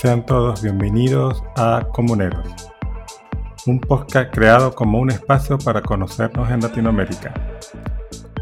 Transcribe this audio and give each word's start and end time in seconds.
Sean 0.00 0.24
todos 0.24 0.62
bienvenidos 0.62 1.42
a 1.56 1.86
Comuneros, 1.92 2.46
un 3.66 3.80
podcast 3.80 4.32
creado 4.32 4.74
como 4.74 4.98
un 4.98 5.10
espacio 5.10 5.58
para 5.58 5.82
conocernos 5.82 6.50
en 6.50 6.60
Latinoamérica. 6.60 7.34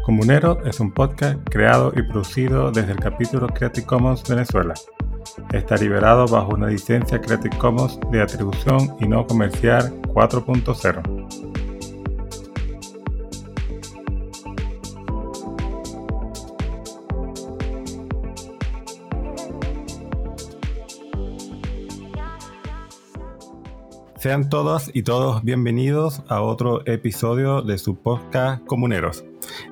Comuneros 0.05 0.57
es 0.65 0.79
un 0.79 0.91
podcast 0.91 1.39
creado 1.49 1.91
y 1.95 2.03
producido 2.03 2.71
desde 2.71 2.91
el 2.91 2.99
capítulo 2.99 3.47
Creative 3.47 3.85
Commons 3.85 4.23
Venezuela. 4.27 4.73
Está 5.51 5.75
liberado 5.75 6.27
bajo 6.27 6.53
una 6.55 6.67
licencia 6.67 7.21
Creative 7.21 7.57
Commons 7.57 7.99
de 8.11 8.21
atribución 8.21 8.95
y 8.99 9.07
no 9.07 9.25
comercial 9.25 9.93
4.0. 10.13 11.46
Sean 24.19 24.49
todas 24.49 24.89
y 24.95 25.03
todos 25.03 25.43
bienvenidos 25.43 26.23
a 26.27 26.41
otro 26.41 26.81
episodio 26.87 27.61
de 27.61 27.77
su 27.77 27.97
podcast 28.01 28.65
Comuneros. 28.65 29.23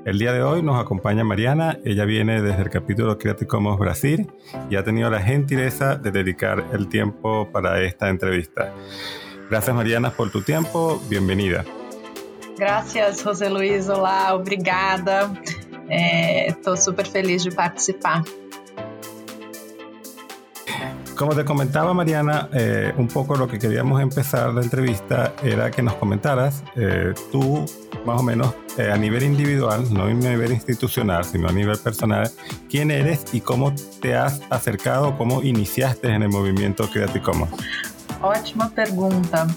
El 0.05 0.19
día 0.19 0.33
de 0.33 0.43
hoy 0.43 0.61
nos 0.61 0.79
acompaña 0.79 1.23
Mariana, 1.23 1.79
ella 1.83 2.05
viene 2.05 2.43
desde 2.43 2.61
el 2.61 2.69
capítulo 2.69 3.17
Creative 3.17 3.47
Commons 3.47 3.79
Brasil 3.79 4.31
y 4.69 4.75
ha 4.75 4.83
tenido 4.83 5.09
la 5.09 5.19
gentileza 5.19 5.95
de 5.95 6.11
dedicar 6.11 6.63
el 6.73 6.87
tiempo 6.89 7.49
para 7.51 7.81
esta 7.81 8.09
entrevista. 8.09 8.71
Gracias 9.49 9.75
Mariana 9.75 10.11
por 10.11 10.31
tu 10.31 10.43
tiempo, 10.43 11.01
bienvenida. 11.09 11.65
Gracias 12.55 13.23
José 13.23 13.49
Luis, 13.49 13.89
hola, 13.89 14.35
obrigada. 14.35 15.33
Estou 15.89 16.77
super 16.77 17.07
feliz 17.07 17.43
de 17.43 17.51
participar. 17.51 18.23
Como 21.15 21.33
te 21.33 21.45
comentaba 21.45 21.93
Mariana, 21.93 22.49
eh, 22.51 22.93
un 22.97 23.07
poco 23.07 23.37
lo 23.37 23.47
que 23.47 23.57
queríamos 23.57 24.01
empezar 24.01 24.53
la 24.53 24.61
entrevista 24.61 25.33
era 25.41 25.71
que 25.71 25.81
nos 25.81 25.93
comentaras 25.93 26.61
eh, 26.75 27.13
tú, 27.31 27.65
más 28.05 28.19
o 28.19 28.23
menos 28.23 28.53
eh, 28.77 28.91
a 28.91 28.97
nivel 28.97 29.23
individual, 29.23 29.85
no 29.93 30.03
a 30.03 30.09
nivel 30.09 30.51
institucional, 30.51 31.23
sino 31.23 31.47
a 31.47 31.53
nivel 31.53 31.77
personal, 31.77 32.29
quién 32.69 32.91
eres 32.91 33.23
y 33.31 33.39
cómo 33.39 33.73
te 34.01 34.15
has 34.15 34.41
acercado, 34.49 35.17
cómo 35.17 35.41
iniciaste 35.41 36.09
en 36.09 36.23
el 36.23 36.29
movimiento 36.29 36.89
Creative 36.89 37.21
Commons. 37.21 37.51
Ótima 38.21 38.69
pergunta. 38.69 39.47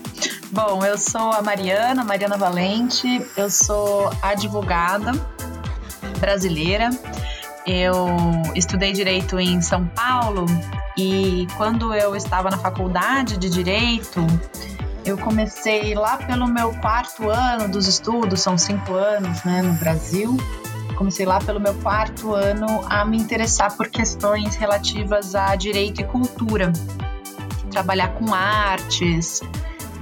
Bom, 0.52 0.84
eu 0.84 0.96
sou 0.96 1.32
a 1.32 1.42
Mariana, 1.42 2.04
Mariana 2.04 2.36
Valente, 2.36 3.20
eu 3.36 3.50
sou 3.50 4.10
advogada 4.22 5.12
brasileira. 6.20 6.90
Eu 7.68 8.08
estudei 8.54 8.94
direito 8.94 9.38
em 9.38 9.60
São 9.60 9.86
Paulo 9.88 10.46
e 10.96 11.46
quando 11.58 11.92
eu 11.92 12.16
estava 12.16 12.48
na 12.48 12.56
faculdade 12.56 13.36
de 13.36 13.50
Direito, 13.50 14.26
eu 15.04 15.18
comecei 15.18 15.94
lá 15.94 16.16
pelo 16.16 16.46
meu 16.48 16.72
quarto 16.80 17.28
ano 17.28 17.68
dos 17.68 17.86
estudos, 17.86 18.40
são 18.40 18.56
cinco 18.56 18.94
anos 18.94 19.44
né, 19.44 19.60
no 19.60 19.74
Brasil. 19.74 20.34
Comecei 20.96 21.26
lá 21.26 21.40
pelo 21.40 21.60
meu 21.60 21.74
quarto 21.74 22.32
ano 22.32 22.66
a 22.88 23.04
me 23.04 23.18
interessar 23.18 23.76
por 23.76 23.88
questões 23.88 24.56
relativas 24.56 25.34
a 25.34 25.54
direito 25.54 26.00
e 26.00 26.04
cultura, 26.04 26.72
trabalhar 27.70 28.08
com 28.14 28.32
artes, 28.32 29.42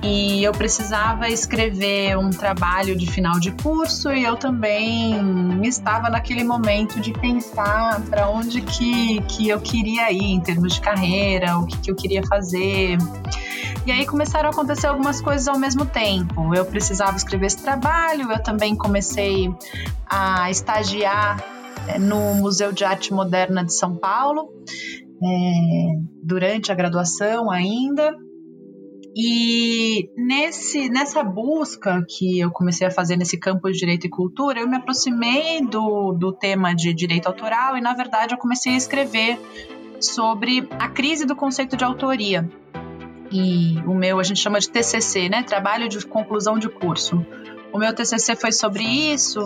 e 0.07 0.45
eu 0.45 0.53
precisava 0.53 1.29
escrever 1.29 2.17
um 2.17 2.31
trabalho 2.31 2.97
de 2.97 3.11
final 3.11 3.41
de 3.41 3.51
curso 3.51 4.12
e 4.12 4.23
eu 4.23 4.37
também 4.37 5.61
estava 5.65 6.09
naquele 6.09 6.45
momento 6.45 7.01
de 7.01 7.12
pensar 7.12 8.01
para 8.03 8.31
onde 8.31 8.61
que, 8.61 9.21
que 9.23 9.49
eu 9.49 9.61
queria 9.61 10.12
ir 10.12 10.33
em 10.33 10.41
termos 10.41 10.75
de 10.75 10.81
carreira, 10.81 11.59
o 11.59 11.67
que, 11.67 11.79
que 11.79 11.91
eu 11.91 11.97
queria 11.97 12.25
fazer. 12.25 12.99
E 13.84 13.91
aí 13.91 14.07
começaram 14.07 14.49
a 14.49 14.53
acontecer 14.53 14.87
algumas 14.87 15.21
coisas 15.21 15.49
ao 15.49 15.59
mesmo 15.59 15.84
tempo. 15.84 16.55
Eu 16.55 16.65
precisava 16.65 17.17
escrever 17.17 17.47
esse 17.47 17.62
trabalho, 17.62 18.31
eu 18.31 18.43
também 18.43 18.77
comecei 18.77 19.53
a 20.09 20.49
estagiar 20.50 21.44
é, 21.88 21.99
no 21.99 22.34
Museu 22.34 22.73
de 22.73 22.84
Arte 22.84 23.12
Moderna 23.12 23.65
de 23.65 23.75
São 23.75 23.97
Paulo, 23.97 24.50
é, 25.21 25.99
durante 26.23 26.71
a 26.71 26.77
graduação 26.77 27.50
ainda. 27.50 28.12
E 29.19 30.10
nesse, 30.15 30.91
nessa 30.91 31.25
busca 31.25 32.04
que 32.06 32.38
eu 32.38 32.50
comecei 32.50 32.87
a 32.87 32.91
fazer 32.91 33.16
nesse 33.16 33.38
campo 33.38 33.66
de 33.72 33.78
direito 33.78 34.06
e 34.06 34.10
cultura, 34.10 34.60
eu 34.60 34.69
me 34.69 34.77
aproximei 34.77 35.65
do, 35.65 36.12
do 36.12 36.34
tema 36.34 36.75
de 36.75 36.93
direito 36.93 37.26
autoral 37.26 37.78
e, 37.78 37.81
na 37.81 37.94
verdade, 37.94 38.34
eu 38.34 38.38
comecei 38.38 38.75
a 38.75 38.76
escrever 38.76 39.41
sobre 39.99 40.69
a 40.78 40.88
crise 40.88 41.25
do 41.25 41.34
conceito 41.34 41.78
de 41.78 41.82
autoria. 41.82 42.47
E 43.32 43.78
o 43.87 43.94
meu, 43.94 44.21
a 44.21 44.22
gente 44.22 44.38
chama 44.38 44.60
de 44.60 44.69
TCC, 44.69 45.31
né? 45.31 45.43
Trabalho 45.43 45.88
de 45.88 46.05
conclusão 46.06 46.59
de 46.59 46.69
curso. 46.69 47.25
O 47.72 47.78
meu 47.78 47.94
TCC 47.94 48.37
foi 48.37 48.53
sobre 48.53 48.84
isso. 48.84 49.41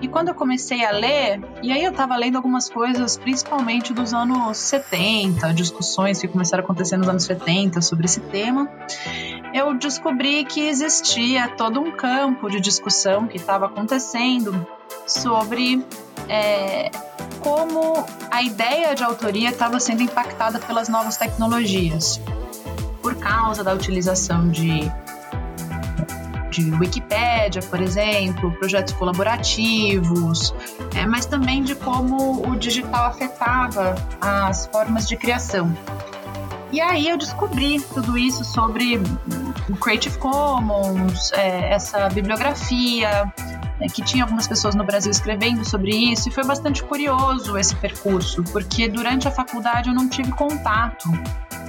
E 0.00 0.08
quando 0.08 0.28
eu 0.28 0.34
comecei 0.34 0.84
a 0.84 0.90
ler, 0.90 1.40
e 1.62 1.70
aí 1.70 1.84
eu 1.84 1.90
estava 1.90 2.16
lendo 2.16 2.36
algumas 2.36 2.70
coisas, 2.70 3.18
principalmente 3.18 3.92
dos 3.92 4.14
anos 4.14 4.56
70, 4.56 5.52
discussões 5.52 6.20
que 6.20 6.28
começaram 6.28 6.62
a 6.62 6.64
acontecer 6.64 6.96
nos 6.96 7.08
anos 7.08 7.24
70 7.24 7.82
sobre 7.82 8.06
esse 8.06 8.20
tema, 8.20 8.70
eu 9.52 9.74
descobri 9.74 10.44
que 10.44 10.60
existia 10.60 11.48
todo 11.48 11.80
um 11.80 11.90
campo 11.90 12.48
de 12.48 12.60
discussão 12.60 13.26
que 13.26 13.36
estava 13.36 13.66
acontecendo 13.66 14.66
sobre 15.06 15.84
é, 16.28 16.90
como 17.40 18.04
a 18.30 18.42
ideia 18.42 18.94
de 18.94 19.02
autoria 19.02 19.50
estava 19.50 19.80
sendo 19.80 20.02
impactada 20.02 20.58
pelas 20.60 20.88
novas 20.88 21.16
tecnologias, 21.16 22.20
por 23.02 23.16
causa 23.16 23.64
da 23.64 23.72
utilização 23.72 24.48
de 24.48 24.90
de 26.60 26.70
Wikipédia, 26.76 27.62
por 27.62 27.80
exemplo, 27.80 28.50
projetos 28.52 28.92
colaborativos, 28.94 30.54
é, 30.94 31.06
mas 31.06 31.26
também 31.26 31.62
de 31.62 31.74
como 31.74 32.46
o 32.48 32.56
digital 32.56 33.06
afetava 33.06 33.94
as 34.20 34.66
formas 34.66 35.08
de 35.08 35.16
criação. 35.16 35.74
E 36.72 36.80
aí 36.80 37.08
eu 37.08 37.16
descobri 37.16 37.80
tudo 37.80 38.16
isso 38.16 38.44
sobre 38.44 39.00
o 39.68 39.76
Creative 39.76 40.16
Commons, 40.18 41.32
é, 41.32 41.72
essa 41.72 42.08
bibliografia, 42.08 43.32
é, 43.80 43.86
que 43.88 44.02
tinha 44.02 44.22
algumas 44.22 44.46
pessoas 44.46 44.74
no 44.74 44.84
Brasil 44.84 45.10
escrevendo 45.10 45.68
sobre 45.68 45.90
isso, 45.90 46.28
e 46.28 46.32
foi 46.32 46.44
bastante 46.44 46.82
curioso 46.84 47.56
esse 47.58 47.74
percurso, 47.74 48.44
porque 48.44 48.88
durante 48.88 49.26
a 49.26 49.30
faculdade 49.30 49.88
eu 49.88 49.94
não 49.94 50.08
tive 50.08 50.30
contato 50.32 51.10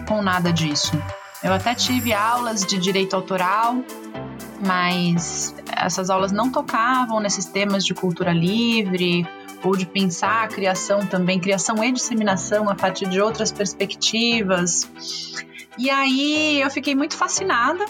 com 0.07 0.21
nada 0.21 0.53
disso. 0.53 1.01
Eu 1.43 1.51
até 1.51 1.73
tive 1.73 2.13
aulas 2.13 2.63
de 2.63 2.77
direito 2.77 3.15
autoral, 3.15 3.77
mas 4.65 5.55
essas 5.75 6.09
aulas 6.09 6.31
não 6.31 6.51
tocavam 6.51 7.19
nesses 7.19 7.45
temas 7.45 7.85
de 7.85 7.93
cultura 7.93 8.31
livre 8.31 9.27
ou 9.63 9.75
de 9.75 9.85
pensar 9.85 10.43
a 10.43 10.47
criação 10.47 11.05
também, 11.05 11.39
criação 11.39 11.83
e 11.83 11.91
disseminação 11.91 12.69
a 12.69 12.75
partir 12.75 13.07
de 13.07 13.21
outras 13.21 13.51
perspectivas. 13.51 14.89
E 15.77 15.89
aí 15.89 16.59
eu 16.61 16.69
fiquei 16.69 16.95
muito 16.95 17.15
fascinada 17.15 17.85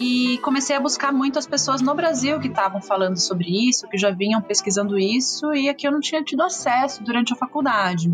e 0.00 0.38
comecei 0.38 0.76
a 0.76 0.80
buscar 0.80 1.12
muito 1.12 1.38
as 1.38 1.46
pessoas 1.46 1.80
no 1.80 1.94
Brasil 1.94 2.38
que 2.38 2.48
estavam 2.48 2.80
falando 2.80 3.16
sobre 3.16 3.68
isso, 3.68 3.88
que 3.88 3.98
já 3.98 4.10
vinham 4.10 4.40
pesquisando 4.40 4.98
isso 4.98 5.52
e 5.52 5.68
aqui 5.68 5.86
eu 5.86 5.92
não 5.92 6.00
tinha 6.00 6.22
tido 6.22 6.42
acesso 6.42 7.02
durante 7.02 7.32
a 7.32 7.36
faculdade. 7.36 8.12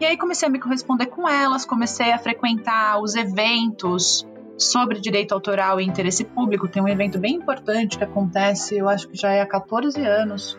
E 0.00 0.04
aí 0.04 0.16
comecei 0.16 0.48
a 0.48 0.50
me 0.50 0.58
corresponder 0.58 1.06
com 1.06 1.28
elas, 1.28 1.64
comecei 1.64 2.12
a 2.12 2.18
frequentar 2.18 3.00
os 3.00 3.14
eventos 3.14 4.26
sobre 4.56 5.00
direito 5.00 5.32
autoral 5.32 5.80
e 5.80 5.84
interesse 5.84 6.24
público. 6.24 6.68
Tem 6.68 6.82
um 6.82 6.88
evento 6.88 7.18
bem 7.18 7.34
importante 7.34 7.98
que 7.98 8.04
acontece, 8.04 8.76
eu 8.76 8.88
acho 8.88 9.08
que 9.08 9.16
já 9.16 9.32
é 9.32 9.40
há 9.40 9.46
14 9.46 10.00
anos, 10.04 10.58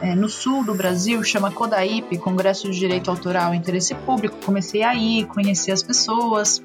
é, 0.00 0.14
no 0.14 0.28
sul 0.28 0.64
do 0.64 0.74
Brasil, 0.74 1.22
chama 1.24 1.50
CODAIP, 1.50 2.18
Congresso 2.18 2.70
de 2.70 2.78
Direito 2.78 3.10
Autoral 3.10 3.54
e 3.54 3.56
Interesse 3.56 3.94
Público. 3.94 4.36
Comecei 4.44 4.82
aí, 4.82 5.24
conheci 5.26 5.72
as 5.72 5.82
pessoas. 5.82 6.62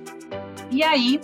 E 0.70 0.84
aí 0.84 1.20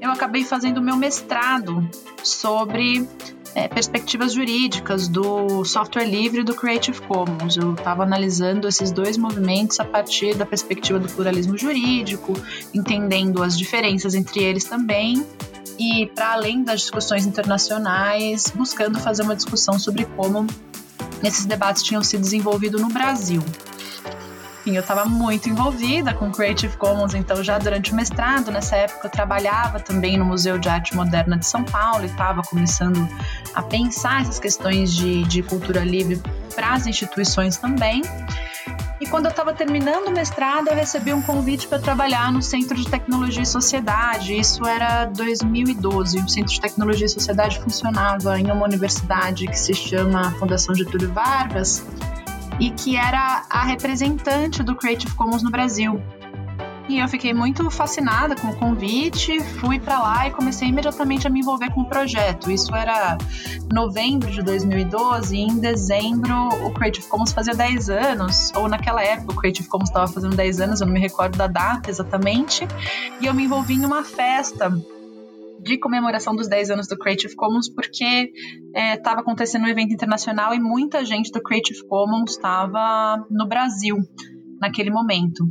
eu 0.00 0.10
acabei 0.10 0.44
fazendo 0.44 0.82
meu 0.82 0.96
mestrado 0.96 1.88
sobre 2.22 3.08
é, 3.54 3.68
perspectivas 3.68 4.32
jurídicas 4.32 5.08
do 5.08 5.64
software 5.64 6.04
livre 6.04 6.40
e 6.40 6.44
do 6.44 6.54
Creative 6.54 7.00
Commons. 7.02 7.56
Eu 7.56 7.74
estava 7.74 8.02
analisando 8.02 8.68
esses 8.68 8.90
dois 8.90 9.16
movimentos 9.16 9.80
a 9.80 9.84
partir 9.84 10.34
da 10.34 10.46
perspectiva 10.46 10.98
do 10.98 11.08
pluralismo 11.08 11.56
jurídico, 11.56 12.34
entendendo 12.74 13.42
as 13.42 13.56
diferenças 13.56 14.14
entre 14.14 14.42
eles 14.42 14.64
também 14.64 15.24
e, 15.78 16.06
para 16.14 16.32
além 16.32 16.62
das 16.62 16.80
discussões 16.80 17.24
internacionais, 17.24 18.52
buscando 18.54 18.98
fazer 18.98 19.22
uma 19.22 19.36
discussão 19.36 19.78
sobre 19.78 20.04
como 20.16 20.46
esses 21.22 21.46
debates 21.46 21.82
tinham 21.82 22.02
se 22.02 22.16
desenvolvido 22.18 22.78
no 22.78 22.88
Brasil 22.88 23.42
enfim, 24.68 24.76
eu 24.76 24.82
estava 24.82 25.06
muito 25.06 25.48
envolvida 25.48 26.12
com 26.12 26.30
Creative 26.30 26.76
Commons, 26.76 27.14
então 27.14 27.42
já 27.42 27.58
durante 27.58 27.92
o 27.92 27.94
mestrado, 27.94 28.50
nessa 28.50 28.76
época 28.76 29.06
eu 29.06 29.10
trabalhava 29.10 29.80
também 29.80 30.18
no 30.18 30.24
Museu 30.24 30.58
de 30.58 30.68
Arte 30.68 30.94
Moderna 30.94 31.38
de 31.38 31.46
São 31.46 31.64
Paulo 31.64 32.02
e 32.02 32.06
estava 32.06 32.42
começando 32.42 33.08
a 33.54 33.62
pensar 33.62 34.22
essas 34.22 34.38
questões 34.38 34.94
de, 34.94 35.24
de 35.24 35.42
cultura 35.42 35.82
livre 35.84 36.20
para 36.54 36.74
as 36.74 36.86
instituições 36.86 37.56
também. 37.56 38.02
E 39.00 39.06
quando 39.06 39.26
eu 39.26 39.30
estava 39.30 39.54
terminando 39.54 40.08
o 40.08 40.10
mestrado, 40.10 40.68
eu 40.68 40.74
recebi 40.74 41.14
um 41.14 41.22
convite 41.22 41.66
para 41.68 41.78
trabalhar 41.78 42.32
no 42.32 42.42
Centro 42.42 42.76
de 42.76 42.86
Tecnologia 42.86 43.44
e 43.44 43.46
Sociedade. 43.46 44.36
Isso 44.36 44.66
era 44.66 45.04
2012. 45.06 46.18
O 46.18 46.28
Centro 46.28 46.52
de 46.52 46.60
Tecnologia 46.60 47.06
e 47.06 47.08
Sociedade 47.08 47.60
funcionava 47.60 48.38
em 48.40 48.50
uma 48.50 48.64
universidade 48.64 49.46
que 49.46 49.58
se 49.58 49.72
chama 49.72 50.32
Fundação 50.32 50.74
Getúlio 50.74 51.12
Vargas 51.12 51.84
e 52.58 52.70
que 52.70 52.96
era 52.96 53.44
a 53.48 53.64
representante 53.64 54.62
do 54.62 54.74
Creative 54.74 55.14
Commons 55.14 55.42
no 55.42 55.50
Brasil. 55.50 56.02
E 56.88 56.98
eu 56.98 57.06
fiquei 57.06 57.34
muito 57.34 57.70
fascinada 57.70 58.34
com 58.34 58.48
o 58.48 58.56
convite, 58.56 59.38
fui 59.40 59.78
para 59.78 60.00
lá 60.00 60.26
e 60.26 60.30
comecei 60.30 60.68
imediatamente 60.68 61.26
a 61.26 61.30
me 61.30 61.40
envolver 61.40 61.70
com 61.70 61.82
o 61.82 61.84
projeto. 61.84 62.50
Isso 62.50 62.74
era 62.74 63.18
novembro 63.70 64.30
de 64.30 64.42
2012 64.42 65.36
e 65.36 65.40
em 65.40 65.58
dezembro 65.58 66.48
o 66.64 66.72
Creative 66.72 67.06
Commons 67.06 67.32
fazia 67.32 67.54
10 67.54 67.90
anos, 67.90 68.52
ou 68.56 68.68
naquela 68.68 69.02
época 69.02 69.32
o 69.32 69.36
Creative 69.36 69.68
Commons 69.68 69.90
estava 69.90 70.10
fazendo 70.10 70.34
10 70.34 70.60
anos, 70.60 70.80
eu 70.80 70.86
não 70.86 70.94
me 70.94 71.00
recordo 71.00 71.36
da 71.36 71.46
data 71.46 71.90
exatamente, 71.90 72.66
e 73.20 73.26
eu 73.26 73.34
me 73.34 73.44
envolvi 73.44 73.74
em 73.74 73.84
uma 73.84 74.02
festa 74.02 74.72
de 75.60 75.78
comemoração 75.78 76.34
dos 76.34 76.48
10 76.48 76.70
anos 76.70 76.88
do 76.88 76.96
Creative 76.96 77.34
Commons, 77.34 77.68
porque 77.68 78.32
estava 78.74 79.18
é, 79.18 79.20
acontecendo 79.20 79.64
um 79.64 79.68
evento 79.68 79.92
internacional 79.92 80.54
e 80.54 80.60
muita 80.60 81.04
gente 81.04 81.30
do 81.30 81.42
Creative 81.42 81.86
Commons 81.86 82.32
estava 82.32 83.24
no 83.30 83.46
Brasil 83.46 83.96
naquele 84.60 84.90
momento. 84.90 85.44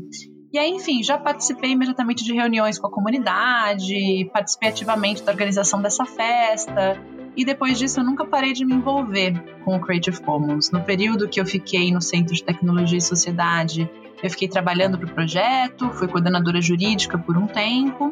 E 0.51 0.57
aí, 0.57 0.71
enfim, 0.71 1.04
já 1.04 1.18
participei 1.18 1.71
imediatamente 1.71 2.24
de 2.24 2.33
reuniões 2.33 2.80
com 2.80 2.88
a 2.88 2.92
comunidade, 2.92 4.30
participei 4.31 4.69
ativamente 4.69 5.21
da 5.24 5.31
organização 5.31 5.81
dessa 5.81 6.06
festa. 6.06 7.00
E 7.36 7.45
depois 7.45 7.77
disso, 7.77 8.00
eu 8.00 8.04
nunca 8.04 8.25
parei 8.25 8.54
de 8.54 8.65
me 8.65 8.74
envolver 8.74 9.33
com 9.63 9.75
o 9.75 9.80
Creative 9.80 10.19
Commons. 10.21 10.71
No 10.71 10.81
período 10.81 11.27
que 11.27 11.39
eu 11.39 11.45
fiquei 11.45 11.92
no 11.92 12.01
Centro 12.01 12.33
de 12.33 12.44
Tecnologia 12.44 12.98
e 12.98 13.01
Sociedade, 13.01 13.88
eu 14.24 14.30
fiquei 14.30 14.48
trabalhando 14.48 14.98
para 14.98 15.07
o 15.07 15.13
projeto, 15.13 15.92
fui 15.92 16.07
coordenadora 16.07 16.59
jurídica 16.62 17.18
por 17.18 17.38
um 17.38 17.45
tempo. 17.45 18.12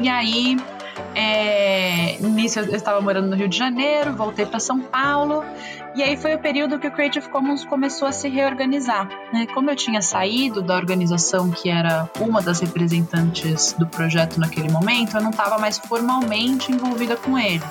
E 0.00 0.08
aí, 0.08 0.56
é, 1.14 2.16
nisso 2.20 2.60
eu 2.60 2.74
estava 2.74 3.00
morando 3.00 3.28
no 3.28 3.36
Rio 3.36 3.48
de 3.48 3.56
Janeiro, 3.56 4.14
voltei 4.14 4.46
para 4.46 4.58
São 4.58 4.80
Paulo, 4.80 5.44
e 5.94 6.02
aí 6.02 6.16
foi 6.16 6.34
o 6.34 6.38
período 6.38 6.78
que 6.78 6.88
o 6.88 6.90
Creative 6.90 7.28
Commons 7.28 7.64
começou 7.64 8.08
a 8.08 8.12
se 8.12 8.28
reorganizar. 8.28 9.08
Né? 9.32 9.46
Como 9.54 9.70
eu 9.70 9.76
tinha 9.76 10.02
saído 10.02 10.60
da 10.60 10.74
organização 10.74 11.50
que 11.50 11.70
era 11.70 12.10
uma 12.20 12.42
das 12.42 12.60
representantes 12.60 13.72
do 13.74 13.86
projeto 13.86 14.40
naquele 14.40 14.70
momento, 14.70 15.16
eu 15.16 15.22
não 15.22 15.30
estava 15.30 15.56
mais 15.58 15.78
formalmente 15.78 16.72
envolvida 16.72 17.16
com 17.16 17.38
ele. 17.38 17.62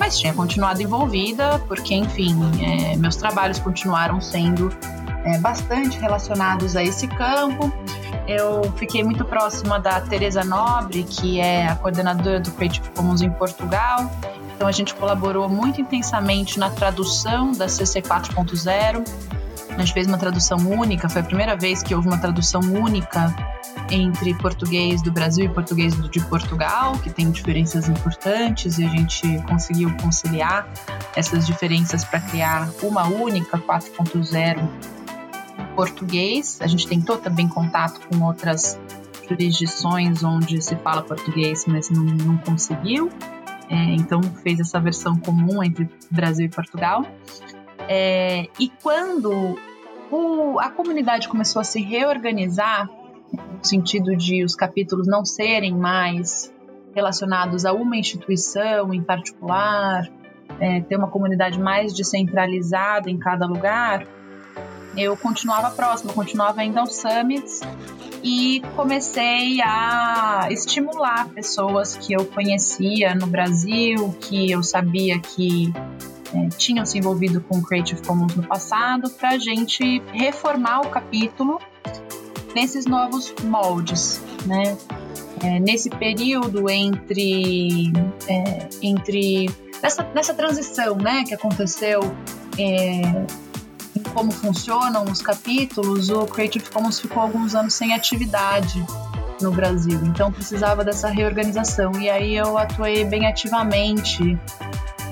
Mas 0.00 0.18
tinha 0.18 0.32
continuado 0.32 0.80
envolvida, 0.80 1.58
porque, 1.66 1.94
enfim, 1.94 2.36
é, 2.62 2.96
meus 2.96 3.16
trabalhos 3.16 3.58
continuaram 3.58 4.20
sendo 4.20 4.70
é, 5.28 5.38
bastante 5.38 5.98
relacionados 5.98 6.74
a 6.74 6.82
esse 6.82 7.06
campo. 7.06 7.72
Eu 8.26 8.72
fiquei 8.76 9.04
muito 9.04 9.24
próxima 9.24 9.78
da 9.78 10.00
Teresa 10.00 10.42
Nobre, 10.42 11.02
que 11.02 11.38
é 11.38 11.66
a 11.66 11.76
coordenadora 11.76 12.40
do 12.40 12.50
Creative 12.52 12.90
Commons 12.90 13.20
em 13.20 13.30
Portugal. 13.30 14.10
Então 14.54 14.66
a 14.66 14.72
gente 14.72 14.94
colaborou 14.94 15.48
muito 15.48 15.80
intensamente 15.80 16.58
na 16.58 16.70
tradução 16.70 17.52
da 17.52 17.68
CC 17.68 18.00
4.0. 18.00 19.04
A 19.70 19.80
gente 19.80 19.92
fez 19.92 20.06
uma 20.06 20.18
tradução 20.18 20.58
única, 20.58 21.08
foi 21.08 21.20
a 21.20 21.24
primeira 21.24 21.56
vez 21.56 21.82
que 21.82 21.94
houve 21.94 22.08
uma 22.08 22.18
tradução 22.18 22.60
única 22.60 23.32
entre 23.90 24.34
português 24.34 25.00
do 25.00 25.12
Brasil 25.12 25.44
e 25.44 25.48
português 25.48 25.94
de 26.10 26.20
Portugal, 26.22 26.98
que 26.98 27.10
tem 27.10 27.30
diferenças 27.30 27.88
importantes, 27.88 28.78
e 28.78 28.84
a 28.84 28.88
gente 28.88 29.42
conseguiu 29.48 29.94
conciliar 30.02 30.68
essas 31.14 31.46
diferenças 31.46 32.04
para 32.04 32.20
criar 32.20 32.68
uma 32.82 33.06
única 33.06 33.56
4.0 33.56 34.97
português. 35.78 36.58
A 36.60 36.66
gente 36.66 36.88
tentou 36.88 37.18
também 37.18 37.46
contato 37.46 38.00
com 38.08 38.24
outras 38.24 38.76
jurisdições 39.28 40.24
onde 40.24 40.60
se 40.60 40.74
fala 40.74 41.02
português, 41.02 41.66
mas 41.68 41.88
não, 41.88 42.02
não 42.02 42.36
conseguiu. 42.38 43.08
É, 43.70 43.76
então 43.94 44.20
fez 44.42 44.58
essa 44.58 44.80
versão 44.80 45.16
comum 45.20 45.62
entre 45.62 45.88
Brasil 46.10 46.46
e 46.46 46.48
Portugal. 46.48 47.06
É, 47.88 48.48
e 48.58 48.68
quando 48.82 49.56
o, 50.10 50.58
a 50.58 50.68
comunidade 50.68 51.28
começou 51.28 51.60
a 51.60 51.64
se 51.64 51.80
reorganizar, 51.80 52.90
no 53.32 53.64
sentido 53.64 54.16
de 54.16 54.42
os 54.42 54.56
capítulos 54.56 55.06
não 55.06 55.24
serem 55.24 55.76
mais 55.76 56.52
relacionados 56.92 57.64
a 57.64 57.72
uma 57.72 57.96
instituição 57.96 58.92
em 58.92 59.00
particular, 59.00 60.10
é, 60.58 60.80
ter 60.80 60.96
uma 60.96 61.08
comunidade 61.08 61.60
mais 61.60 61.94
descentralizada 61.94 63.08
em 63.08 63.16
cada 63.16 63.46
lugar, 63.46 64.17
eu 64.98 65.16
continuava 65.16 65.70
próxima, 65.70 66.12
continuava 66.12 66.64
indo 66.64 66.78
aos 66.78 66.96
summits 66.96 67.60
e 68.22 68.60
comecei 68.74 69.60
a 69.62 70.48
estimular 70.50 71.28
pessoas 71.28 71.96
que 71.96 72.12
eu 72.12 72.24
conhecia 72.26 73.14
no 73.14 73.28
Brasil, 73.28 74.16
que 74.20 74.50
eu 74.50 74.60
sabia 74.60 75.20
que 75.20 75.72
é, 76.34 76.48
tinham 76.56 76.84
se 76.84 76.98
envolvido 76.98 77.40
com 77.40 77.62
Creative 77.62 78.02
Commons 78.02 78.34
no 78.34 78.42
passado, 78.42 79.08
para 79.10 79.30
a 79.30 79.38
gente 79.38 80.02
reformar 80.12 80.80
o 80.80 80.90
capítulo 80.90 81.60
nesses 82.54 82.84
novos 82.84 83.32
moldes, 83.44 84.20
né? 84.46 84.76
É, 85.40 85.60
nesse 85.60 85.88
período 85.88 86.68
entre 86.68 87.92
é, 88.26 88.68
entre 88.82 89.48
nessa, 89.80 90.02
nessa 90.12 90.34
transição, 90.34 90.96
né, 90.96 91.22
que 91.22 91.32
aconteceu 91.32 92.00
é, 92.58 93.24
como 94.08 94.32
funcionam 94.32 95.04
os 95.04 95.20
capítulos, 95.22 96.10
o 96.10 96.26
Creative 96.26 96.70
Commons 96.70 97.00
ficou 97.00 97.22
alguns 97.22 97.54
anos 97.54 97.74
sem 97.74 97.94
atividade 97.94 98.84
no 99.40 99.52
Brasil, 99.52 100.00
então 100.04 100.32
precisava 100.32 100.84
dessa 100.84 101.08
reorganização. 101.08 101.92
E 102.00 102.10
aí 102.10 102.36
eu 102.36 102.58
atuei 102.58 103.04
bem 103.04 103.26
ativamente 103.26 104.38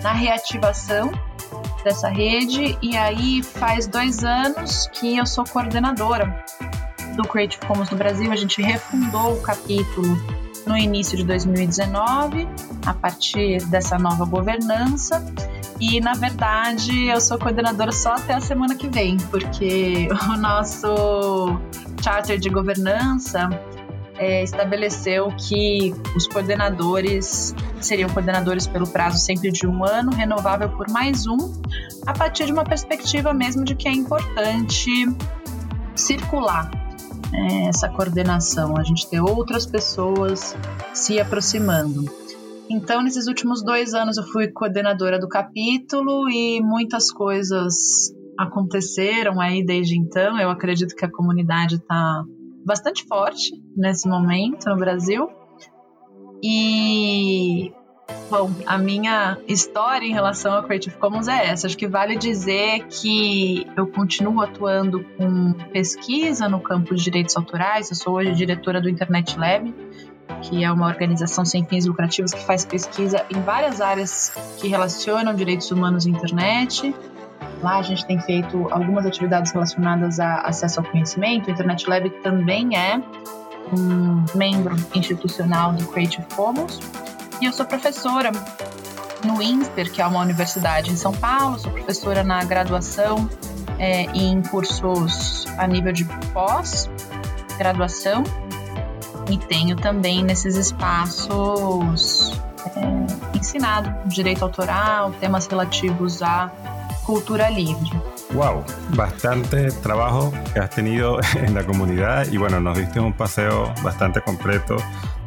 na 0.02 0.12
reativação 0.12 1.10
dessa 1.84 2.08
rede, 2.08 2.76
e 2.82 2.96
aí 2.96 3.42
faz 3.42 3.86
dois 3.86 4.24
anos 4.24 4.88
que 4.92 5.16
eu 5.16 5.26
sou 5.26 5.44
coordenadora 5.44 6.44
do 7.16 7.22
Creative 7.22 7.64
Commons 7.66 7.90
no 7.90 7.96
Brasil. 7.96 8.30
A 8.32 8.36
gente 8.36 8.60
refundou 8.60 9.34
o 9.34 9.40
capítulo 9.40 10.16
no 10.66 10.76
início 10.76 11.16
de 11.16 11.22
2019, 11.24 12.48
a 12.84 12.92
partir 12.92 13.64
dessa 13.66 13.96
nova 13.98 14.24
governança. 14.24 15.24
E 15.80 16.00
na 16.00 16.14
verdade 16.14 17.06
eu 17.06 17.20
sou 17.20 17.38
coordenadora 17.38 17.92
só 17.92 18.14
até 18.14 18.34
a 18.34 18.40
semana 18.40 18.74
que 18.74 18.88
vem, 18.88 19.16
porque 19.30 20.08
o 20.32 20.36
nosso 20.36 21.58
charter 22.02 22.38
de 22.38 22.48
governança 22.48 23.48
é, 24.18 24.42
estabeleceu 24.42 25.28
que 25.36 25.94
os 26.14 26.26
coordenadores 26.26 27.54
seriam 27.80 28.08
coordenadores 28.08 28.66
pelo 28.66 28.86
prazo 28.86 29.18
sempre 29.18 29.50
de 29.50 29.66
um 29.66 29.84
ano, 29.84 30.12
renovável 30.12 30.70
por 30.70 30.88
mais 30.90 31.26
um, 31.26 31.52
a 32.06 32.12
partir 32.12 32.46
de 32.46 32.52
uma 32.52 32.64
perspectiva 32.64 33.34
mesmo 33.34 33.64
de 33.64 33.74
que 33.74 33.88
é 33.88 33.92
importante 33.92 34.90
circular 35.94 36.70
é, 37.32 37.68
essa 37.68 37.88
coordenação, 37.88 38.76
a 38.76 38.82
gente 38.82 39.06
ter 39.08 39.20
outras 39.20 39.66
pessoas 39.66 40.56
se 40.94 41.20
aproximando. 41.20 42.04
Então, 42.68 43.02
nesses 43.02 43.26
últimos 43.28 43.62
dois 43.62 43.94
anos, 43.94 44.16
eu 44.16 44.24
fui 44.24 44.48
coordenadora 44.48 45.18
do 45.18 45.28
capítulo 45.28 46.28
e 46.28 46.60
muitas 46.60 47.10
coisas 47.12 48.12
aconteceram 48.38 49.40
aí 49.40 49.64
desde 49.64 49.96
então. 49.96 50.38
Eu 50.38 50.50
acredito 50.50 50.94
que 50.94 51.04
a 51.04 51.10
comunidade 51.10 51.76
está 51.76 52.24
bastante 52.64 53.06
forte 53.06 53.52
nesse 53.76 54.08
momento 54.08 54.68
no 54.68 54.76
Brasil. 54.76 55.30
E, 56.42 57.72
bom, 58.28 58.50
a 58.66 58.76
minha 58.76 59.38
história 59.46 60.04
em 60.04 60.12
relação 60.12 60.52
ao 60.52 60.64
Creative 60.64 60.96
Commons 60.96 61.28
é 61.28 61.46
essa. 61.46 61.68
Acho 61.68 61.78
que 61.78 61.86
vale 61.86 62.16
dizer 62.16 62.84
que 62.88 63.64
eu 63.76 63.86
continuo 63.86 64.40
atuando 64.42 65.04
com 65.16 65.52
pesquisa 65.72 66.48
no 66.48 66.60
campo 66.60 66.94
de 66.96 67.04
direitos 67.04 67.36
autorais. 67.36 67.90
Eu 67.90 67.96
sou 67.96 68.14
hoje 68.14 68.32
diretora 68.32 68.80
do 68.80 68.88
Internet 68.88 69.38
Lab 69.38 69.72
que 70.42 70.64
é 70.64 70.70
uma 70.70 70.86
organização 70.86 71.44
sem 71.44 71.64
fins 71.64 71.86
lucrativos 71.86 72.32
que 72.32 72.44
faz 72.44 72.64
pesquisa 72.64 73.24
em 73.30 73.40
várias 73.40 73.80
áreas 73.80 74.32
que 74.58 74.68
relacionam 74.68 75.34
direitos 75.34 75.70
humanos 75.70 76.06
e 76.06 76.10
internet. 76.10 76.94
Lá 77.62 77.78
a 77.78 77.82
gente 77.82 78.06
tem 78.06 78.20
feito 78.20 78.68
algumas 78.70 79.06
atividades 79.06 79.52
relacionadas 79.52 80.20
a 80.20 80.40
acesso 80.40 80.80
ao 80.80 80.86
conhecimento. 80.86 81.48
O 81.48 81.50
Internet 81.50 81.88
Lab 81.88 82.08
também 82.22 82.76
é 82.76 83.00
um 83.72 84.24
membro 84.34 84.76
institucional 84.94 85.72
do 85.72 85.86
Creative 85.86 86.26
Commons. 86.34 86.80
E 87.40 87.46
eu 87.46 87.52
sou 87.52 87.66
professora 87.66 88.30
no 89.24 89.42
INSPER, 89.42 89.90
que 89.90 90.00
é 90.00 90.06
uma 90.06 90.20
universidade 90.20 90.90
em 90.90 90.96
São 90.96 91.12
Paulo. 91.12 91.58
Sou 91.58 91.72
professora 91.72 92.22
na 92.22 92.44
graduação 92.44 93.28
é, 93.78 94.02
em 94.14 94.42
cursos 94.42 95.46
a 95.58 95.66
nível 95.66 95.92
de 95.92 96.04
pós-graduação 96.32 98.22
e 99.30 99.38
tenho 99.38 99.76
também 99.76 100.22
nesses 100.22 100.56
espaços 100.56 102.40
é, 102.76 103.36
ensinado 103.36 103.92
direito 104.08 104.42
autoral, 104.42 105.12
temas 105.20 105.46
relativos 105.46 106.22
a 106.22 106.50
cultura 107.04 107.48
livre. 107.48 107.90
Wow, 108.32 108.64
bastante 108.96 109.70
trabajo 109.82 110.32
que 110.52 110.58
has 110.58 110.70
tenido 110.70 111.18
en 111.36 111.54
la 111.54 111.64
comunidad 111.64 112.26
y 112.30 112.36
bueno, 112.36 112.60
nos 112.60 112.76
diste 112.76 112.98
un 113.00 113.12
paseo 113.12 113.72
bastante 113.82 114.20
completo 114.20 114.76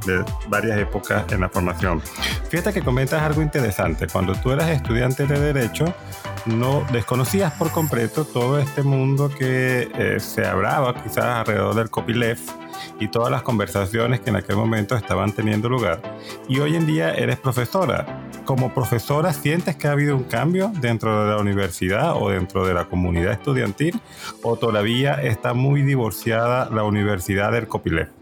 de 0.06 0.24
varias 0.48 0.78
épocas 0.78 1.32
en 1.32 1.42
la 1.42 1.50
formación. 1.50 2.02
Fíjate 2.50 2.74
que 2.74 2.82
comentas 2.82 3.22
algo 3.22 3.42
interesante. 3.42 4.08
Cuando 4.08 4.34
tú 4.34 4.52
eras 4.52 4.70
estudiante 4.70 5.26
de 5.26 5.40
Derecho, 5.40 5.86
no 6.46 6.86
desconocías 6.92 7.54
por 7.54 7.72
completo 7.72 8.26
todo 8.26 8.60
este 8.60 8.82
mundo 8.84 9.30
que 9.30 9.90
eh, 9.94 10.20
se 10.20 10.46
hablaba 10.46 10.94
quizás 10.96 11.26
alrededor 11.26 11.76
del 11.76 11.90
copyleft 11.90 12.50
y 13.00 13.08
todas 13.08 13.32
las 13.32 13.42
conversaciones 13.42 14.20
que 14.20 14.30
en 14.30 14.36
aquel 14.36 14.58
momento 14.58 14.96
estaban 14.96 15.32
teniendo 15.32 15.70
lugar. 15.70 16.02
Y 16.48 16.60
hoy 16.60 16.76
en 16.76 16.86
día 16.86 17.14
eres 17.14 17.38
profesora. 17.38 18.26
Como 18.46 18.74
profesora, 18.74 19.34
¿sientes 19.34 19.76
que 19.76 19.88
ha 19.88 19.92
habido 19.92 20.16
un 20.16 20.24
cambio 20.24 20.72
dentro 20.82 21.24
de 21.24 21.32
la 21.32 21.38
universidad 21.38 22.16
o 22.16 22.30
dentro 22.30 22.66
de 22.66 22.74
la 22.74 22.86
comunidad 22.86 23.34
estudiantil? 23.34 24.00
¿O 24.44 24.58
todavía 24.58 25.14
está 25.22 25.54
muy 25.54 25.82
divorciada 25.82 26.70
la 26.70 26.84
universidad 26.84 27.52
del 27.52 27.68
copyleft? 27.68 28.19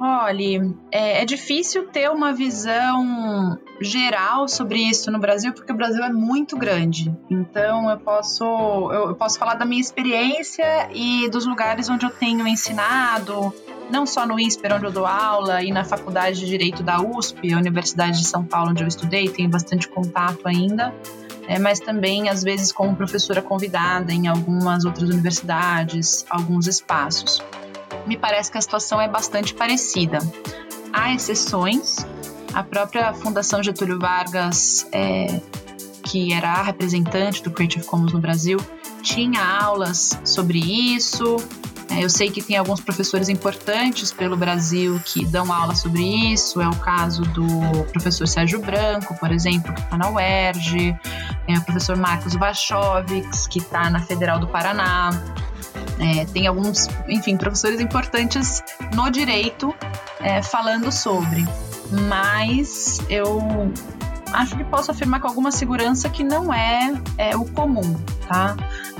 Olha, 0.00 0.74
é, 0.90 1.22
é, 1.22 1.24
difícil 1.24 1.86
ter 1.86 2.10
uma 2.10 2.32
visão 2.32 3.58
geral 3.80 4.48
sobre 4.48 4.80
isso 4.80 5.10
no 5.10 5.18
Brasil, 5.18 5.52
porque 5.52 5.72
o 5.72 5.76
Brasil 5.76 6.02
é 6.02 6.12
muito 6.12 6.56
grande. 6.56 7.14
Então 7.30 7.88
eu 7.88 7.98
posso, 7.98 8.44
eu, 8.92 9.14
posso 9.14 9.38
falar 9.38 9.54
da 9.54 9.64
minha 9.64 9.80
experiência 9.80 10.88
e 10.92 11.28
dos 11.28 11.46
lugares 11.46 11.88
onde 11.88 12.04
eu 12.04 12.10
tenho 12.10 12.46
ensinado, 12.46 13.54
não 13.88 14.04
só 14.04 14.26
no 14.26 14.38
INSPER, 14.38 14.74
onde 14.74 14.86
eu 14.86 14.90
dou 14.90 15.06
aula, 15.06 15.62
e 15.62 15.70
na 15.70 15.84
Faculdade 15.84 16.40
de 16.40 16.46
Direito 16.46 16.82
da 16.82 17.00
USP, 17.00 17.52
a 17.52 17.58
Universidade 17.58 18.18
de 18.18 18.26
São 18.26 18.44
Paulo, 18.44 18.70
onde 18.70 18.82
eu 18.82 18.88
estudei, 18.88 19.28
tenho 19.28 19.48
bastante 19.48 19.88
contato 19.88 20.46
ainda. 20.46 20.92
É, 21.46 21.58
mas 21.58 21.78
também, 21.78 22.28
às 22.30 22.42
vezes, 22.42 22.72
como 22.72 22.96
professora 22.96 23.42
convidada 23.42 24.12
em 24.12 24.26
algumas 24.26 24.86
outras 24.86 25.10
universidades, 25.10 26.24
alguns 26.30 26.66
espaços 26.66 27.42
me 28.06 28.16
parece 28.16 28.50
que 28.50 28.58
a 28.58 28.60
situação 28.60 29.00
é 29.00 29.08
bastante 29.08 29.54
parecida. 29.54 30.18
Há 30.92 31.12
exceções, 31.12 31.96
a 32.52 32.62
própria 32.62 33.12
Fundação 33.14 33.62
Getúlio 33.62 33.98
Vargas, 33.98 34.86
é, 34.92 35.40
que 36.02 36.32
era 36.32 36.52
a 36.52 36.62
representante 36.62 37.42
do 37.42 37.50
Creative 37.50 37.84
Commons 37.84 38.12
no 38.12 38.20
Brasil, 38.20 38.58
tinha 39.02 39.42
aulas 39.42 40.18
sobre 40.24 40.58
isso. 40.58 41.36
É, 41.90 42.02
eu 42.02 42.08
sei 42.08 42.30
que 42.30 42.42
tem 42.42 42.56
alguns 42.56 42.80
professores 42.80 43.28
importantes 43.28 44.12
pelo 44.12 44.36
Brasil 44.36 45.00
que 45.04 45.24
dão 45.26 45.52
aula 45.52 45.74
sobre 45.74 46.02
isso. 46.32 46.60
É 46.60 46.68
o 46.68 46.76
caso 46.76 47.22
do 47.22 47.84
professor 47.92 48.26
Sérgio 48.26 48.60
Branco, 48.60 49.14
por 49.18 49.30
exemplo, 49.30 49.72
que 49.72 49.80
está 49.80 49.98
na 49.98 50.10
UERJ, 50.10 50.96
é 51.46 51.58
o 51.58 51.62
professor 51.62 51.96
Marcos 51.96 52.34
Vachovics, 52.34 53.46
que 53.46 53.58
está 53.58 53.90
na 53.90 54.00
Federal 54.00 54.38
do 54.38 54.46
Paraná. 54.46 55.10
É, 55.98 56.24
tem 56.26 56.46
alguns, 56.46 56.88
enfim, 57.08 57.36
professores 57.36 57.80
importantes 57.80 58.62
no 58.94 59.10
direito 59.10 59.74
é, 60.20 60.42
falando 60.42 60.90
sobre, 60.90 61.44
mas 62.08 62.98
eu 63.08 63.38
acho 64.32 64.56
que 64.56 64.64
posso 64.64 64.90
afirmar 64.90 65.20
com 65.20 65.28
alguma 65.28 65.50
segurança 65.50 66.08
que 66.08 66.24
não 66.24 66.52
é, 66.52 66.92
é 67.16 67.36
o 67.36 67.44
comum, 67.44 67.96
tá? 68.26 68.56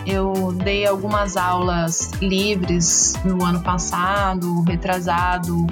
Eu 0.07 0.53
dei 0.53 0.87
algumas 0.87 1.37
aulas 1.37 2.13
livres 2.21 3.15
no 3.25 3.45
ano 3.45 3.61
passado, 3.61 4.63
retrasado, 4.63 5.67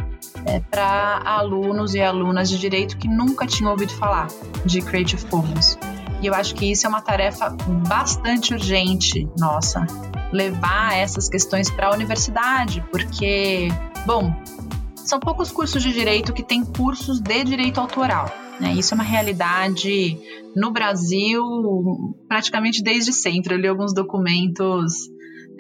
é, 0.47 0.61
para 0.61 1.21
alunos 1.25 1.95
e 1.95 2.01
alunas 2.01 2.49
de 2.49 2.59
direito 2.59 2.97
que 2.97 3.07
nunca 3.07 3.47
tinham 3.47 3.71
ouvido 3.71 3.93
falar 3.93 4.29
de 4.65 4.81
Creative 4.81 5.25
Commons. 5.27 5.79
E 6.23 6.27
eu 6.29 6.35
acho 6.35 6.55
que 6.55 6.71
isso 6.71 6.87
é 6.87 6.89
uma 6.89 7.01
tarefa 7.01 7.51
bastante 7.89 8.55
urgente 8.55 9.29
nossa, 9.37 9.85
levar 10.33 10.97
essas 10.97 11.29
questões 11.29 11.69
para 11.69 11.89
a 11.89 11.93
universidade, 11.93 12.83
porque, 12.93 13.69
bom, 14.07 14.33
são 14.95 15.19
poucos 15.19 15.51
cursos 15.51 15.83
de 15.83 15.93
direito 15.93 16.33
que 16.33 16.45
têm 16.45 16.65
cursos 16.65 17.21
de 17.21 17.43
direito 17.43 17.81
autoral. 17.81 18.31
Né? 18.61 18.73
Isso 18.75 18.95
é 18.95 18.97
uma 18.97 19.03
realidade 19.03 20.17
no 20.55 20.71
Brasil 20.71 21.43
praticamente 22.29 22.83
desde 22.83 23.13
sempre. 23.13 23.55
Eu 23.55 23.59
li 23.59 23.67
alguns 23.67 23.93
documentos 23.93 24.95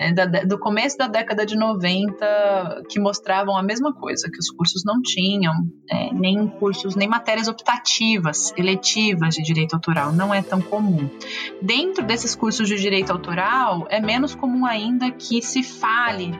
é, 0.02 0.12
da, 0.12 0.26
do 0.26 0.58
começo 0.58 0.98
da 0.98 1.06
década 1.06 1.46
de 1.46 1.56
90 1.56 2.84
que 2.88 2.98
mostravam 2.98 3.56
a 3.56 3.62
mesma 3.62 3.92
coisa, 3.92 4.28
que 4.28 4.38
os 4.38 4.50
cursos 4.50 4.82
não 4.84 5.00
tinham 5.00 5.54
é, 5.88 6.12
nem 6.12 6.48
cursos, 6.48 6.96
nem 6.96 7.08
matérias 7.08 7.46
optativas, 7.46 8.52
eletivas 8.56 9.34
de 9.34 9.42
direito 9.42 9.74
autoral, 9.74 10.12
não 10.12 10.34
é 10.34 10.42
tão 10.42 10.60
comum. 10.60 11.08
Dentro 11.60 12.04
desses 12.04 12.34
cursos 12.34 12.66
de 12.68 12.76
direito 12.76 13.12
autoral, 13.12 13.86
é 13.88 14.00
menos 14.00 14.34
comum 14.34 14.66
ainda 14.66 15.10
que 15.12 15.40
se 15.40 15.62
fale 15.62 16.32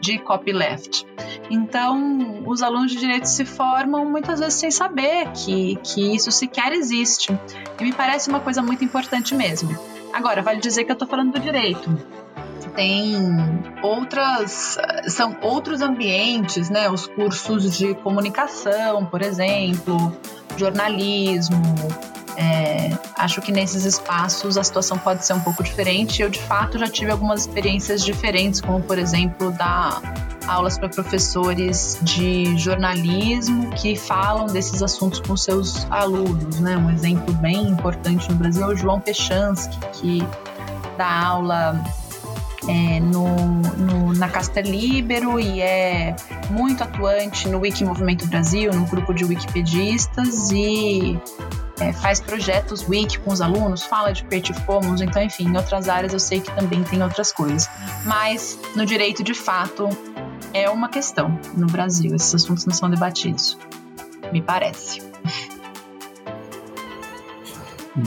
de 0.00 0.18
copyleft. 0.18 1.04
Então, 1.50 2.42
os 2.46 2.62
alunos 2.62 2.92
de 2.92 2.98
direito 2.98 3.26
se 3.26 3.44
formam 3.44 4.08
muitas 4.08 4.38
vezes 4.38 4.54
sem 4.54 4.70
saber 4.70 5.30
que, 5.32 5.76
que 5.82 6.14
isso 6.14 6.30
sequer 6.30 6.72
existe. 6.72 7.36
E 7.78 7.84
me 7.84 7.92
parece 7.92 8.30
uma 8.30 8.40
coisa 8.40 8.62
muito 8.62 8.84
importante 8.84 9.34
mesmo. 9.34 9.76
Agora, 10.12 10.42
vale 10.42 10.60
dizer 10.60 10.84
que 10.84 10.90
eu 10.90 10.94
estou 10.94 11.06
falando 11.06 11.32
do 11.32 11.40
direito 11.40 11.90
tem 12.80 13.14
outras 13.82 14.78
são 15.06 15.36
outros 15.42 15.82
ambientes, 15.82 16.70
né? 16.70 16.88
Os 16.88 17.06
cursos 17.06 17.76
de 17.76 17.94
comunicação, 17.96 19.04
por 19.04 19.20
exemplo, 19.20 20.16
jornalismo. 20.56 21.60
É, 22.38 22.96
acho 23.18 23.42
que 23.42 23.52
nesses 23.52 23.84
espaços 23.84 24.56
a 24.56 24.64
situação 24.64 24.96
pode 24.96 25.26
ser 25.26 25.34
um 25.34 25.40
pouco 25.40 25.62
diferente. 25.62 26.22
Eu 26.22 26.30
de 26.30 26.38
fato 26.38 26.78
já 26.78 26.88
tive 26.88 27.10
algumas 27.10 27.42
experiências 27.42 28.02
diferentes, 28.02 28.62
como 28.62 28.80
por 28.82 28.98
exemplo 28.98 29.50
dar 29.50 30.00
aulas 30.46 30.78
para 30.78 30.88
professores 30.88 31.98
de 32.00 32.56
jornalismo 32.56 33.68
que 33.72 33.94
falam 33.94 34.46
desses 34.46 34.82
assuntos 34.82 35.20
com 35.20 35.36
seus 35.36 35.86
alunos, 35.90 36.58
né? 36.60 36.78
Um 36.78 36.90
exemplo 36.90 37.34
bem 37.34 37.60
importante 37.60 38.26
no 38.30 38.36
Brasil 38.36 38.62
é 38.62 38.68
o 38.68 38.74
João 38.74 38.98
Pechansky, 39.00 39.78
que 39.92 40.26
dá 40.96 41.26
aula 41.26 41.78
é, 42.68 43.00
no, 43.00 43.26
no, 43.76 44.12
na 44.12 44.28
Casta 44.28 44.60
Libero 44.60 45.40
e 45.40 45.60
é 45.60 46.14
muito 46.50 46.82
atuante 46.82 47.48
no 47.48 47.60
Wiki 47.60 47.84
Movimento 47.84 48.26
Brasil, 48.26 48.72
no 48.72 48.86
grupo 48.86 49.14
de 49.14 49.24
wikipedistas 49.24 50.50
e 50.50 51.18
é, 51.80 51.92
faz 51.92 52.20
projetos 52.20 52.86
wiki 52.86 53.18
com 53.18 53.32
os 53.32 53.40
alunos, 53.40 53.82
fala 53.82 54.12
de 54.12 54.22
Creative 54.24 54.60
então, 55.02 55.22
enfim, 55.22 55.48
em 55.48 55.56
outras 55.56 55.88
áreas 55.88 56.12
eu 56.12 56.20
sei 56.20 56.40
que 56.40 56.54
também 56.54 56.82
tem 56.84 57.02
outras 57.02 57.32
coisas. 57.32 57.68
Mas 58.04 58.58
no 58.76 58.84
direito, 58.84 59.22
de 59.22 59.34
fato, 59.34 59.88
é 60.52 60.68
uma 60.68 60.88
questão 60.88 61.38
no 61.56 61.66
Brasil, 61.66 62.14
esses 62.14 62.34
assuntos 62.34 62.66
não 62.66 62.74
são 62.74 62.90
debatidos, 62.90 63.58
me 64.32 64.42
parece. 64.42 65.02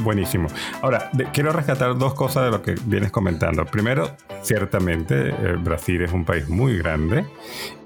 Buenísimo. 0.01 0.47
Ahora, 0.81 1.12
quiero 1.31 1.51
rescatar 1.51 1.97
dos 1.97 2.13
cosas 2.13 2.45
de 2.45 2.51
lo 2.51 2.62
que 2.62 2.75
vienes 2.85 3.12
comentando. 3.12 3.65
Primero, 3.65 4.15
ciertamente, 4.41 5.29
eh, 5.29 5.55
Brasil 5.57 6.01
es 6.01 6.12
un 6.12 6.25
país 6.25 6.50
muy 6.50 6.77
grande. 6.77 7.25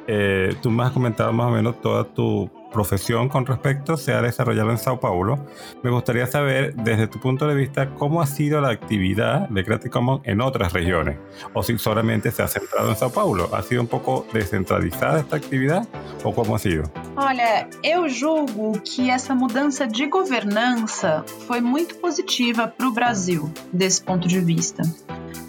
Eh, 0.08 0.56
tú 0.62 0.72
me 0.72 0.84
has 0.84 0.92
comentado 0.92 1.34
más 1.34 1.48
o 1.48 1.52
menos 1.52 1.82
toda 1.82 2.06
tu 2.06 2.50
profesión 2.72 3.30
con 3.30 3.46
respecto 3.46 3.98
se 3.98 4.14
ha 4.14 4.22
desarrollado 4.22 4.72
en 4.72 4.78
Sao 4.78 5.00
Paulo. 5.00 5.40
Me 5.84 5.90
gustaría 5.90 6.28
saber, 6.28 6.76
desde 6.76 7.08
tu 7.08 7.20
punto 7.20 7.48
de 7.48 7.56
vista, 7.56 7.90
cómo 7.96 8.22
ha 8.22 8.28
sido 8.28 8.62
la 8.62 8.70
actividad 8.70 9.50
de 9.50 9.64
Creative 9.64 9.90
Commons 9.90 10.22
en 10.26 10.42
otras 10.42 10.74
regiones, 10.74 11.18
o 11.54 11.64
si 11.64 11.78
solamente 11.78 12.32
se 12.32 12.44
ha 12.44 12.48
centrado 12.48 12.90
en 12.90 12.96
Sao 12.96 13.10
Paulo. 13.10 13.50
¿Ha 13.54 13.62
sido 13.62 13.82
un 13.82 13.88
pouco 13.88 14.26
descentralizada 14.34 15.20
esta 15.20 15.38
atividade 15.38 15.88
ou 16.24 16.34
como 16.34 16.56
ha 16.56 16.60
sido? 16.60 16.84
Olha, 17.16 17.68
eu 17.84 18.08
julgo 18.10 18.80
que 18.82 19.10
essa 19.10 19.34
mudança 19.34 19.88
de 19.88 20.08
governança 20.08 21.24
foi 21.48 21.62
muito 21.62 21.96
positiva 21.96 22.68
para 22.68 22.88
o 22.88 22.92
Brasil, 22.92 23.50
desse 23.72 24.02
ponto 24.04 24.28
de 24.28 24.40
vista. 24.40 24.84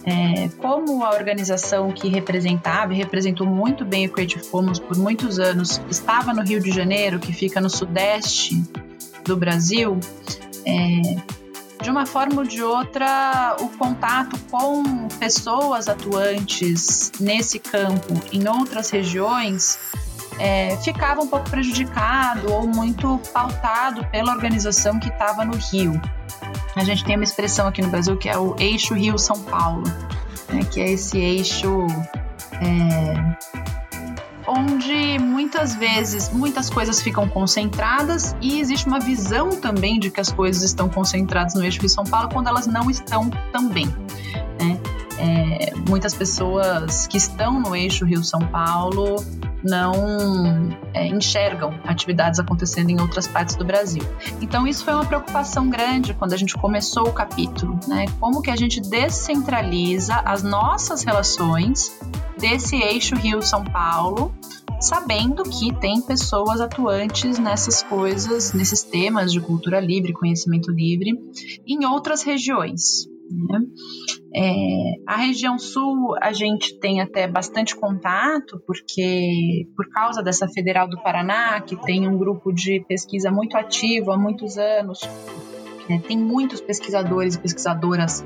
É, 0.04 0.48
como 0.56 1.04
a 1.04 1.10
organização 1.10 1.92
que 1.92 2.08
representava 2.08 2.94
e 2.94 2.96
representou 2.96 3.46
muito 3.46 3.84
bem 3.84 4.06
o 4.06 4.10
Creative 4.10 4.42
Commons 4.48 4.78
por 4.78 4.96
muitos 4.96 5.38
anos 5.38 5.82
estava 5.90 6.32
no 6.32 6.42
Rio 6.42 6.60
de 6.60 6.70
Janeiro, 6.70 7.07
que 7.18 7.32
fica 7.32 7.60
no 7.60 7.70
sudeste 7.70 8.60
do 9.24 9.36
Brasil, 9.36 10.00
é, 10.66 11.38
de 11.82 11.90
uma 11.90 12.04
forma 12.04 12.40
ou 12.40 12.46
de 12.46 12.62
outra, 12.62 13.56
o 13.60 13.68
contato 13.68 14.36
com 14.50 14.82
pessoas 15.20 15.88
atuantes 15.88 17.12
nesse 17.20 17.58
campo 17.58 18.20
em 18.32 18.48
outras 18.48 18.90
regiões 18.90 19.78
é, 20.38 20.76
ficava 20.78 21.20
um 21.20 21.26
pouco 21.26 21.48
prejudicado 21.50 22.52
ou 22.52 22.66
muito 22.66 23.20
pautado 23.32 24.04
pela 24.06 24.32
organização 24.32 24.98
que 24.98 25.08
estava 25.08 25.44
no 25.44 25.56
Rio. 25.56 26.00
A 26.76 26.84
gente 26.84 27.04
tem 27.04 27.16
uma 27.16 27.24
expressão 27.24 27.66
aqui 27.66 27.82
no 27.82 27.88
Brasil 27.88 28.16
que 28.16 28.28
é 28.28 28.38
o 28.38 28.54
eixo 28.58 28.94
Rio-São 28.94 29.42
Paulo, 29.42 29.84
né, 30.48 30.60
que 30.70 30.80
é 30.80 30.90
esse 30.90 31.18
eixo 31.18 31.86
é, 32.60 33.67
onde 34.48 35.18
muitas 35.18 35.74
vezes 35.74 36.30
muitas 36.30 36.70
coisas 36.70 37.00
ficam 37.02 37.28
concentradas 37.28 38.34
e 38.40 38.58
existe 38.58 38.86
uma 38.86 38.98
visão 38.98 39.50
também 39.50 40.00
de 40.00 40.10
que 40.10 40.20
as 40.20 40.32
coisas 40.32 40.62
estão 40.62 40.88
concentradas 40.88 41.54
no 41.54 41.62
eixo 41.62 41.80
Rio-São 41.80 42.04
Paulo 42.04 42.30
quando 42.32 42.48
elas 42.48 42.66
não 42.66 42.90
estão 42.90 43.28
também. 43.52 43.86
Né? 44.60 44.80
É, 45.18 45.72
muitas 45.88 46.14
pessoas 46.14 47.06
que 47.06 47.18
estão 47.18 47.60
no 47.60 47.76
eixo 47.76 48.04
Rio-São 48.04 48.40
Paulo 48.40 49.22
não 49.62 50.70
é, 50.94 51.06
enxergam 51.06 51.74
atividades 51.84 52.38
acontecendo 52.38 52.90
em 52.90 53.00
outras 53.00 53.26
partes 53.26 53.56
do 53.56 53.64
Brasil. 53.64 54.02
Então 54.40 54.66
isso 54.66 54.84
foi 54.84 54.94
uma 54.94 55.04
preocupação 55.04 55.68
grande 55.68 56.14
quando 56.14 56.32
a 56.32 56.36
gente 56.36 56.54
começou 56.54 57.08
o 57.08 57.12
capítulo, 57.12 57.78
né? 57.86 58.06
Como 58.20 58.42
que 58.42 58.50
a 58.50 58.56
gente 58.56 58.80
descentraliza 58.80 60.14
as 60.24 60.42
nossas 60.42 61.02
relações 61.02 61.98
desse 62.38 62.76
eixo 62.76 63.16
Rio-São 63.16 63.64
Paulo, 63.64 64.32
sabendo 64.80 65.42
que 65.42 65.74
tem 65.74 66.00
pessoas 66.00 66.60
atuantes 66.60 67.38
nessas 67.38 67.82
coisas, 67.82 68.52
nesses 68.52 68.82
temas 68.82 69.32
de 69.32 69.40
cultura 69.40 69.80
livre, 69.80 70.12
conhecimento 70.12 70.70
livre, 70.70 71.18
em 71.66 71.84
outras 71.84 72.22
regiões. 72.22 73.08
Né? 73.30 73.60
É, 74.34 74.92
a 75.06 75.16
região 75.16 75.58
sul 75.58 76.16
a 76.20 76.32
gente 76.32 76.78
tem 76.78 77.00
até 77.00 77.26
bastante 77.26 77.76
contato, 77.76 78.62
porque 78.66 79.66
por 79.76 79.88
causa 79.90 80.22
dessa 80.22 80.48
Federal 80.48 80.88
do 80.88 81.00
Paraná, 81.02 81.60
que 81.60 81.76
tem 81.76 82.08
um 82.08 82.16
grupo 82.16 82.52
de 82.52 82.84
pesquisa 82.88 83.30
muito 83.30 83.56
ativo 83.56 84.10
há 84.10 84.18
muitos 84.18 84.56
anos, 84.56 85.00
é, 85.88 85.98
tem 85.98 86.18
muitos 86.18 86.60
pesquisadores 86.60 87.34
e 87.34 87.40
pesquisadoras 87.40 88.24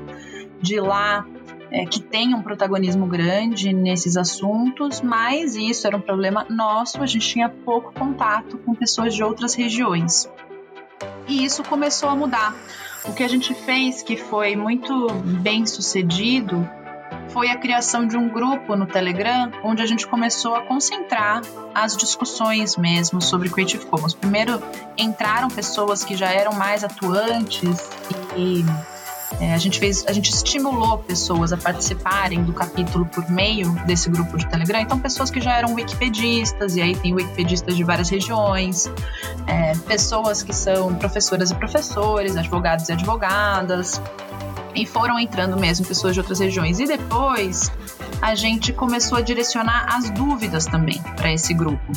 de 0.61 0.79
lá 0.79 1.25
é, 1.71 1.85
que 1.85 2.01
têm 2.01 2.35
um 2.35 2.41
protagonismo 2.41 3.07
grande 3.07 3.73
nesses 3.73 4.15
assuntos, 4.15 5.01
mas 5.01 5.55
isso 5.55 5.87
era 5.87 5.97
um 5.97 6.01
problema 6.01 6.45
nosso, 6.49 7.01
a 7.01 7.05
gente 7.05 7.27
tinha 7.27 7.49
pouco 7.49 7.93
contato 7.93 8.57
com 8.59 8.75
pessoas 8.75 9.15
de 9.15 9.23
outras 9.23 9.55
regiões. 9.55 10.29
E 11.27 11.43
isso 11.43 11.63
começou 11.63 12.09
a 12.09 12.15
mudar 12.15 12.55
o 13.05 13.13
que 13.13 13.23
a 13.23 13.27
gente 13.27 13.53
fez, 13.53 14.01
que 14.01 14.17
foi 14.17 14.55
muito 14.55 15.09
bem 15.41 15.65
sucedido, 15.65 16.67
foi 17.29 17.49
a 17.49 17.57
criação 17.57 18.07
de 18.07 18.15
um 18.15 18.29
grupo 18.29 18.75
no 18.75 18.85
Telegram, 18.85 19.51
onde 19.63 19.81
a 19.81 19.85
gente 19.85 20.05
começou 20.07 20.55
a 20.55 20.61
concentrar 20.61 21.41
as 21.73 21.97
discussões 21.97 22.77
mesmo 22.77 23.21
sobre 23.21 23.49
Creative 23.49 23.85
Commons. 23.87 24.13
Primeiro 24.13 24.61
entraram 24.97 25.49
pessoas 25.49 26.03
que 26.03 26.15
já 26.15 26.31
eram 26.31 26.53
mais 26.53 26.83
atuantes 26.83 27.89
e 28.37 28.63
é, 29.39 29.53
a 29.53 29.57
gente 29.57 29.79
fez, 29.79 30.05
a 30.07 30.11
gente 30.11 30.29
estimulou 30.29 30.97
pessoas 30.97 31.51
a 31.51 31.57
participarem 31.57 32.43
do 32.43 32.53
capítulo 32.53 33.05
por 33.05 33.29
meio 33.29 33.71
desse 33.85 34.09
grupo 34.09 34.37
de 34.37 34.47
Telegram. 34.47 34.79
Então, 34.79 34.99
pessoas 34.99 35.29
que 35.29 35.41
já 35.41 35.53
eram 35.53 35.73
wikipedistas, 35.73 36.75
e 36.75 36.81
aí 36.81 36.95
tem 36.95 37.13
wikipedistas 37.13 37.75
de 37.75 37.83
várias 37.83 38.09
regiões, 38.09 38.89
é, 39.47 39.75
pessoas 39.87 40.43
que 40.43 40.53
são 40.53 40.95
professoras 40.95 41.51
e 41.51 41.55
professores, 41.55 42.35
advogados 42.35 42.89
e 42.89 42.93
advogadas, 42.93 44.01
e 44.75 44.85
foram 44.85 45.19
entrando 45.19 45.57
mesmo 45.57 45.85
pessoas 45.85 46.13
de 46.13 46.19
outras 46.19 46.39
regiões. 46.39 46.79
E 46.79 46.85
depois 46.85 47.71
a 48.21 48.35
gente 48.35 48.71
começou 48.73 49.17
a 49.17 49.21
direcionar 49.21 49.85
as 49.95 50.09
dúvidas 50.09 50.65
também 50.65 51.01
para 51.15 51.31
esse 51.31 51.53
grupo 51.53 51.91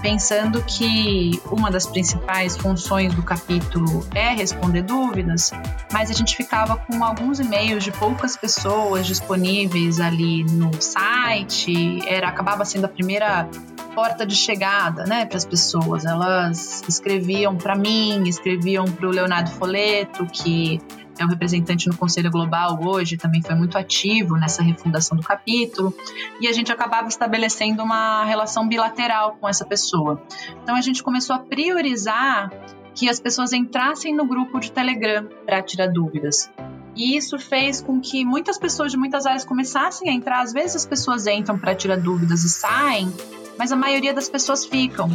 pensando 0.00 0.62
que 0.62 1.40
uma 1.50 1.70
das 1.70 1.86
principais 1.86 2.56
funções 2.56 3.14
do 3.14 3.22
capítulo 3.22 4.06
é 4.14 4.32
responder 4.34 4.82
dúvidas, 4.82 5.50
mas 5.92 6.10
a 6.10 6.14
gente 6.14 6.36
ficava 6.36 6.76
com 6.76 7.04
alguns 7.04 7.40
e-mails 7.40 7.84
de 7.84 7.92
poucas 7.92 8.36
pessoas 8.36 9.06
disponíveis 9.06 10.00
ali 10.00 10.44
no 10.44 10.70
site, 10.80 12.00
era 12.08 12.28
acabava 12.28 12.64
sendo 12.64 12.84
a 12.84 12.88
primeira 12.88 13.48
porta 13.94 14.24
de 14.24 14.36
chegada, 14.36 15.04
né, 15.04 15.26
para 15.26 15.36
as 15.36 15.44
pessoas. 15.44 16.04
Elas 16.04 16.84
escreviam 16.88 17.56
para 17.56 17.74
mim, 17.74 18.22
escreviam 18.28 18.84
para 18.84 19.08
o 19.08 19.10
Leonardo 19.10 19.50
Foleto, 19.50 20.24
que 20.26 20.80
é 21.22 21.24
o 21.24 21.28
representante 21.28 21.88
no 21.88 21.96
Conselho 21.96 22.30
Global 22.30 22.78
hoje, 22.82 23.16
também 23.16 23.42
foi 23.42 23.54
muito 23.54 23.76
ativo 23.76 24.36
nessa 24.36 24.62
refundação 24.62 25.16
do 25.16 25.22
capítulo, 25.22 25.94
e 26.40 26.48
a 26.48 26.52
gente 26.52 26.70
acabava 26.70 27.08
estabelecendo 27.08 27.82
uma 27.82 28.24
relação 28.24 28.68
bilateral 28.68 29.36
com 29.40 29.48
essa 29.48 29.64
pessoa. 29.64 30.22
Então 30.62 30.76
a 30.76 30.80
gente 30.80 31.02
começou 31.02 31.36
a 31.36 31.38
priorizar 31.38 32.50
que 32.94 33.08
as 33.08 33.20
pessoas 33.20 33.52
entrassem 33.52 34.14
no 34.14 34.26
grupo 34.26 34.58
de 34.58 34.72
Telegram 34.72 35.28
para 35.46 35.62
tirar 35.62 35.86
dúvidas. 35.86 36.50
E 36.96 37.16
isso 37.16 37.38
fez 37.38 37.80
com 37.80 38.00
que 38.00 38.24
muitas 38.24 38.58
pessoas 38.58 38.90
de 38.90 38.98
muitas 38.98 39.24
áreas 39.24 39.44
começassem 39.44 40.10
a 40.10 40.12
entrar. 40.12 40.40
Às 40.40 40.52
vezes 40.52 40.76
as 40.76 40.86
pessoas 40.86 41.28
entram 41.28 41.56
para 41.56 41.72
tirar 41.72 41.96
dúvidas 41.96 42.42
e 42.42 42.48
saem, 42.48 43.12
mas 43.56 43.70
a 43.70 43.76
maioria 43.76 44.12
das 44.12 44.28
pessoas 44.28 44.66
ficam. 44.66 45.08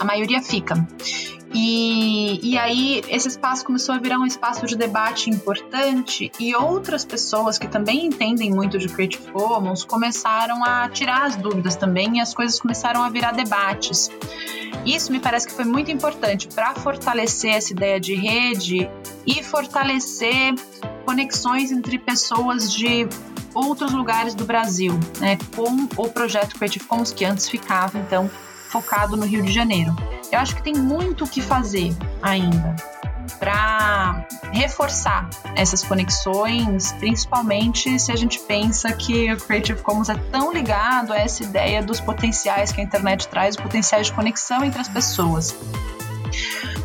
A 0.00 0.04
maioria 0.04 0.40
fica. 0.42 0.74
E, 1.54 2.40
e 2.42 2.56
aí 2.56 3.02
esse 3.08 3.28
espaço 3.28 3.64
começou 3.64 3.94
a 3.94 3.98
virar 3.98 4.18
um 4.18 4.26
espaço 4.26 4.66
de 4.66 4.74
debate 4.74 5.28
importante 5.28 6.32
e 6.40 6.54
outras 6.54 7.04
pessoas 7.04 7.58
que 7.58 7.68
também 7.68 8.06
entendem 8.06 8.50
muito 8.50 8.78
de 8.78 8.88
Creative 8.88 9.30
Commons 9.32 9.84
começaram 9.84 10.64
a 10.64 10.88
tirar 10.88 11.26
as 11.26 11.36
dúvidas 11.36 11.76
também 11.76 12.18
e 12.18 12.20
as 12.20 12.32
coisas 12.32 12.58
começaram 12.58 13.02
a 13.02 13.10
virar 13.10 13.32
debates. 13.32 14.10
Isso 14.86 15.12
me 15.12 15.20
parece 15.20 15.46
que 15.46 15.52
foi 15.52 15.64
muito 15.64 15.90
importante 15.90 16.48
para 16.48 16.74
fortalecer 16.74 17.54
essa 17.54 17.72
ideia 17.72 18.00
de 18.00 18.14
rede 18.14 18.90
e 19.26 19.42
fortalecer 19.42 20.54
conexões 21.04 21.70
entre 21.70 21.98
pessoas 21.98 22.72
de 22.72 23.06
outros 23.54 23.92
lugares 23.92 24.34
do 24.34 24.44
Brasil, 24.44 24.98
né, 25.20 25.36
com 25.54 25.86
o 26.02 26.08
projeto 26.08 26.56
Creative 26.56 26.86
Commons 26.86 27.12
que 27.12 27.24
antes 27.24 27.48
ficava 27.48 27.98
então 27.98 28.30
focado 28.72 29.16
no 29.16 29.26
Rio 29.26 29.42
de 29.42 29.52
Janeiro. 29.52 29.94
Eu 30.32 30.38
acho 30.38 30.56
que 30.56 30.62
tem 30.62 30.72
muito 30.74 31.24
o 31.24 31.28
que 31.28 31.42
fazer 31.42 31.94
ainda 32.22 32.74
para 33.38 34.26
reforçar 34.52 35.28
essas 35.54 35.82
conexões, 35.82 36.92
principalmente 36.92 37.98
se 37.98 38.10
a 38.10 38.16
gente 38.16 38.40
pensa 38.40 38.92
que 38.92 39.32
o 39.32 39.36
Creative 39.36 39.80
Commons 39.82 40.08
é 40.08 40.14
tão 40.30 40.52
ligado 40.52 41.12
a 41.12 41.18
essa 41.18 41.42
ideia 41.42 41.82
dos 41.82 42.00
potenciais 42.00 42.72
que 42.72 42.80
a 42.80 42.84
internet 42.84 43.28
traz, 43.28 43.56
potenciais 43.56 44.06
de 44.06 44.12
conexão 44.12 44.64
entre 44.64 44.80
as 44.80 44.88
pessoas. 44.88 45.54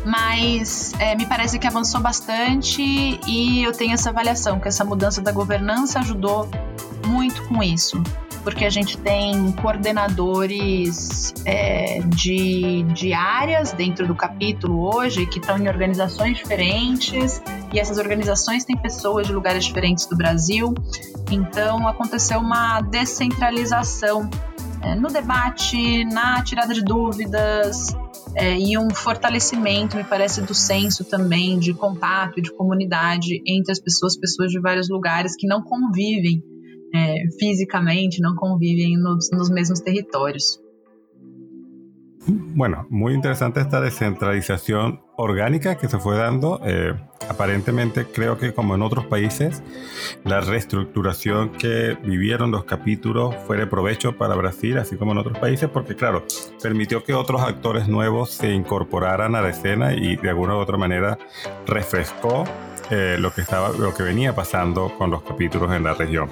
Mas 0.04 0.92
é, 0.98 1.14
me 1.14 1.26
parece 1.26 1.58
que 1.58 1.66
avançou 1.66 2.00
bastante 2.00 2.82
e 3.26 3.62
eu 3.64 3.72
tenho 3.72 3.92
essa 3.94 4.10
avaliação 4.10 4.60
que 4.60 4.68
essa 4.68 4.84
mudança 4.84 5.20
da 5.20 5.32
governança 5.32 5.98
ajudou 5.98 6.48
muito 7.06 7.42
com 7.44 7.62
isso 7.62 8.02
porque 8.48 8.64
a 8.64 8.70
gente 8.70 8.96
tem 8.96 9.52
coordenadores 9.52 11.34
é, 11.44 12.00
de, 12.00 12.82
de 12.94 13.12
áreas 13.12 13.72
dentro 13.72 14.06
do 14.06 14.14
capítulo 14.14 14.90
hoje 14.90 15.26
que 15.26 15.38
estão 15.38 15.58
em 15.58 15.68
organizações 15.68 16.38
diferentes 16.38 17.42
e 17.74 17.78
essas 17.78 17.98
organizações 17.98 18.64
têm 18.64 18.74
pessoas 18.74 19.26
de 19.26 19.34
lugares 19.34 19.66
diferentes 19.66 20.06
do 20.06 20.16
Brasil. 20.16 20.72
Então 21.30 21.86
aconteceu 21.86 22.40
uma 22.40 22.80
descentralização 22.80 24.30
é, 24.80 24.94
no 24.94 25.08
debate, 25.08 26.06
na 26.06 26.42
tirada 26.42 26.72
de 26.72 26.82
dúvidas. 26.82 27.94
É, 28.34 28.58
e 28.58 28.78
um 28.78 28.88
fortalecimento, 28.90 29.96
me 29.96 30.04
parece, 30.04 30.40
do 30.40 30.54
senso 30.54 31.04
também 31.04 31.58
de 31.58 31.74
contato 31.74 32.38
e 32.38 32.42
de 32.42 32.52
comunidade 32.54 33.42
entre 33.46 33.72
as 33.72 33.80
pessoas, 33.80 34.16
pessoas 34.16 34.50
de 34.50 34.58
vários 34.58 34.88
lugares 34.88 35.34
que 35.36 35.46
não 35.46 35.62
convivem 35.62 36.42
é, 36.94 37.24
fisicamente, 37.38 38.20
no 38.20 38.34
convivem 38.36 38.96
nos, 38.96 39.30
los 39.32 39.50
mismos 39.50 39.82
territorios. 39.82 40.60
Bueno, 42.30 42.86
muy 42.90 43.14
interesante 43.14 43.60
esta 43.60 43.80
descentralización 43.80 45.00
orgánica 45.16 45.78
que 45.78 45.88
se 45.88 45.98
fue 45.98 46.18
dando. 46.18 46.60
Eh, 46.62 46.92
aparentemente 47.26 48.04
creo 48.04 48.36
que 48.36 48.52
como 48.52 48.74
en 48.74 48.82
otros 48.82 49.06
países, 49.06 49.62
la 50.24 50.40
reestructuración 50.40 51.52
que 51.52 51.96
vivieron 52.04 52.50
los 52.50 52.64
capítulos 52.64 53.34
fue 53.46 53.56
de 53.56 53.66
provecho 53.66 54.18
para 54.18 54.34
Brasil, 54.34 54.76
así 54.76 54.96
como 54.96 55.12
en 55.12 55.18
otros 55.18 55.38
países, 55.38 55.70
porque 55.70 55.94
claro, 55.94 56.26
permitió 56.62 57.02
que 57.02 57.14
otros 57.14 57.40
actores 57.40 57.88
nuevos 57.88 58.30
se 58.30 58.52
incorporaran 58.52 59.34
a 59.34 59.40
la 59.40 59.48
escena 59.48 59.94
y 59.94 60.16
de 60.16 60.28
alguna 60.28 60.54
u 60.56 60.58
otra 60.58 60.76
manera 60.76 61.18
refrescó 61.66 62.44
eh, 62.90 63.16
lo, 63.18 63.32
que 63.32 63.42
estaba, 63.42 63.70
lo 63.70 63.94
que 63.94 64.02
venía 64.02 64.34
pasando 64.34 64.92
con 64.96 65.10
los 65.10 65.22
capítulos 65.22 65.72
en 65.72 65.84
la 65.84 65.94
región. 65.94 66.30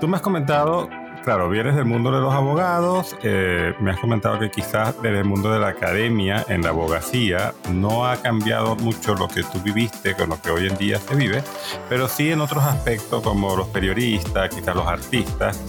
Tú 0.00 0.08
me 0.08 0.16
has 0.16 0.22
comentado, 0.22 0.88
claro, 1.24 1.48
vienes 1.48 1.76
del 1.76 1.84
mundo 1.84 2.10
de 2.10 2.20
los 2.20 2.34
abogados, 2.34 3.16
eh, 3.22 3.74
me 3.80 3.90
has 3.90 4.00
comentado 4.00 4.38
que 4.38 4.50
quizás 4.50 5.00
desde 5.02 5.18
el 5.18 5.24
mundo 5.24 5.52
de 5.52 5.60
la 5.60 5.68
academia, 5.68 6.44
en 6.48 6.62
la 6.62 6.70
abogacía, 6.70 7.54
no 7.70 8.06
ha 8.06 8.16
cambiado 8.16 8.76
mucho 8.76 9.14
lo 9.14 9.28
que 9.28 9.42
tú 9.42 9.60
viviste 9.62 10.14
con 10.14 10.30
lo 10.30 10.40
que 10.40 10.50
hoy 10.50 10.66
en 10.66 10.76
día 10.76 10.98
se 10.98 11.14
vive, 11.14 11.42
pero 11.88 12.08
sí 12.08 12.30
en 12.30 12.40
otros 12.40 12.64
aspectos 12.64 13.22
como 13.22 13.56
los 13.56 13.68
periodistas, 13.68 14.54
quizás 14.54 14.74
los 14.74 14.86
artistas. 14.86 15.60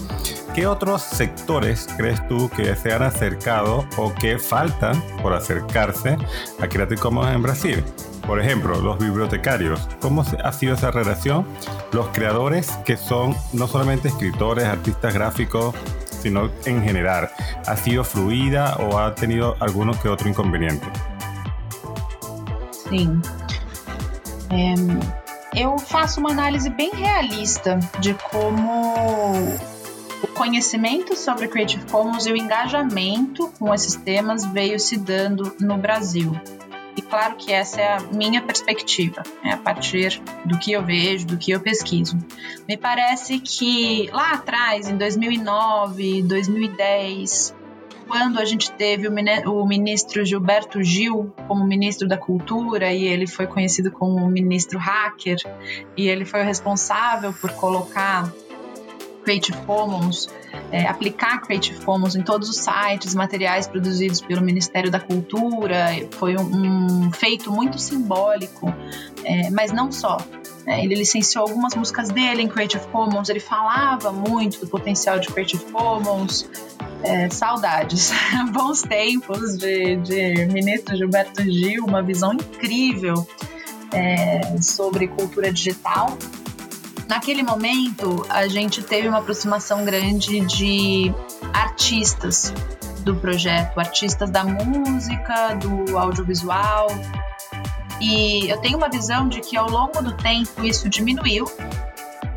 ¿Qué 0.54 0.66
otros 0.66 1.02
sectores 1.02 1.86
crees 1.96 2.26
tú 2.26 2.50
que 2.50 2.74
se 2.74 2.92
han 2.92 3.02
acercado 3.02 3.86
o 3.96 4.12
que 4.12 4.38
faltan 4.38 5.00
por 5.22 5.32
acercarse 5.32 6.16
a 6.60 6.68
Creative 6.68 7.00
Commons 7.00 7.32
en 7.32 7.42
Brasil? 7.42 7.84
Por 8.28 8.40
ejemplo, 8.40 8.78
los 8.82 8.98
bibliotecarios. 8.98 9.88
¿Cómo 10.02 10.22
ha 10.44 10.52
sido 10.52 10.74
esa 10.74 10.90
relación? 10.90 11.46
Los 11.92 12.08
creadores 12.08 12.70
que 12.84 12.98
son 12.98 13.34
no 13.54 13.66
solamente 13.66 14.08
escritores, 14.08 14.66
artistas 14.66 15.14
gráficos, 15.14 15.74
sino 16.20 16.50
en 16.66 16.82
general. 16.82 17.30
¿Ha 17.66 17.74
sido 17.78 18.04
fluida 18.04 18.76
o 18.76 18.98
ha 18.98 19.14
tenido 19.14 19.56
alguno 19.60 19.98
que 19.98 20.10
otro 20.10 20.28
inconveniente? 20.28 20.86
Sim. 22.70 23.18
É, 24.50 24.74
eu 25.58 25.78
faço 25.78 26.20
uma 26.20 26.30
análise 26.30 26.68
bem 26.68 26.90
realista 26.94 27.78
de 27.98 28.12
como 28.30 29.32
o 30.22 30.26
conhecimento 30.34 31.16
sobre 31.16 31.48
Creative 31.48 31.82
Commons 31.86 32.26
e 32.26 32.32
o 32.32 32.36
engajamento 32.36 33.50
com 33.58 33.72
esses 33.72 33.94
temas 33.94 34.44
veio 34.44 34.78
se 34.78 34.98
dando 34.98 35.56
no 35.58 35.78
Brasil. 35.78 36.38
E 36.98 37.02
claro 37.02 37.36
que 37.36 37.52
essa 37.52 37.80
é 37.80 37.96
a 37.96 38.00
minha 38.12 38.42
perspectiva, 38.42 39.22
né, 39.44 39.52
a 39.52 39.56
partir 39.56 40.20
do 40.44 40.58
que 40.58 40.72
eu 40.72 40.84
vejo, 40.84 41.28
do 41.28 41.38
que 41.38 41.52
eu 41.52 41.60
pesquiso. 41.60 42.18
Me 42.66 42.76
parece 42.76 43.38
que 43.38 44.10
lá 44.12 44.32
atrás, 44.32 44.88
em 44.88 44.96
2009, 44.96 46.24
2010, 46.24 47.54
quando 48.08 48.40
a 48.40 48.44
gente 48.44 48.72
teve 48.72 49.06
o 49.06 49.64
ministro 49.64 50.24
Gilberto 50.24 50.82
Gil 50.82 51.32
como 51.46 51.64
ministro 51.64 52.08
da 52.08 52.18
Cultura 52.18 52.92
e 52.92 53.04
ele 53.04 53.28
foi 53.28 53.46
conhecido 53.46 53.92
como 53.92 54.26
ministro 54.26 54.76
hacker 54.76 55.36
e 55.96 56.08
ele 56.08 56.24
foi 56.24 56.40
o 56.40 56.44
responsável 56.44 57.32
por 57.32 57.52
colocar 57.52 58.28
Creative 59.28 59.58
Commons, 59.66 60.26
é, 60.72 60.86
aplicar 60.86 61.42
Creative 61.42 61.84
Commons 61.84 62.16
em 62.16 62.22
todos 62.22 62.48
os 62.48 62.56
sites, 62.56 63.14
materiais 63.14 63.66
produzidos 63.66 64.22
pelo 64.22 64.40
Ministério 64.40 64.90
da 64.90 64.98
Cultura, 64.98 65.88
foi 66.12 66.34
um, 66.34 67.04
um 67.04 67.12
feito 67.12 67.52
muito 67.52 67.78
simbólico, 67.78 68.72
é, 69.22 69.50
mas 69.50 69.70
não 69.70 69.92
só. 69.92 70.16
É, 70.64 70.82
ele 70.82 70.94
licenciou 70.94 71.44
algumas 71.44 71.74
músicas 71.74 72.08
dele 72.08 72.40
em 72.40 72.48
Creative 72.48 72.86
Commons, 72.86 73.28
ele 73.28 73.38
falava 73.38 74.10
muito 74.10 74.60
do 74.60 74.66
potencial 74.66 75.18
de 75.18 75.28
Creative 75.28 75.62
Commons, 75.66 76.48
é, 77.02 77.28
saudades, 77.28 78.10
bons 78.50 78.80
tempos 78.80 79.58
de, 79.58 79.96
de 79.96 80.46
ministro 80.46 80.96
Gilberto 80.96 81.42
Gil, 81.42 81.84
uma 81.84 82.02
visão 82.02 82.32
incrível 82.32 83.28
é, 83.92 84.40
sobre 84.62 85.06
cultura 85.08 85.52
digital. 85.52 86.16
Naquele 87.08 87.42
momento, 87.42 88.26
a 88.28 88.46
gente 88.46 88.82
teve 88.82 89.08
uma 89.08 89.18
aproximação 89.18 89.82
grande 89.84 90.40
de 90.40 91.12
artistas 91.54 92.52
do 93.00 93.16
projeto, 93.16 93.80
artistas 93.80 94.30
da 94.30 94.44
música, 94.44 95.54
do 95.54 95.96
audiovisual. 95.96 96.88
E 97.98 98.48
eu 98.48 98.58
tenho 98.58 98.76
uma 98.76 98.90
visão 98.90 99.26
de 99.26 99.40
que 99.40 99.56
ao 99.56 99.70
longo 99.70 100.02
do 100.02 100.12
tempo 100.12 100.62
isso 100.62 100.88
diminuiu 100.88 101.46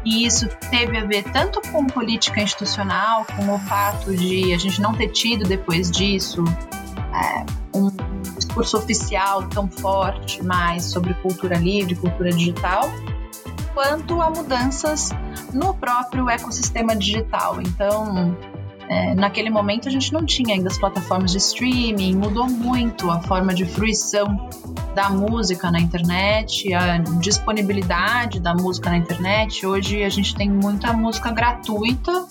e 0.05 0.25
isso 0.25 0.47
teve 0.71 0.97
a 0.97 1.05
ver 1.05 1.23
tanto 1.31 1.61
com 1.69 1.85
política 1.85 2.41
institucional, 2.41 3.25
com 3.35 3.53
o 3.53 3.59
fato 3.59 4.15
de 4.15 4.53
a 4.53 4.57
gente 4.57 4.81
não 4.81 4.93
ter 4.93 5.09
tido 5.09 5.45
depois 5.45 5.91
disso 5.91 6.43
é, 7.13 7.45
um 7.77 7.91
discurso 8.35 8.77
oficial 8.77 9.47
tão 9.49 9.69
forte 9.69 10.41
mais 10.43 10.85
sobre 10.85 11.13
cultura 11.15 11.57
livre, 11.57 11.93
cultura 11.95 12.31
digital, 12.31 12.89
quanto 13.73 14.21
a 14.21 14.29
mudanças 14.29 15.09
no 15.53 15.73
próprio 15.73 16.29
ecossistema 16.29 16.95
digital. 16.95 17.61
Então, 17.61 18.37
é, 18.89 19.15
naquele 19.15 19.49
momento 19.49 19.87
a 19.87 19.91
gente 19.91 20.11
não 20.11 20.25
tinha 20.25 20.55
ainda 20.55 20.67
as 20.67 20.77
plataformas 20.77 21.31
de 21.31 21.37
streaming, 21.37 22.15
mudou 22.15 22.47
muito 22.47 23.09
a 23.09 23.21
forma 23.21 23.53
de 23.53 23.65
fruição 23.65 24.49
da 24.93 25.09
música 25.09 25.71
na 25.71 25.79
internet, 25.79 26.73
a 26.73 26.97
disponibilidade 26.97 28.39
da 28.39 28.53
música 28.53 28.89
na 28.89 28.97
internet. 28.97 29.65
Hoje 29.65 30.03
a 30.03 30.09
gente 30.09 30.35
tem 30.35 30.49
muita 30.49 30.91
música 30.91 31.31
gratuita 31.31 32.27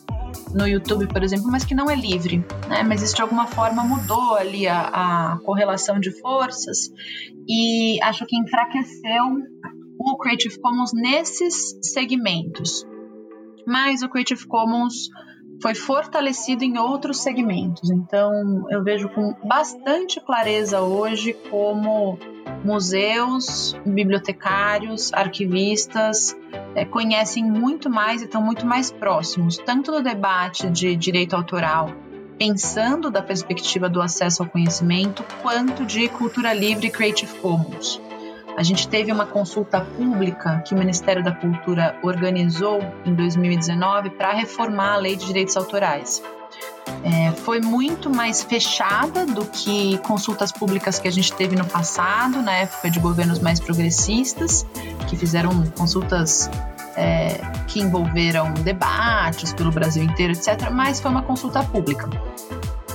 no 0.54 0.66
YouTube, 0.66 1.06
por 1.06 1.22
exemplo, 1.22 1.50
mas 1.50 1.64
que 1.64 1.74
não 1.74 1.90
é 1.90 1.94
livre, 1.94 2.44
né? 2.68 2.82
Mas 2.82 3.02
isso 3.02 3.14
de 3.14 3.22
alguma 3.22 3.46
forma 3.46 3.82
mudou 3.82 4.34
ali 4.34 4.68
a, 4.68 4.80
a 4.80 5.38
correlação 5.44 5.98
de 5.98 6.10
forças 6.20 6.90
e 7.48 8.00
acho 8.02 8.26
que 8.26 8.36
enfraqueceu 8.36 9.24
o 10.00 10.16
Creative 10.16 10.58
Commons 10.58 10.92
nesses 10.94 11.78
segmentos. 11.82 12.86
Mas 13.66 14.02
o 14.02 14.08
Creative 14.08 14.46
Commons 14.46 15.10
foi 15.60 15.74
fortalecido 15.74 16.64
em 16.64 16.78
outros 16.78 17.18
segmentos. 17.18 17.90
Então, 17.90 18.64
eu 18.70 18.82
vejo 18.82 19.10
com 19.10 19.34
bastante 19.44 20.18
clareza 20.18 20.80
hoje 20.80 21.34
como 21.50 22.18
museus, 22.64 23.76
bibliotecários, 23.84 25.12
arquivistas 25.12 26.34
é, 26.74 26.84
conhecem 26.84 27.44
muito 27.44 27.90
mais 27.90 28.22
e 28.22 28.24
estão 28.24 28.42
muito 28.42 28.66
mais 28.66 28.90
próximos, 28.90 29.58
tanto 29.58 29.92
no 29.92 30.02
debate 30.02 30.70
de 30.70 30.96
direito 30.96 31.34
autoral, 31.34 31.90
pensando 32.38 33.10
da 33.10 33.22
perspectiva 33.22 33.88
do 33.88 34.00
acesso 34.00 34.42
ao 34.42 34.48
conhecimento, 34.48 35.24
quanto 35.42 35.84
de 35.84 36.08
cultura 36.08 36.54
livre 36.54 36.86
e 36.86 36.90
Creative 36.90 37.34
Commons. 37.40 38.00
A 38.56 38.62
gente 38.62 38.88
teve 38.88 39.10
uma 39.12 39.26
consulta 39.26 39.80
pública 39.80 40.62
que 40.66 40.74
o 40.74 40.78
Ministério 40.78 41.22
da 41.22 41.32
Cultura 41.32 41.96
organizou 42.02 42.80
em 43.04 43.14
2019 43.14 44.10
para 44.10 44.32
reformar 44.32 44.94
a 44.94 44.96
lei 44.96 45.16
de 45.16 45.26
direitos 45.26 45.56
autorais. 45.56 46.22
É, 47.02 47.32
foi 47.32 47.60
muito 47.60 48.10
mais 48.10 48.42
fechada 48.42 49.24
do 49.24 49.46
que 49.46 49.96
consultas 49.98 50.52
públicas 50.52 50.98
que 50.98 51.08
a 51.08 51.10
gente 51.10 51.32
teve 51.32 51.56
no 51.56 51.64
passado, 51.64 52.42
na 52.42 52.52
época 52.52 52.90
de 52.90 52.98
governos 53.00 53.38
mais 53.38 53.58
progressistas, 53.58 54.66
que 55.08 55.16
fizeram 55.16 55.50
consultas 55.78 56.50
é, 56.96 57.40
que 57.66 57.80
envolveram 57.80 58.52
debates 58.54 59.52
pelo 59.52 59.70
Brasil 59.70 60.02
inteiro, 60.02 60.32
etc. 60.32 60.70
Mas 60.70 61.00
foi 61.00 61.10
uma 61.10 61.22
consulta 61.22 61.62
pública. 61.62 62.08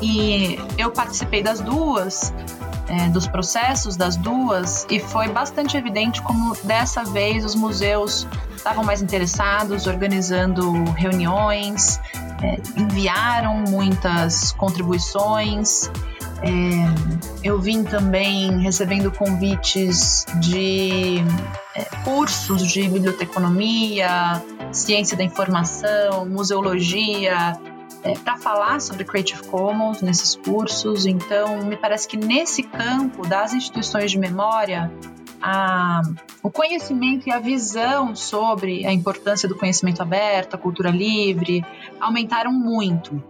E 0.02 0.60
eu 0.78 0.92
participei 0.92 1.42
das 1.42 1.62
duas, 1.62 2.34
é, 2.88 3.10
dos 3.10 3.28
processos 3.28 3.96
das 3.96 4.16
duas 4.16 4.86
e 4.90 5.00
foi 5.00 5.28
bastante 5.28 5.76
evidente 5.78 6.22
como 6.22 6.56
dessa 6.64 7.04
vez 7.04 7.44
os 7.44 7.56
museus 7.56 8.28
estavam 8.56 8.84
mais 8.84 9.02
interessados, 9.02 9.88
organizando 9.88 10.72
reuniões, 10.92 12.00
é, 12.42 12.58
enviaram 12.80 13.64
muitas 13.68 14.52
contribuições. 14.54 15.90
É, 16.42 16.50
eu 17.44 17.60
vim 17.60 17.84
também 17.84 18.60
recebendo 18.60 19.12
convites 19.12 20.26
de 20.40 21.24
é, 21.76 21.84
cursos 22.04 22.68
de 22.68 22.88
biblioteconomia, 22.90 24.42
ciência 24.72 25.16
da 25.16 25.24
informação, 25.24 26.26
museologia, 26.26 27.58
é, 28.06 28.14
para 28.14 28.38
falar 28.38 28.80
sobre 28.80 29.04
Creative 29.04 29.44
Commons 29.48 30.02
nesses 30.02 30.36
cursos. 30.36 31.08
Então, 31.08 31.66
me 31.66 31.76
parece 31.76 32.08
que 32.08 32.16
nesse 32.16 32.62
campo 32.62 33.28
das 33.28 33.52
instituições 33.54 34.12
de 34.12 34.20
memória, 34.20 34.92
a, 35.42 36.04
o 36.44 36.52
conhecimento 36.52 37.28
e 37.28 37.32
a 37.32 37.40
visão 37.40 38.16
sobre 38.16 38.86
a 38.86 38.94
importância 38.94 39.50
do 39.50 39.56
conhecimento 39.56 40.02
aberto, 40.04 40.54
a 40.54 40.58
cultura 40.58 40.92
livre, 40.92 41.66
aumentaram 42.00 42.54
muito. 42.54 43.22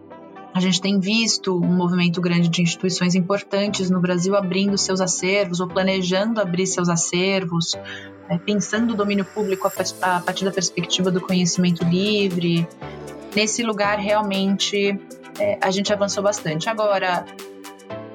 A 0.53 0.59
gente 0.59 0.81
tem 0.81 0.99
visto 0.99 1.55
um 1.57 1.73
movimento 1.73 2.19
grande 2.19 2.49
de 2.49 2.61
instituições 2.61 3.15
importantes 3.15 3.89
no 3.89 4.01
Brasil 4.01 4.35
abrindo 4.35 4.77
seus 4.77 4.99
acervos 4.99 5.61
ou 5.61 5.67
planejando 5.67 6.41
abrir 6.41 6.67
seus 6.67 6.89
acervos, 6.89 7.75
é, 8.27 8.38
pensando 8.38 8.91
o 8.91 8.95
domínio 8.95 9.23
público 9.23 9.67
a, 9.67 10.19
partir 10.19 10.43
da 10.43 10.51
perspectiva 10.51 11.11
do 11.11 11.21
conhecimento 11.21 11.83
livre 11.85 12.67
nesse 13.36 13.62
lugar 13.63 14.00
realmente 14.00 15.00
é, 15.39 15.58
a 15.62 15.69
gente 15.71 15.91
avançou 15.91 16.24
bastante. 16.24 16.69
Agora, 16.69 17.26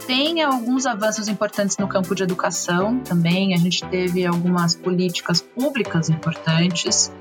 tem 0.06 0.42
alguns 0.42 0.86
avanços 0.86 1.28
importantes 1.28 1.76
no 1.76 1.86
campo 1.86 2.14
de 2.14 2.22
educação 2.22 2.98
também. 3.00 3.54
A 3.54 3.58
gente 3.58 3.84
teve 3.86 4.26
algumas 4.26 4.74
políticas 4.74 5.40
públicas 5.40 6.08
importantes 6.08 7.12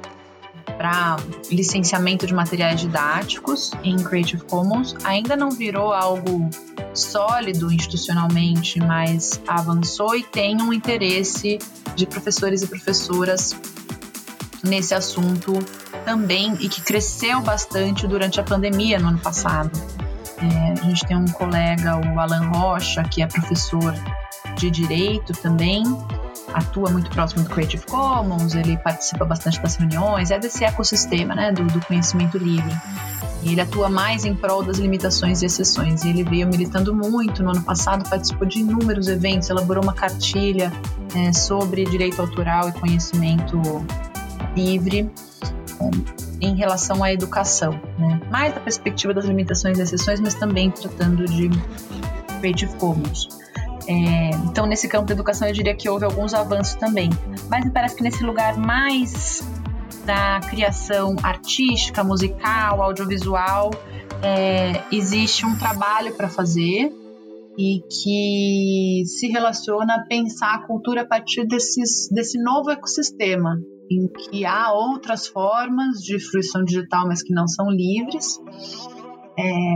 para 0.77 1.17
licenciamento 1.51 2.25
de 2.25 2.33
materiais 2.33 2.79
didáticos 2.79 3.71
em 3.83 3.97
Creative 3.97 4.43
Commons. 4.45 4.95
Ainda 5.03 5.35
não 5.35 5.51
virou 5.51 5.91
algo 5.91 6.49
sólido 6.93 7.71
institucionalmente, 7.71 8.79
mas 8.79 9.41
avançou 9.45 10.15
e 10.15 10.23
tem 10.23 10.61
um 10.61 10.71
interesse 10.71 11.59
de 11.95 12.05
professores 12.05 12.61
e 12.61 12.67
professoras 12.67 13.53
nesse 14.63 14.93
assunto 14.93 15.53
também 16.05 16.55
e 16.59 16.69
que 16.69 16.81
cresceu 16.81 17.41
bastante 17.41 18.07
durante 18.07 18.39
a 18.39 18.43
pandemia 18.43 18.99
no 18.99 19.09
ano 19.09 19.19
passado. 19.19 19.71
É, 20.37 20.79
a 20.79 20.83
gente 20.85 21.05
tem 21.05 21.17
um 21.17 21.25
colega, 21.25 21.97
o 21.97 22.19
Alan 22.19 22.47
Rocha, 22.49 23.03
que 23.03 23.21
é 23.21 23.27
professor 23.27 23.93
de 24.55 24.71
direito 24.71 25.33
também, 25.33 25.83
atua 26.53 26.89
muito 26.89 27.09
próximo 27.09 27.43
do 27.43 27.49
Creative 27.49 27.85
Commons, 27.85 28.55
ele 28.55 28.77
participa 28.77 29.25
bastante 29.25 29.61
das 29.61 29.75
reuniões, 29.75 30.31
é 30.31 30.39
desse 30.39 30.63
ecossistema 30.63 31.35
né, 31.35 31.51
do, 31.51 31.63
do 31.65 31.85
conhecimento 31.85 32.37
livre. 32.37 32.73
E 33.41 33.53
ele 33.53 33.61
atua 33.61 33.89
mais 33.89 34.25
em 34.25 34.35
prol 34.35 34.63
das 34.63 34.77
limitações 34.77 35.41
e 35.41 35.45
exceções. 35.45 36.03
E 36.03 36.09
ele 36.09 36.23
veio 36.23 36.47
militando 36.47 36.93
muito 36.93 37.41
no 37.41 37.51
ano 37.51 37.63
passado, 37.63 38.07
participou 38.09 38.45
de 38.45 38.59
inúmeros 38.59 39.07
eventos, 39.07 39.49
elaborou 39.49 39.81
uma 39.81 39.93
cartilha 39.93 40.71
é, 41.15 41.31
sobre 41.31 41.85
direito 41.85 42.21
autoral 42.21 42.67
e 42.67 42.73
conhecimento 42.73 43.61
livre. 44.63 45.09
em 46.41 46.55
relação 46.55 47.03
à 47.03 47.11
educação, 47.11 47.71
né? 47.97 48.21
mais 48.31 48.53
da 48.53 48.61
perspectiva 48.61 49.13
das 49.13 49.25
limitações 49.25 49.77
e 49.77 49.81
exceções, 49.81 50.21
mas 50.21 50.35
também 50.35 50.71
tratando 50.71 51.25
de 51.25 51.49
Creative 52.39 52.73
Commons. 52.77 53.27
É, 53.87 54.29
então, 54.45 54.65
nesse 54.65 54.87
campo 54.87 55.07
da 55.07 55.13
educação, 55.13 55.47
eu 55.47 55.53
diria 55.53 55.75
que 55.75 55.89
houve 55.89 56.05
alguns 56.05 56.33
avanços 56.33 56.75
também. 56.75 57.09
Mas 57.49 57.65
me 57.65 57.71
parece 57.71 57.95
que 57.95 58.03
nesse 58.03 58.23
lugar 58.23 58.55
mais 58.55 59.43
da 60.05 60.39
criação 60.49 61.15
artística, 61.23 62.03
musical, 62.03 62.81
audiovisual, 62.81 63.71
é, 64.21 64.81
existe 64.91 65.45
um 65.45 65.57
trabalho 65.57 66.13
para 66.15 66.29
fazer 66.29 66.91
e 67.57 67.81
que 67.89 69.03
se 69.05 69.27
relaciona 69.27 69.95
a 69.95 70.05
pensar 70.05 70.53
a 70.55 70.67
cultura 70.67 71.01
a 71.01 71.05
partir 71.05 71.45
desses, 71.45 72.07
desse 72.09 72.41
novo 72.41 72.69
ecossistema, 72.69 73.59
em 73.89 74.07
que 74.07 74.45
há 74.45 74.71
outras 74.71 75.27
formas 75.27 76.01
de 76.01 76.19
fruição 76.19 76.63
digital, 76.63 77.07
mas 77.07 77.23
que 77.23 77.33
não 77.33 77.47
são 77.47 77.69
livres. 77.69 78.39
É, 79.37 79.75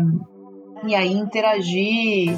e 0.85 0.95
aí 0.95 1.13
interagir 1.13 2.37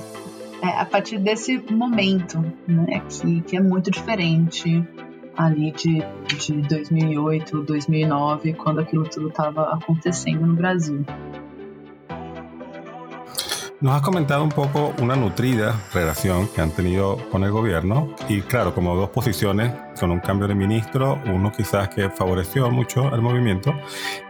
é, 0.62 0.68
a 0.80 0.86
partir 0.86 1.20
desse 1.20 1.58
momento, 1.72 2.40
né, 2.68 3.02
que, 3.10 3.42
que 3.42 3.58
é 3.58 3.62
muito 3.62 3.92
diferente 3.92 4.84
ali 5.36 5.72
de, 5.72 6.00
de 6.38 6.62
2008, 6.62 7.64
2009, 7.64 8.54
quando 8.54 8.80
aquilo 8.80 9.04
tudo 9.04 9.28
estava 9.28 9.74
acontecendo 9.74 10.46
no 10.46 10.56
Brasil. 10.56 11.06
Nos 13.82 13.94
has 13.94 14.02
comentado 14.02 14.42
un 14.42 14.50
poco 14.50 14.94
una 15.02 15.18
nutrida 15.18 15.76
relación 15.94 16.48
que 16.48 16.62
han 16.62 16.72
tenido 16.72 17.18
con 17.30 17.44
el 17.44 17.52
gobierno 17.52 18.16
y 18.30 18.42
claro, 18.42 18.74
como 18.74 18.96
dos 18.96 19.10
posiciones 19.10 19.74
con 20.00 20.12
un 20.12 20.22
cambio 20.22 20.48
de 20.48 20.56
ministro, 20.56 21.22
uno 21.26 21.52
quizás 21.52 21.90
que 21.90 22.10
favoreció 22.10 22.72
mucho 22.72 23.10
al 23.14 23.22
movimiento 23.22 23.74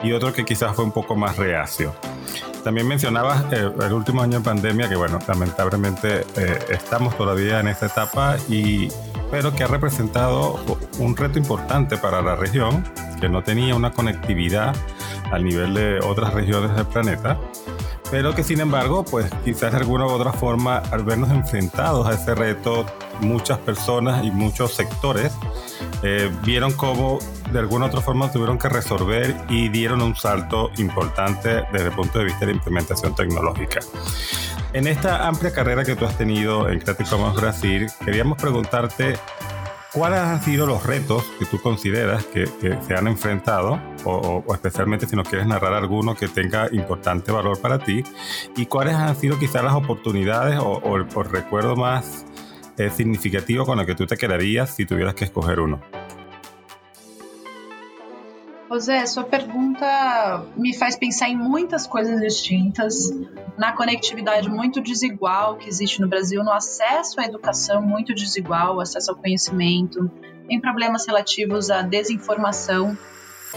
y 0.03 0.13
otro 0.13 0.33
que 0.33 0.43
quizás 0.43 0.75
fue 0.75 0.83
un 0.83 0.91
poco 0.91 1.15
más 1.15 1.37
reacio. 1.37 1.93
También 2.63 2.87
mencionabas 2.87 3.45
eh, 3.53 3.71
el 3.81 3.93
último 3.93 4.23
año 4.23 4.39
de 4.39 4.43
pandemia, 4.43 4.89
que 4.89 4.95
bueno, 4.95 5.19
lamentablemente 5.27 6.25
eh, 6.35 6.59
estamos 6.69 7.15
todavía 7.15 7.59
en 7.59 7.67
esta 7.67 7.85
etapa, 7.85 8.37
y, 8.49 8.87
pero 9.29 9.53
que 9.53 9.63
ha 9.63 9.67
representado 9.67 10.59
un 10.97 11.15
reto 11.15 11.37
importante 11.37 11.97
para 11.97 12.23
la 12.23 12.35
región, 12.35 12.83
no 13.29 13.43
tenía 13.43 13.75
una 13.75 13.91
conectividad 13.91 14.75
al 15.31 15.43
nivel 15.43 15.73
de 15.73 15.99
otras 15.99 16.33
regiones 16.33 16.75
del 16.75 16.85
planeta 16.85 17.39
pero 18.11 18.35
que 18.35 18.43
sin 18.43 18.59
embargo, 18.59 19.03
pues 19.03 19.29
quizás 19.43 19.71
de 19.71 19.79
alguna 19.79 20.05
u 20.05 20.09
otra 20.09 20.31
forma, 20.31 20.77
al 20.77 21.03
vernos 21.03 21.31
enfrentados 21.31 22.07
a 22.07 22.13
ese 22.13 22.35
reto, 22.35 22.85
muchas 23.21 23.57
personas 23.57 24.23
y 24.23 24.31
muchos 24.31 24.73
sectores 24.73 25.33
eh, 26.03 26.31
vieron 26.43 26.73
cómo 26.73 27.19
de 27.51 27.59
alguna 27.59 27.85
u 27.85 27.87
otra 27.89 28.01
forma 28.01 28.31
tuvieron 28.31 28.59
que 28.59 28.69
resolver 28.69 29.35
y 29.49 29.69
dieron 29.69 30.01
un 30.01 30.15
salto 30.15 30.69
importante 30.77 31.63
desde 31.71 31.87
el 31.87 31.93
punto 31.93 32.19
de 32.19 32.25
vista 32.25 32.41
de 32.41 32.47
la 32.47 32.51
implementación 32.53 33.15
tecnológica. 33.15 33.79
En 34.73 34.87
esta 34.87 35.27
amplia 35.27 35.51
carrera 35.51 35.83
que 35.83 35.95
tú 35.95 36.05
has 36.05 36.17
tenido 36.17 36.69
en 36.69 36.79
Creative 36.79 37.09
Commons 37.09 37.35
Brasil, 37.35 37.87
queríamos 38.03 38.37
preguntarte 38.37 39.17
¿Cuáles 39.95 40.19
han 40.19 40.43
sido 40.43 40.67
los 40.67 40.85
retos 40.85 41.23
que 41.39 41.45
tú 41.45 41.57
consideras 41.57 42.25
que, 42.25 42.47
se 42.85 42.93
han 42.95 43.07
enfrentado, 43.07 43.79
o, 44.03 44.43
especialmente 44.53 45.07
si 45.07 45.15
nos 45.15 45.25
quieres 45.25 45.47
narrar 45.47 45.71
alguno 45.71 46.15
que 46.15 46.27
tenga 46.27 46.67
importante 46.73 47.31
valor 47.31 47.61
para 47.61 47.79
ti? 47.79 48.03
¿Y 48.57 48.65
cuáles 48.65 48.95
han 48.95 49.15
sido 49.15 49.39
quizás 49.39 49.63
las 49.63 49.73
oportunidades 49.73 50.59
o, 50.61 50.97
el, 50.97 51.07
recuerdo 51.31 51.77
más 51.77 52.25
eh, 52.77 52.89
significativo 52.89 53.65
con 53.65 53.79
el 53.79 53.85
que 53.85 53.95
tú 53.95 54.05
te 54.05 54.17
quedarías 54.17 54.75
si 54.75 54.85
tuvieras 54.85 55.15
que 55.15 55.23
escoger 55.23 55.61
uno? 55.61 55.79
José, 58.75 59.05
sua 59.05 59.23
pergunta 59.23 60.45
me 60.57 60.75
faz 60.75 60.97
pensar 60.97 61.29
em 61.29 61.37
muitas 61.37 61.87
coisas 61.87 62.19
distintas, 62.19 63.09
na 63.57 63.71
conectividade 63.71 64.49
muito 64.49 64.81
desigual 64.81 65.55
que 65.55 65.69
existe 65.69 66.01
no 66.01 66.09
Brasil, 66.09 66.43
no 66.43 66.51
acesso 66.51 67.21
à 67.21 67.23
educação 67.23 67.81
muito 67.81 68.13
desigual, 68.13 68.81
acesso 68.81 69.11
ao 69.11 69.17
conhecimento, 69.17 70.11
em 70.49 70.59
problemas 70.59 71.07
relativos 71.07 71.69
à 71.69 71.81
desinformação, 71.83 72.97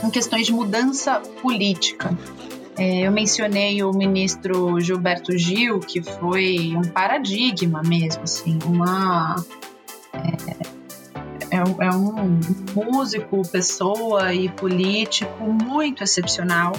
em 0.05 0.09
questões 0.09 0.47
de 0.47 0.53
mudança 0.53 1.19
política. 1.43 2.17
É, 2.77 3.01
eu 3.01 3.11
mencionei 3.11 3.83
o 3.83 3.91
ministro 3.91 4.79
Gilberto 4.79 5.37
Gil, 5.37 5.81
que 5.81 6.01
foi 6.01 6.77
um 6.77 6.83
paradigma 6.93 7.83
mesmo, 7.83 8.23
assim, 8.23 8.57
uma. 8.65 9.35
É, 11.59 11.87
é, 11.87 11.91
um 11.91 12.41
músico, 12.75 13.43
pessoa 13.49 14.33
e 14.33 14.49
político 14.49 15.45
muito 15.45 16.05
excepcional 16.05 16.73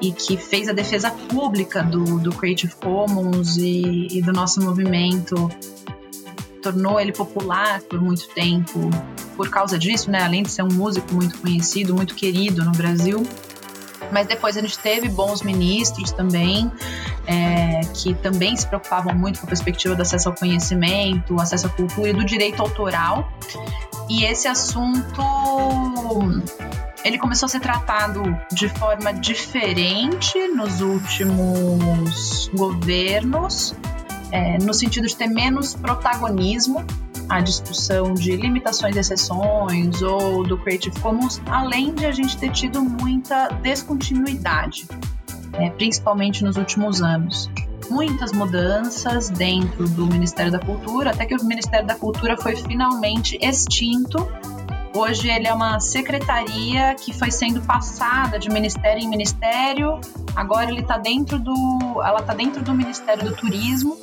e 0.00 0.12
que 0.12 0.36
fez 0.36 0.68
a 0.68 0.72
defesa 0.72 1.10
pública 1.10 1.82
do, 1.82 2.18
do 2.18 2.32
Creative 2.32 2.74
Commons 2.76 3.56
e, 3.56 4.08
e 4.10 4.22
do 4.22 4.32
nosso 4.32 4.60
movimento, 4.62 5.48
tornou 6.62 6.98
ele 6.98 7.12
popular 7.12 7.80
por 7.82 8.00
muito 8.00 8.28
tempo 8.28 8.90
por 9.36 9.48
causa 9.48 9.78
disso, 9.78 10.10
né? 10.10 10.22
Além 10.22 10.42
de 10.42 10.50
ser 10.50 10.62
um 10.62 10.72
músico 10.72 11.14
muito 11.14 11.38
conhecido, 11.38 11.94
muito 11.94 12.14
querido 12.14 12.64
no 12.64 12.72
Brasil. 12.72 13.22
Mas 14.12 14.26
depois 14.26 14.56
a 14.56 14.60
gente 14.60 14.78
teve 14.78 15.08
bons 15.08 15.42
ministros 15.42 16.12
também, 16.12 16.70
é, 17.26 17.80
que 17.94 18.14
também 18.14 18.56
se 18.56 18.66
preocupavam 18.66 19.14
muito 19.14 19.40
com 19.40 19.46
a 19.46 19.48
perspectiva 19.48 19.94
do 19.94 20.02
acesso 20.02 20.28
ao 20.28 20.34
conhecimento, 20.34 21.40
acesso 21.40 21.66
à 21.66 21.70
cultura 21.70 22.10
e 22.10 22.12
do 22.12 22.24
direito 22.24 22.60
autoral. 22.60 23.32
E 24.08 24.24
esse 24.24 24.48
assunto 24.48 25.22
ele 27.04 27.18
começou 27.18 27.46
a 27.46 27.48
ser 27.48 27.60
tratado 27.60 28.22
de 28.52 28.68
forma 28.68 29.12
diferente 29.12 30.48
nos 30.48 30.80
últimos 30.80 32.50
governos, 32.54 33.74
é, 34.32 34.58
no 34.58 34.74
sentido 34.74 35.06
de 35.06 35.16
ter 35.16 35.26
menos 35.26 35.74
protagonismo 35.74 36.84
a 37.30 37.40
discussão 37.40 38.12
de 38.12 38.36
limitações 38.36 38.96
e 38.96 38.98
exceções 38.98 40.02
ou 40.02 40.42
do 40.42 40.58
Creative 40.58 40.98
Commons, 41.00 41.40
além 41.46 41.94
de 41.94 42.04
a 42.04 42.10
gente 42.10 42.36
ter 42.36 42.50
tido 42.50 42.82
muita 42.82 43.48
descontinuidade, 43.62 44.88
é, 45.52 45.70
principalmente 45.70 46.42
nos 46.42 46.56
últimos 46.56 47.00
anos 47.00 47.48
muitas 47.88 48.32
mudanças 48.32 49.30
dentro 49.30 49.88
do 49.88 50.06
Ministério 50.06 50.52
da 50.52 50.60
Cultura, 50.60 51.10
até 51.10 51.26
que 51.26 51.34
o 51.34 51.44
Ministério 51.44 51.86
da 51.86 51.96
Cultura 51.96 52.36
foi 52.36 52.54
finalmente 52.54 53.36
extinto. 53.40 54.28
Hoje 54.94 55.28
ele 55.28 55.48
é 55.48 55.52
uma 55.52 55.80
secretaria 55.80 56.94
que 56.94 57.12
foi 57.12 57.32
sendo 57.32 57.60
passada 57.62 58.38
de 58.38 58.48
ministério 58.48 59.02
em 59.02 59.08
ministério. 59.08 60.00
Agora 60.36 60.70
ele 60.70 60.80
está 60.80 60.98
dentro 60.98 61.38
do, 61.38 61.52
ela 62.04 62.20
está 62.20 62.32
dentro 62.32 62.62
do 62.62 62.72
Ministério 62.72 63.24
do 63.24 63.34
Turismo. 63.34 63.96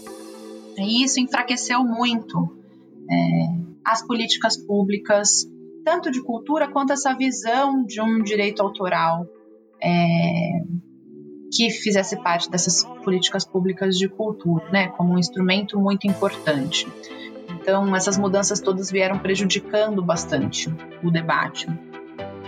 E 0.78 1.04
isso 1.04 1.20
enfraqueceu 1.20 1.84
muito 1.84 2.57
é, 3.10 3.48
as 3.86 4.06
políticas 4.06 4.58
públicas, 4.58 5.46
tanto 5.84 6.12
de 6.12 6.22
cultura 6.22 6.67
quanto 6.67 6.93
essa 6.93 7.13
visão 7.13 7.86
de 7.86 8.02
um 8.02 8.22
direito 8.22 8.62
autoral. 8.62 9.26
É, 9.82 10.63
que 11.52 11.70
fizesse 11.70 12.17
parte 12.17 12.50
dessas 12.50 12.84
políticas 13.04 13.46
públicas 13.46 13.98
de 13.98 14.10
cultura, 14.10 14.70
né, 14.72 14.89
como 14.89 15.13
um 15.13 15.17
instrumento 15.17 15.80
muito 15.80 16.06
importante. 16.08 16.88
Então, 17.50 17.96
essas 17.96 18.17
mudanças 18.17 18.60
todas 18.60 18.91
vieram 18.91 19.17
prejudicando 19.20 20.04
bastante 20.04 20.70
o 21.04 21.10
debate, 21.10 21.67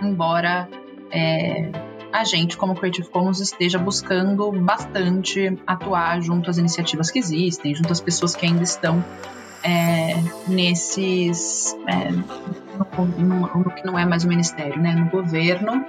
embora 0.01 0.69
é, 1.11 1.71
a 2.11 2.23
gente, 2.23 2.57
como 2.57 2.75
Creative 2.75 3.09
Commons, 3.09 3.39
esteja 3.39 3.77
buscando 3.77 4.51
bastante 4.51 5.57
atuar 5.65 6.21
junto 6.21 6.49
às 6.49 6.57
iniciativas 6.57 7.11
que 7.11 7.19
existem, 7.19 7.75
junto 7.75 7.91
às 7.91 8.01
pessoas 8.01 8.35
que 8.35 8.45
ainda 8.45 8.63
estão 8.63 9.03
é, 9.63 10.15
nesses. 10.47 11.75
É, 11.87 12.11
no, 12.11 13.05
no, 13.05 13.39
no, 13.39 13.71
que 13.71 13.85
não 13.85 13.97
é 13.97 14.05
mais 14.05 14.23
o 14.23 14.27
ministério, 14.27 14.79
né, 14.81 14.93
no 14.93 15.09
governo, 15.09 15.85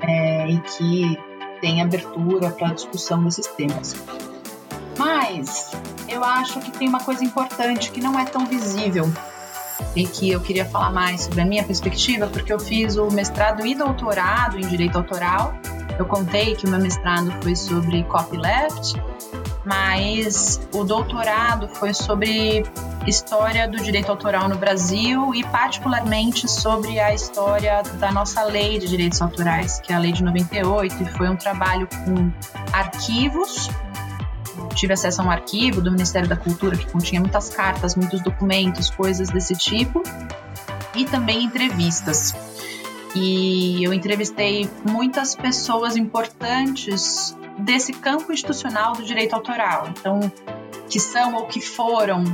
é, 0.00 0.50
e 0.50 0.60
que 0.60 1.18
tem 1.60 1.80
abertura 1.80 2.50
para 2.50 2.74
discussão 2.74 3.24
desses 3.24 3.46
temas. 3.48 3.94
Mas 4.98 5.72
eu 6.08 6.22
acho 6.22 6.60
que 6.60 6.70
tem 6.70 6.88
uma 6.88 7.00
coisa 7.00 7.24
importante 7.24 7.90
que 7.90 8.00
não 8.00 8.18
é 8.18 8.24
tão 8.24 8.46
visível 8.46 9.10
e 9.96 10.06
que 10.06 10.30
eu 10.30 10.40
queria 10.40 10.64
falar 10.64 10.92
mais 10.92 11.22
sobre 11.22 11.40
a 11.40 11.44
minha 11.44 11.64
perspectiva, 11.64 12.26
porque 12.26 12.52
eu 12.52 12.60
fiz 12.60 12.96
o 12.96 13.08
mestrado 13.08 13.66
e 13.66 13.74
doutorado 13.74 14.58
em 14.58 14.66
direito 14.68 14.96
autoral. 14.96 15.54
Eu 15.98 16.04
contei 16.04 16.54
que 16.54 16.66
o 16.66 16.70
meu 16.70 16.80
mestrado 16.80 17.32
foi 17.42 17.56
sobre 17.56 18.02
copyleft 18.04 18.94
mas 19.64 20.60
o 20.72 20.84
doutorado 20.84 21.68
foi 21.68 21.94
sobre 21.94 22.64
história 23.06 23.68
do 23.68 23.78
direito 23.78 24.10
autoral 24.10 24.48
no 24.48 24.56
Brasil 24.56 25.34
e 25.34 25.42
particularmente 25.44 26.48
sobre 26.48 26.98
a 27.00 27.14
história 27.14 27.82
da 27.98 28.10
nossa 28.12 28.42
lei 28.44 28.78
de 28.78 28.88
direitos 28.88 29.20
autorais, 29.20 29.80
que 29.80 29.92
é 29.92 29.96
a 29.96 29.98
lei 29.98 30.12
de 30.12 30.22
98, 30.22 31.02
e 31.02 31.06
foi 31.06 31.28
um 31.28 31.36
trabalho 31.36 31.88
com 32.04 32.30
arquivos. 32.72 33.68
Tive 34.74 34.92
acesso 34.92 35.22
a 35.22 35.24
um 35.24 35.30
arquivo 35.30 35.80
do 35.80 35.90
Ministério 35.90 36.28
da 36.28 36.36
Cultura 36.36 36.76
que 36.76 36.86
continha 36.90 37.20
muitas 37.20 37.48
cartas, 37.48 37.94
muitos 37.94 38.20
documentos, 38.22 38.90
coisas 38.90 39.28
desse 39.28 39.54
tipo, 39.54 40.02
e 40.94 41.04
também 41.04 41.44
entrevistas. 41.44 42.34
E 43.14 43.84
eu 43.84 43.92
entrevistei 43.92 44.68
muitas 44.88 45.34
pessoas 45.34 45.96
importantes 45.96 47.36
desse 47.58 47.92
campo 47.92 48.32
institucional 48.32 48.92
do 48.92 49.04
direito 49.04 49.34
autoral. 49.34 49.88
Então, 49.88 50.20
que 50.88 50.98
são 50.98 51.34
ou 51.34 51.46
que 51.46 51.60
foram 51.60 52.24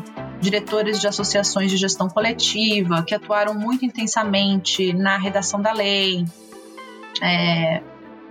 diretores 0.41 1.01
de 1.01 1.07
associações 1.07 1.71
de 1.71 1.77
gestão 1.77 2.09
coletiva, 2.09 3.03
que 3.03 3.15
atuaram 3.15 3.55
muito 3.55 3.85
intensamente 3.85 4.93
na 4.93 5.19
redação 5.19 5.61
da 5.61 5.73
lei, 5.73 6.25
é, 7.23 7.83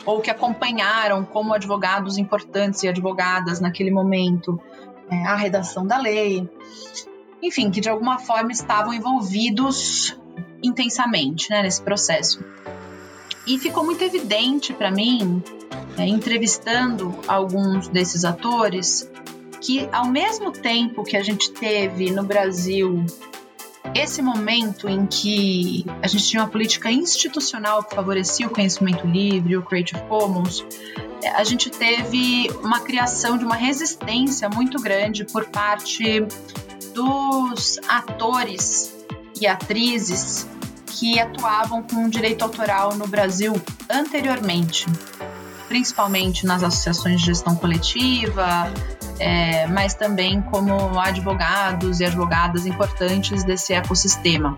ou 0.06 0.20
que 0.20 0.32
acompanharam 0.32 1.24
como 1.24 1.54
advogados 1.54 2.18
importantes 2.18 2.82
e 2.84 2.88
advogadas 2.88 3.60
naquele 3.60 3.92
momento 3.92 4.60
é, 5.10 5.28
a 5.28 5.36
redação 5.36 5.86
da 5.86 5.98
lei. 5.98 6.50
Enfim, 7.42 7.70
que 7.70 7.80
de 7.80 7.90
alguma 7.90 8.18
forma 8.18 8.52
estavam 8.52 8.94
envolvidos 8.94 10.20
intensamente 10.64 11.50
né, 11.50 11.64
nesse 11.64 11.82
processo. 11.82 12.44
E 13.46 13.58
ficou 13.58 13.84
muito 13.84 14.04
evidente 14.04 14.74
para 14.74 14.92
mim, 14.92 15.42
é, 15.98 16.06
entrevistando 16.06 17.18
alguns 17.28 17.88
desses 17.88 18.24
atores, 18.24 19.10
que 19.62 19.90
ao 19.92 20.06
mesmo 20.06 20.52
tempo 20.52 21.04
que 21.04 21.18
a 21.18 21.24
gente 21.24 21.52
teve 21.52 22.12
no 22.12 22.24
Brasil 22.24 23.06
esse 23.96 24.22
momento 24.22 24.88
em 24.88 25.06
que 25.08 25.84
a 26.02 26.08
gente 26.08 26.28
tinha 26.28 26.44
uma 26.44 26.50
política 26.50 26.92
institucional 26.92 27.84
que 27.84 27.96
favorecia 27.96 28.46
o 28.46 28.50
conhecimento 28.50 29.08
livre, 29.08 29.58
o 29.58 29.64
Creative 29.64 30.02
Commons, 30.04 30.64
é, 31.24 31.30
a 31.30 31.44
gente 31.44 31.70
teve 31.70 32.50
uma 32.62 32.82
criação 32.82 33.38
de 33.38 33.44
uma 33.44 33.56
resistência 33.56 34.48
muito 34.50 34.80
grande 34.82 35.26
por 35.26 35.46
parte 35.46 36.22
dos 36.94 37.80
atores 37.88 38.99
e 39.40 39.48
atrizes 39.48 40.48
que 40.86 41.20
atuavam 41.20 41.84
com 41.84 42.10
direito 42.10 42.44
autoral 42.44 42.96
no 42.96 43.08
Brasil 43.08 43.54
anteriormente, 43.90 44.86
principalmente 45.68 46.46
nas 46.46 46.64
associações 46.64 47.22
de 47.22 47.28
gestão 47.28 47.56
coletiva, 47.56 48.72
é, 49.20 49.68
mas 49.68 49.94
também 49.94 50.42
como 50.42 51.00
advogados 51.00 52.00
e 52.00 52.06
advogadas 52.06 52.66
importantes 52.66 53.44
desse 53.44 53.74
ecossistema. 53.74 54.58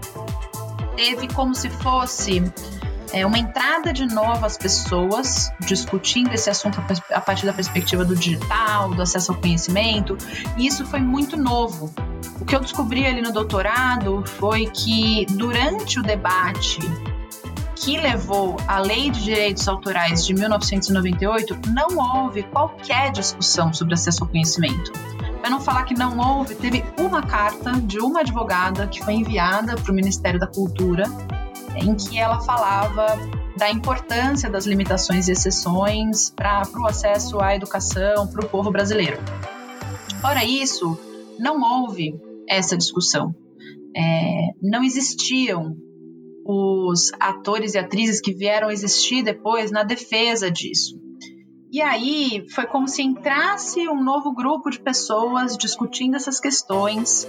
Teve 0.95 1.27
como 1.33 1.53
se 1.53 1.69
fosse 1.69 2.43
é, 3.11 3.25
uma 3.25 3.37
entrada 3.37 3.91
de 3.91 4.05
novas 4.05 4.57
pessoas 4.57 5.51
discutindo 5.59 6.33
esse 6.33 6.49
assunto 6.49 6.81
a 7.11 7.21
partir 7.21 7.45
da 7.45 7.53
perspectiva 7.53 8.05
do 8.05 8.15
digital, 8.15 8.89
do 8.93 9.01
acesso 9.01 9.31
ao 9.31 9.37
conhecimento, 9.37 10.17
e 10.57 10.65
isso 10.65 10.85
foi 10.85 11.01
muito 11.01 11.35
novo. 11.35 11.93
O 12.41 12.45
que 12.45 12.55
eu 12.55 12.59
descobri 12.59 13.05
ali 13.05 13.21
no 13.21 13.31
doutorado 13.31 14.23
foi 14.25 14.65
que 14.65 15.27
durante 15.29 15.99
o 15.99 16.03
debate 16.03 16.79
que 17.75 17.97
levou 17.97 18.57
à 18.67 18.79
Lei 18.79 19.09
de 19.09 19.23
Direitos 19.23 19.67
Autorais 19.67 20.25
de 20.25 20.33
1998, 20.33 21.59
não 21.69 21.97
houve 21.97 22.43
qualquer 22.43 23.11
discussão 23.11 23.73
sobre 23.73 23.93
acesso 23.93 24.23
ao 24.23 24.29
conhecimento. 24.29 24.91
Para 25.39 25.49
não 25.49 25.59
falar 25.59 25.83
que 25.85 25.93
não 25.93 26.17
houve, 26.17 26.53
teve 26.55 26.83
uma 26.99 27.21
carta 27.21 27.71
de 27.73 27.99
uma 27.99 28.19
advogada 28.19 28.87
que 28.87 29.03
foi 29.03 29.13
enviada 29.13 29.75
para 29.75 29.91
o 29.91 29.95
Ministério 29.95 30.39
da 30.39 30.47
Cultura 30.47 31.05
em 31.75 31.95
que 31.95 32.19
ela 32.19 32.39
falava 32.41 33.17
da 33.55 33.69
importância 33.69 34.49
das 34.49 34.65
limitações 34.65 35.27
e 35.27 35.31
exceções 35.31 36.31
para 36.31 36.67
o 36.75 36.87
acesso 36.87 37.39
à 37.39 37.55
educação 37.55 38.27
para 38.27 38.45
o 38.45 38.49
povo 38.49 38.71
brasileiro. 38.71 39.17
Fora 40.21 40.43
isso, 40.43 40.99
não 41.39 41.61
houve 41.61 42.19
essa 42.51 42.77
discussão. 42.77 43.33
É, 43.95 44.49
não 44.61 44.83
existiam 44.83 45.75
os 46.45 47.11
atores 47.19 47.73
e 47.73 47.77
atrizes 47.77 48.19
que 48.19 48.33
vieram 48.33 48.69
existir 48.69 49.23
depois 49.23 49.71
na 49.71 49.83
defesa 49.83 50.51
disso. 50.51 50.99
E 51.71 51.81
aí 51.81 52.45
foi 52.53 52.65
como 52.65 52.87
se 52.87 53.01
entrasse 53.01 53.87
um 53.87 54.03
novo 54.03 54.33
grupo 54.33 54.69
de 54.69 54.79
pessoas 54.79 55.57
discutindo 55.57 56.15
essas 56.15 56.39
questões 56.39 57.25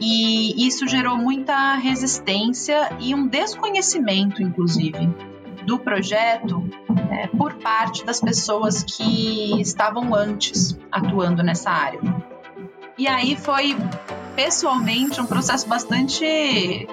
e 0.00 0.66
isso 0.66 0.86
gerou 0.86 1.16
muita 1.16 1.74
resistência 1.74 2.96
e 3.00 3.14
um 3.14 3.26
desconhecimento, 3.26 4.42
inclusive, 4.42 5.08
do 5.64 5.78
projeto 5.78 6.68
é, 7.10 7.26
por 7.28 7.54
parte 7.54 8.04
das 8.04 8.20
pessoas 8.20 8.82
que 8.82 9.60
estavam 9.60 10.14
antes 10.14 10.76
atuando 10.90 11.42
nessa 11.42 11.70
área. 11.70 12.00
E 12.98 13.06
aí 13.06 13.36
foi, 13.36 13.76
pessoalmente, 14.34 15.20
um 15.20 15.26
processo 15.26 15.68
bastante 15.68 16.86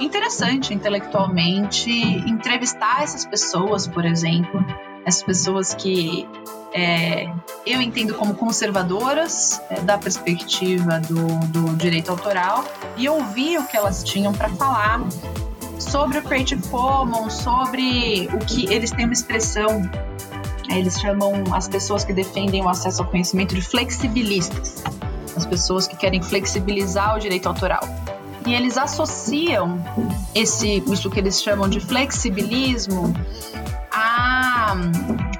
interessante 0.00 0.72
intelectualmente 0.72 1.90
entrevistar 1.90 3.02
essas 3.02 3.24
pessoas, 3.24 3.86
por 3.86 4.04
exemplo, 4.04 4.64
essas 5.04 5.22
pessoas 5.22 5.74
que 5.74 6.28
é, 6.72 7.28
eu 7.66 7.80
entendo 7.80 8.14
como 8.14 8.34
conservadoras 8.34 9.60
é, 9.70 9.80
da 9.80 9.96
perspectiva 9.96 11.00
do, 11.00 11.26
do 11.48 11.76
direito 11.76 12.10
autoral 12.10 12.64
e 12.96 13.08
ouvir 13.08 13.58
o 13.58 13.66
que 13.66 13.76
elas 13.76 14.04
tinham 14.04 14.32
para 14.32 14.48
falar 14.50 15.00
sobre 15.78 16.18
o 16.18 16.22
Creative 16.22 16.62
Commons, 16.68 17.34
sobre 17.34 18.28
o 18.32 18.38
que 18.38 18.72
eles 18.72 18.90
têm 18.90 19.06
uma 19.06 19.14
expressão, 19.14 19.88
eles 20.70 21.00
chamam 21.00 21.42
as 21.52 21.68
pessoas 21.68 22.04
que 22.04 22.12
defendem 22.12 22.62
o 22.62 22.68
acesso 22.68 23.02
ao 23.02 23.08
conhecimento 23.08 23.54
de 23.54 23.62
flexibilistas, 23.62 24.82
as 25.38 25.46
pessoas 25.46 25.86
que 25.86 25.96
querem 25.96 26.22
flexibilizar 26.22 27.16
o 27.16 27.18
direito 27.18 27.48
autoral. 27.48 27.80
E 28.46 28.54
eles 28.54 28.76
associam 28.78 29.82
esse, 30.34 30.82
isso 30.86 31.10
que 31.10 31.18
eles 31.18 31.42
chamam 31.42 31.68
de 31.68 31.80
flexibilismo 31.80 33.14
a, 33.92 34.74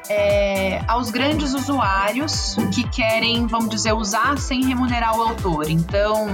é, 0.09 0.83
aos 0.87 1.11
grandes 1.11 1.55
usuários 1.55 2.57
que 2.75 2.87
querem, 2.89 3.47
vamos 3.47 3.71
dizer, 3.71 3.93
usar 3.93 4.39
sem 4.39 4.65
remunerar 4.65 5.17
o 5.17 5.23
autor. 5.23 5.71
Então, 5.71 6.27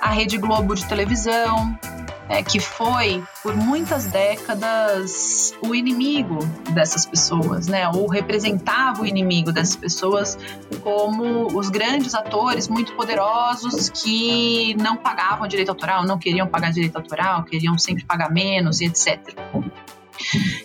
a 0.00 0.10
Rede 0.10 0.38
Globo 0.38 0.74
de 0.74 0.84
televisão, 0.86 1.76
é, 2.32 2.42
que 2.42 2.58
foi 2.58 3.22
por 3.42 3.54
muitas 3.54 4.06
décadas 4.06 5.54
o 5.60 5.74
inimigo 5.74 6.38
dessas 6.70 7.04
pessoas, 7.04 7.66
né? 7.66 7.86
Ou 7.90 8.08
representava 8.08 9.02
o 9.02 9.06
inimigo 9.06 9.52
dessas 9.52 9.76
pessoas 9.76 10.38
como 10.82 11.46
os 11.54 11.68
grandes 11.68 12.14
atores 12.14 12.68
muito 12.68 12.94
poderosos 12.94 13.90
que 13.90 14.74
não 14.80 14.96
pagavam 14.96 15.46
direito 15.46 15.68
autoral, 15.68 16.06
não 16.06 16.18
queriam 16.18 16.46
pagar 16.46 16.72
direito 16.72 16.96
autoral, 16.96 17.44
queriam 17.44 17.76
sempre 17.76 18.02
pagar 18.06 18.32
menos 18.32 18.80
e 18.80 18.86
etc. 18.86 19.36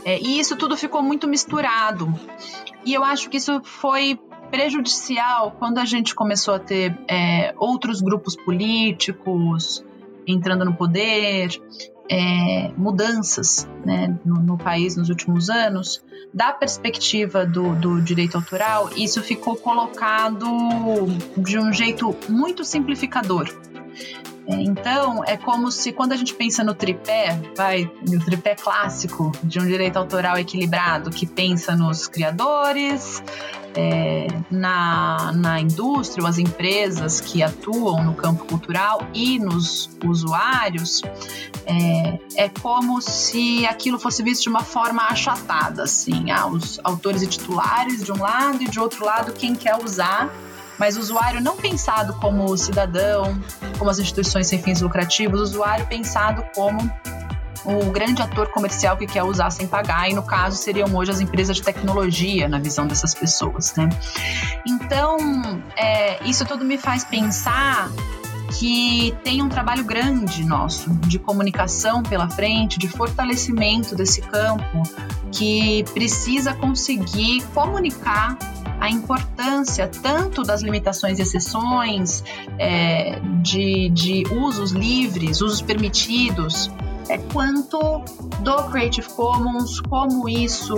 É, 0.05 0.17
e 0.21 0.39
isso 0.39 0.55
tudo 0.55 0.77
ficou 0.77 1.03
muito 1.03 1.27
misturado. 1.27 2.17
E 2.85 2.93
eu 2.93 3.03
acho 3.03 3.29
que 3.29 3.35
isso 3.35 3.61
foi 3.61 4.17
prejudicial 4.49 5.51
quando 5.59 5.79
a 5.79 5.85
gente 5.85 6.15
começou 6.15 6.53
a 6.53 6.59
ter 6.59 6.97
é, 7.09 7.53
outros 7.57 7.99
grupos 7.99 8.37
políticos 8.37 9.83
entrando 10.27 10.65
no 10.65 10.73
poder, 10.73 11.49
é, 12.09 12.71
mudanças 12.77 13.67
né, 13.85 14.15
no, 14.23 14.35
no, 14.35 14.57
país 14.57 14.95
nos 14.95 15.09
últimos 15.09 15.49
anos, 15.49 16.03
da 16.33 16.51
perspectiva 16.51 17.45
do, 17.45 17.75
do, 17.75 18.01
direito 18.01 18.35
autoral, 18.35 18.89
isso 18.95 19.21
ficou 19.23 19.55
colocado 19.55 20.45
de 21.37 21.57
um 21.57 21.71
jeito 21.71 22.15
muito 22.29 22.63
simplificador. 22.63 23.49
Então, 24.49 25.23
é 25.25 25.35
como 25.35 25.69
se 25.69 25.91
quando 25.91 26.13
a 26.13 26.15
gente 26.15 26.33
pensa 26.33 26.63
no 26.63 26.73
tripé, 26.73 27.37
vai, 27.55 27.91
no 28.07 28.23
tripé 28.23 28.55
clássico 28.55 29.31
de 29.43 29.59
um 29.59 29.65
direito 29.65 29.97
autoral 29.97 30.37
equilibrado, 30.37 31.09
que 31.09 31.25
pensa 31.25 31.75
nos 31.75 32.07
criadores, 32.07 33.21
é, 33.77 34.27
na, 34.49 35.31
na 35.33 35.61
indústria, 35.61 36.23
ou 36.23 36.27
as 36.27 36.39
empresas 36.39 37.21
que 37.21 37.43
atuam 37.43 38.03
no 38.03 38.15
campo 38.15 38.45
cultural 38.45 39.01
e 39.13 39.37
nos 39.37 39.87
usuários, 40.03 41.03
é, 41.67 42.19
é 42.35 42.49
como 42.49 42.99
se 43.01 43.67
aquilo 43.67 43.99
fosse 43.99 44.23
visto 44.23 44.43
de 44.43 44.49
uma 44.49 44.63
forma 44.63 45.03
achatada, 45.03 45.83
assim, 45.83 46.31
ah, 46.31 46.47
os 46.47 46.79
autores 46.83 47.21
e 47.21 47.27
titulares 47.27 48.03
de 48.03 48.11
um 48.11 48.19
lado 48.19 48.63
e 48.63 48.67
de 48.67 48.79
outro 48.79 49.05
lado 49.05 49.31
quem 49.33 49.55
quer 49.55 49.75
usar 49.81 50.33
mas 50.79 50.95
o 50.95 50.99
usuário 50.99 51.41
não 51.41 51.57
pensado 51.57 52.13
como 52.21 52.55
cidadão, 52.55 53.35
como 53.79 53.89
as 53.89 53.97
instituições 53.97 54.45
sem 54.45 54.61
fins 54.61 54.79
lucrativos, 54.79 55.39
o 55.39 55.43
usuário 55.43 55.87
pensado 55.87 56.45
como 56.53 56.79
o 57.67 57.91
grande 57.91 58.21
ator 58.21 58.47
comercial 58.49 58.95
que 58.95 59.05
quer 59.05 59.23
usar 59.23 59.49
sem 59.49 59.67
pagar, 59.67 60.09
e 60.09 60.13
no 60.13 60.23
caso 60.23 60.55
seriam 60.55 60.87
hoje 60.95 61.11
as 61.11 61.19
empresas 61.19 61.57
de 61.57 61.61
tecnologia, 61.61 62.47
na 62.47 62.59
visão 62.59 62.87
dessas 62.87 63.13
pessoas. 63.13 63.75
Né? 63.75 63.89
Então, 64.65 65.17
é, 65.75 66.23
isso 66.23 66.45
tudo 66.45 66.63
me 66.63 66.77
faz 66.77 67.03
pensar 67.03 67.89
que 68.57 69.13
tem 69.23 69.41
um 69.41 69.49
trabalho 69.49 69.83
grande 69.83 70.45
nosso 70.45 70.89
de 71.07 71.19
comunicação 71.19 72.01
pela 72.01 72.29
frente, 72.29 72.79
de 72.79 72.87
fortalecimento 72.87 73.93
desse 73.95 74.21
campo, 74.21 74.83
que 75.29 75.83
precisa 75.93 76.53
conseguir 76.53 77.43
comunicar 77.53 78.37
a 78.79 78.89
importância 78.89 79.87
tanto 79.87 80.43
das 80.43 80.61
limitações 80.61 81.19
e 81.19 81.23
exceções, 81.23 82.23
é, 82.57 83.19
de, 83.41 83.89
de 83.89 84.23
usos 84.31 84.71
livres, 84.71 85.41
usos 85.41 85.61
permitidos, 85.61 86.71
é, 87.09 87.17
quanto 87.17 87.79
do 88.41 88.69
Creative 88.69 89.07
Commons, 89.09 89.79
como 89.81 90.27
isso 90.27 90.75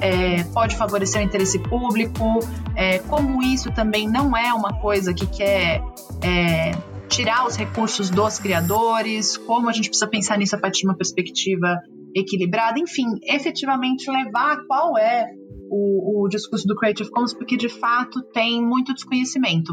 é, 0.00 0.44
pode 0.44 0.76
favorecer 0.76 1.20
o 1.20 1.24
interesse 1.24 1.58
público, 1.58 2.38
é, 2.76 2.98
como 3.00 3.42
isso 3.42 3.72
também 3.72 4.08
não 4.08 4.36
é 4.36 4.52
uma 4.52 4.80
coisa 4.80 5.12
que 5.12 5.26
quer 5.26 5.82
é, 6.22 6.72
tirar 7.08 7.46
os 7.46 7.56
recursos 7.56 8.10
dos 8.10 8.38
criadores, 8.38 9.36
como 9.36 9.68
a 9.68 9.72
gente 9.72 9.88
precisa 9.88 10.08
pensar 10.08 10.38
nisso 10.38 10.56
a 10.56 10.58
partir 10.58 10.82
de 10.82 10.88
uma 10.88 10.96
perspectiva 10.96 11.78
equilibrada, 12.14 12.78
enfim, 12.78 13.06
efetivamente 13.24 14.10
levar 14.10 14.64
qual 14.66 14.96
é 14.96 15.26
o, 15.70 16.24
o 16.24 16.28
discurso 16.28 16.66
do 16.66 16.76
Creative 16.76 17.10
Commons, 17.10 17.34
porque 17.34 17.56
de 17.56 17.68
fato 17.68 18.22
tem 18.32 18.64
muito 18.64 18.94
desconhecimento. 18.94 19.72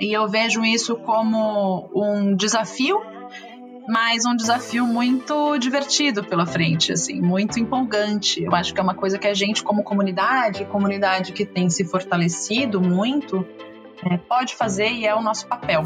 E 0.00 0.16
eu 0.16 0.26
vejo 0.26 0.64
isso 0.64 0.96
como 0.96 1.90
um 1.94 2.34
desafio 2.34 2.98
mas 3.88 4.24
um 4.24 4.34
desafio 4.36 4.86
muito 4.86 5.58
divertido 5.58 6.24
pela 6.24 6.46
frente, 6.46 6.92
assim, 6.92 7.20
muito 7.20 7.58
empolgante. 7.58 8.42
Eu 8.42 8.54
acho 8.54 8.72
que 8.72 8.80
é 8.80 8.82
uma 8.82 8.94
coisa 8.94 9.18
que 9.18 9.26
a 9.26 9.34
gente, 9.34 9.62
como 9.62 9.82
comunidade, 9.82 10.64
comunidade 10.66 11.32
que 11.32 11.44
tem 11.44 11.68
se 11.68 11.84
fortalecido 11.84 12.80
muito, 12.80 13.46
é, 14.04 14.16
pode 14.16 14.54
fazer 14.54 14.90
e 14.90 15.06
é 15.06 15.14
o 15.14 15.22
nosso 15.22 15.46
papel. 15.46 15.82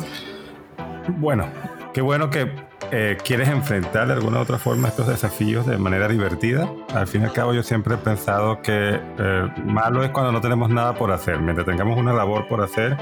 Bueno, 1.18 1.48
qué 1.92 2.02
bueno 2.02 2.28
que 2.28 2.50
eh, 2.90 3.16
quieres 3.22 3.48
enfrentar 3.48 4.06
de 4.06 4.12
alguna 4.12 4.38
u 4.38 4.42
otra 4.42 4.58
forma 4.58 4.88
estos 4.88 5.06
desafíos 5.06 5.66
de 5.66 5.78
manera 5.78 6.08
divertida. 6.08 6.68
Al 6.94 7.06
fin 7.06 7.22
y 7.22 7.24
al 7.24 7.32
cabo 7.32 7.54
yo 7.54 7.62
siempre 7.62 7.94
he 7.94 7.98
pensado 7.98 8.60
que 8.60 9.00
eh, 9.18 9.48
malo 9.64 10.04
es 10.04 10.10
cuando 10.10 10.32
no 10.32 10.40
tenemos 10.40 10.68
nada 10.68 10.94
por 10.94 11.10
hacer. 11.10 11.38
Mientras 11.40 11.66
tengamos 11.66 11.98
una 11.98 12.12
labor 12.12 12.46
por 12.48 12.60
hacer, 12.60 12.96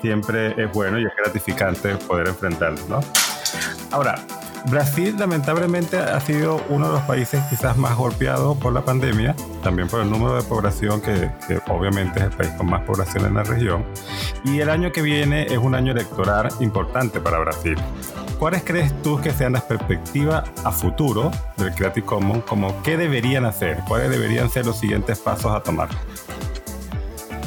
siempre 0.00 0.54
es 0.62 0.70
bueno 0.72 0.98
y 0.98 1.04
es 1.04 1.12
gratificante 1.16 1.96
poder 1.96 2.28
enfrentarlo, 2.28 2.80
¿no? 2.88 3.00
Ahora, 3.90 4.16
Brasil 4.66 5.14
lamentablemente 5.18 5.98
ha 5.98 6.18
sido 6.20 6.64
uno 6.70 6.86
de 6.86 6.92
los 6.94 7.02
países 7.02 7.42
quizás 7.50 7.76
más 7.76 7.96
golpeados 7.96 8.56
por 8.56 8.72
la 8.72 8.82
pandemia, 8.82 9.36
también 9.62 9.88
por 9.88 10.00
el 10.00 10.10
número 10.10 10.36
de 10.36 10.42
población 10.42 11.02
que, 11.02 11.30
obviamente 11.68 12.20
es 12.20 12.26
el 12.26 12.30
país 12.30 12.50
con 12.52 12.70
más 12.70 12.82
población 12.82 13.26
en 13.26 13.34
la 13.34 13.42
región. 13.42 13.84
Y 14.44 14.60
el 14.60 14.70
año 14.70 14.90
que 14.90 15.02
viene 15.02 15.42
es 15.42 15.58
un 15.58 15.74
año 15.74 15.92
electoral 15.92 16.48
importante 16.60 17.20
para 17.20 17.38
Brasil. 17.38 17.76
¿Cuáles 18.38 18.64
crees 18.64 18.92
tú 19.02 19.20
que 19.20 19.32
sean 19.32 19.52
las 19.52 19.62
perspectivas 19.62 20.44
a 20.64 20.72
futuro 20.72 21.30
del 21.56 21.72
Creative 21.74 22.06
Commons? 22.06 22.44
Como 22.44 22.82
qué 22.82 22.96
deberían 22.96 23.44
hacer? 23.44 23.78
¿Cuáles 23.86 24.10
deberían 24.10 24.50
ser 24.50 24.66
los 24.66 24.78
siguientes 24.78 25.18
pasos 25.18 25.52
a 25.52 25.60
tomar? 25.60 25.88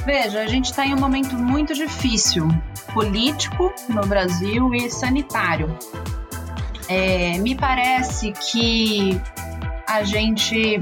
Veja, 0.06 0.44
a 0.44 0.48
gente 0.48 0.70
está 0.70 0.86
em 0.86 0.94
um 0.94 1.00
momento 1.00 1.36
muito 1.36 1.74
difícil, 1.74 2.48
político 2.94 3.74
no 3.90 4.02
Brasil 4.02 4.74
e 4.74 4.90
sanitário. 4.90 5.78
É, 6.88 7.38
me 7.40 7.56
parece 7.56 8.32
que 8.32 9.22
a 9.88 10.04
gente 10.04 10.82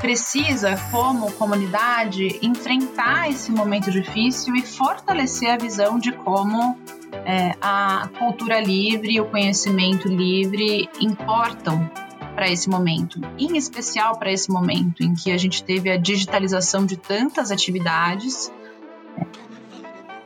precisa, 0.00 0.76
como 0.90 1.30
comunidade, 1.32 2.40
enfrentar 2.42 3.30
esse 3.30 3.52
momento 3.52 3.90
difícil 3.90 4.56
e 4.56 4.62
fortalecer 4.62 5.50
a 5.50 5.56
visão 5.56 5.96
de 5.96 6.10
como 6.10 6.76
é, 7.24 7.54
a 7.60 8.08
cultura 8.18 8.60
livre 8.60 9.20
o 9.20 9.26
conhecimento 9.26 10.08
livre 10.08 10.88
importam 11.00 11.88
para 12.34 12.50
esse 12.50 12.68
momento, 12.68 13.20
em 13.38 13.56
especial 13.56 14.18
para 14.18 14.32
esse 14.32 14.50
momento 14.50 15.02
em 15.02 15.14
que 15.14 15.30
a 15.30 15.38
gente 15.38 15.62
teve 15.62 15.90
a 15.90 15.96
digitalização 15.96 16.84
de 16.84 16.96
tantas 16.96 17.52
atividades. 17.52 18.50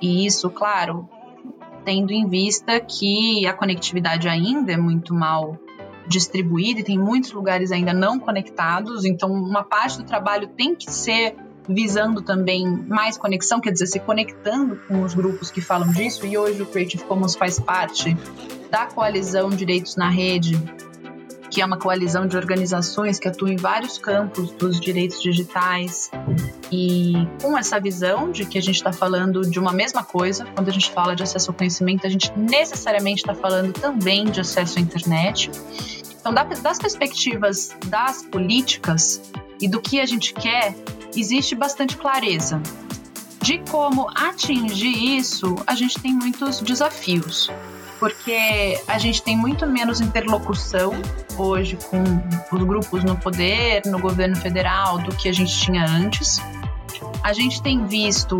E 0.00 0.26
isso, 0.26 0.50
claro, 0.50 1.08
tendo 1.84 2.12
em 2.12 2.28
vista 2.28 2.80
que 2.80 3.46
a 3.46 3.52
conectividade 3.52 4.28
ainda 4.28 4.72
é 4.72 4.76
muito 4.76 5.14
mal 5.14 5.58
distribuída 6.08 6.80
e 6.80 6.84
tem 6.84 6.98
muitos 6.98 7.32
lugares 7.32 7.72
ainda 7.72 7.92
não 7.92 8.18
conectados, 8.18 9.04
então 9.04 9.30
uma 9.30 9.64
parte 9.64 9.98
do 9.98 10.04
trabalho 10.04 10.48
tem 10.48 10.74
que 10.74 10.90
ser 10.90 11.34
visando 11.68 12.22
também 12.22 12.64
mais 12.66 13.18
conexão, 13.18 13.60
quer 13.60 13.72
dizer, 13.72 13.86
se 13.86 13.98
conectando 13.98 14.76
com 14.86 15.02
os 15.02 15.14
grupos 15.14 15.50
que 15.50 15.60
falam 15.60 15.90
disso, 15.90 16.24
e 16.24 16.38
hoje 16.38 16.62
o 16.62 16.66
Creative 16.66 17.02
Commons 17.04 17.34
faz 17.34 17.58
parte 17.58 18.16
da 18.70 18.86
coalizão 18.86 19.48
Direitos 19.50 19.96
na 19.96 20.08
Rede, 20.08 20.56
que 21.50 21.60
é 21.60 21.64
uma 21.64 21.78
coalizão 21.78 22.26
de 22.26 22.36
organizações 22.36 23.18
que 23.18 23.28
atuam 23.28 23.52
em 23.52 23.56
vários 23.56 23.98
campos 23.98 24.50
dos 24.52 24.80
direitos 24.80 25.20
digitais 25.22 26.10
e 26.70 27.14
com 27.40 27.56
essa 27.56 27.78
visão 27.80 28.30
de 28.30 28.44
que 28.44 28.58
a 28.58 28.62
gente 28.62 28.76
está 28.76 28.92
falando 28.92 29.42
de 29.42 29.58
uma 29.58 29.72
mesma 29.72 30.02
coisa, 30.02 30.44
quando 30.54 30.68
a 30.68 30.72
gente 30.72 30.90
fala 30.90 31.14
de 31.14 31.22
acesso 31.22 31.50
ao 31.50 31.56
conhecimento, 31.56 32.06
a 32.06 32.10
gente 32.10 32.32
necessariamente 32.36 33.22
está 33.22 33.34
falando 33.34 33.72
também 33.72 34.24
de 34.24 34.40
acesso 34.40 34.78
à 34.78 34.82
internet. 34.82 35.50
Então, 36.20 36.34
das 36.34 36.78
perspectivas 36.78 37.76
das 37.86 38.22
políticas 38.24 39.22
e 39.60 39.68
do 39.68 39.80
que 39.80 40.00
a 40.00 40.06
gente 40.06 40.34
quer, 40.34 40.74
existe 41.16 41.54
bastante 41.54 41.96
clareza. 41.96 42.60
De 43.40 43.58
como 43.70 44.08
atingir 44.12 45.18
isso, 45.18 45.54
a 45.66 45.74
gente 45.76 46.00
tem 46.00 46.12
muitos 46.12 46.60
desafios 46.60 47.48
porque 47.98 48.80
a 48.86 48.98
gente 48.98 49.22
tem 49.22 49.36
muito 49.36 49.66
menos 49.66 50.00
interlocução 50.00 50.92
hoje 51.36 51.78
com 51.90 52.02
os 52.56 52.62
grupos 52.62 53.04
no 53.04 53.16
poder, 53.16 53.82
no 53.86 53.98
governo 53.98 54.36
federal, 54.36 54.98
do 54.98 55.14
que 55.14 55.28
a 55.28 55.32
gente 55.32 55.58
tinha 55.58 55.84
antes. 55.84 56.40
A 57.22 57.32
gente 57.32 57.60
tem 57.62 57.86
visto, 57.86 58.38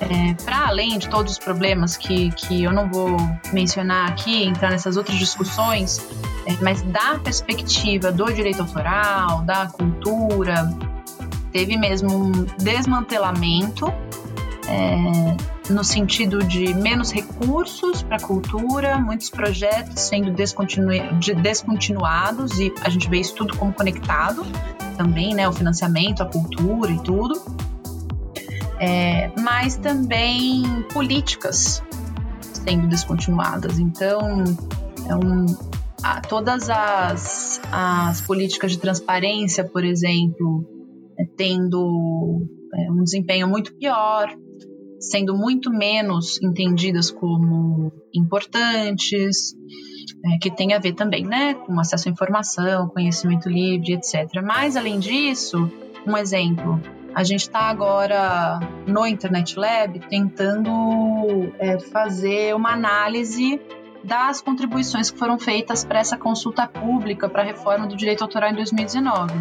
é, 0.00 0.34
para 0.44 0.68
além 0.68 0.98
de 0.98 1.08
todos 1.08 1.32
os 1.32 1.38
problemas 1.38 1.96
que, 1.96 2.30
que 2.32 2.62
eu 2.62 2.72
não 2.72 2.90
vou 2.90 3.16
mencionar 3.52 4.08
aqui, 4.08 4.44
entrar 4.44 4.70
nessas 4.70 4.96
outras 4.96 5.18
discussões, 5.18 6.00
é, 6.46 6.52
mas 6.62 6.82
da 6.82 7.18
perspectiva 7.18 8.12
do 8.12 8.32
direito 8.32 8.60
autoral, 8.60 9.42
da 9.42 9.66
cultura, 9.66 10.72
teve 11.52 11.76
mesmo 11.76 12.14
um 12.14 12.32
desmantelamento 12.58 13.92
é, 14.68 15.36
no 15.72 15.82
sentido 15.82 16.38
de 16.44 16.74
menos 16.74 17.10
recursos 17.10 18.02
para 18.02 18.16
a 18.16 18.20
cultura, 18.20 18.98
muitos 18.98 19.30
projetos 19.30 20.00
sendo 20.00 20.30
descontinu 20.30 20.88
descontinuados 21.42 22.58
e 22.58 22.72
a 22.82 22.90
gente 22.90 23.08
vê 23.08 23.18
isso 23.18 23.34
tudo 23.34 23.56
como 23.56 23.72
conectado 23.72 24.42
também, 24.96 25.34
né, 25.34 25.48
o 25.48 25.52
financiamento, 25.52 26.22
a 26.22 26.26
cultura 26.26 26.92
e 26.92 27.00
tudo, 27.00 27.34
é, 28.78 29.32
mas 29.40 29.76
também 29.76 30.62
políticas 30.92 31.82
sendo 32.40 32.86
descontinuadas. 32.86 33.78
Então, 33.78 34.44
é 35.08 35.16
um, 35.16 35.46
a, 36.02 36.20
todas 36.20 36.68
as, 36.68 37.60
as 37.72 38.20
políticas 38.20 38.72
de 38.72 38.78
transparência, 38.78 39.64
por 39.64 39.84
exemplo, 39.84 40.64
é, 41.18 41.24
tendo 41.36 42.46
é, 42.74 42.90
um 42.90 43.02
desempenho 43.02 43.48
muito 43.48 43.74
pior, 43.74 44.28
sendo 45.02 45.36
muito 45.36 45.70
menos 45.70 46.40
entendidas 46.40 47.10
como 47.10 47.92
importantes, 48.14 49.54
é, 50.24 50.38
que 50.38 50.50
tem 50.50 50.72
a 50.72 50.78
ver 50.78 50.92
também 50.92 51.24
né, 51.24 51.54
com 51.54 51.78
acesso 51.80 52.08
à 52.08 52.12
informação, 52.12 52.88
conhecimento 52.88 53.48
livre, 53.48 53.94
etc. 53.94 54.40
Mas, 54.42 54.76
além 54.76 55.00
disso, 55.00 55.68
um 56.06 56.16
exemplo, 56.16 56.80
a 57.14 57.24
gente 57.24 57.40
está 57.40 57.62
agora 57.62 58.60
no 58.86 59.04
Internet 59.04 59.58
Lab 59.58 59.98
tentando 60.08 61.52
é, 61.58 61.78
fazer 61.80 62.54
uma 62.54 62.72
análise 62.72 63.60
das 64.02 64.40
contribuições 64.40 65.10
que 65.10 65.18
foram 65.18 65.38
feitas 65.38 65.84
para 65.84 66.00
essa 66.00 66.16
consulta 66.16 66.66
pública 66.66 67.28
para 67.28 67.42
a 67.42 67.44
reforma 67.44 67.86
do 67.86 67.96
direito 67.96 68.22
autoral 68.22 68.50
em 68.50 68.54
2019. 68.54 69.32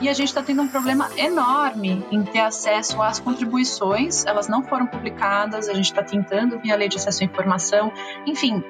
E 0.00 0.08
a 0.08 0.12
gente 0.12 0.28
está 0.28 0.42
tendo 0.42 0.62
um 0.62 0.68
problema 0.68 1.08
enorme 1.16 2.04
em 2.10 2.22
ter 2.22 2.40
acesso 2.40 3.02
às 3.02 3.18
contribuições, 3.18 4.24
elas 4.24 4.48
não 4.48 4.62
foram 4.62 4.86
publicadas, 4.86 5.68
a 5.68 5.74
gente 5.74 5.86
está 5.86 6.02
tentando 6.02 6.58
via 6.58 6.76
lei 6.76 6.88
de 6.88 6.96
acesso 6.96 7.22
à 7.22 7.26
informação, 7.26 7.92
enfim. 8.26 8.62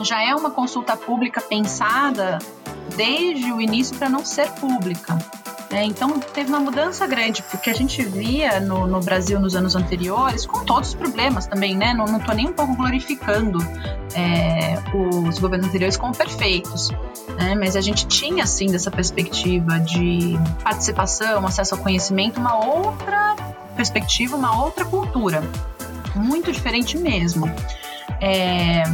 Já 0.00 0.22
é 0.22 0.34
uma 0.34 0.50
consulta 0.50 0.96
pública 0.96 1.40
pensada 1.40 2.38
desde 2.96 3.52
o 3.52 3.60
início 3.60 3.96
para 3.96 4.08
não 4.08 4.24
ser 4.24 4.50
pública. 4.52 5.18
É, 5.70 5.84
então 5.84 6.18
teve 6.18 6.48
uma 6.48 6.60
mudança 6.60 7.06
grande, 7.06 7.42
porque 7.42 7.68
a 7.68 7.74
gente 7.74 8.02
via 8.02 8.58
no, 8.58 8.86
no, 8.86 9.00
Brasil 9.00 9.38
nos 9.38 9.54
anos 9.54 9.76
anteriores, 9.76 10.46
com 10.46 10.64
todos 10.64 10.90
os 10.90 10.94
problemas 10.94 11.46
também, 11.46 11.76
né? 11.76 11.92
Não, 11.92 12.18
tô 12.20 12.32
nem 12.32 12.48
um 12.48 12.54
pouco 12.54 12.74
glorificando 12.74 13.58
é, 14.14 14.78
os 14.94 15.38
governos 15.38 15.68
anteriores 15.68 15.98
como 15.98 16.16
perfeitos, 16.16 16.90
né? 17.36 17.54
Mas 17.54 17.76
a 17.76 17.82
gente 17.82 18.06
tinha, 18.06 18.44
assim, 18.44 18.66
dessa 18.68 18.90
perspectiva 18.90 19.78
de 19.78 20.38
participação, 20.64 21.46
acesso 21.46 21.74
ao 21.74 21.82
conhecimento, 21.82 22.40
uma 22.40 22.56
outra 22.56 23.36
perspectiva, 23.76 24.36
uma 24.36 24.64
outra 24.64 24.86
cultura, 24.86 25.42
muito 26.14 26.50
diferente 26.50 26.96
mesmo. 26.96 27.46
É, 28.22 28.84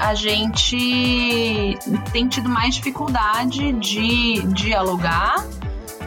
a 0.00 0.14
gente 0.14 1.78
tem 2.10 2.26
tido 2.26 2.48
mais 2.48 2.74
dificuldade 2.74 3.72
de 3.74 4.42
dialogar 4.54 5.46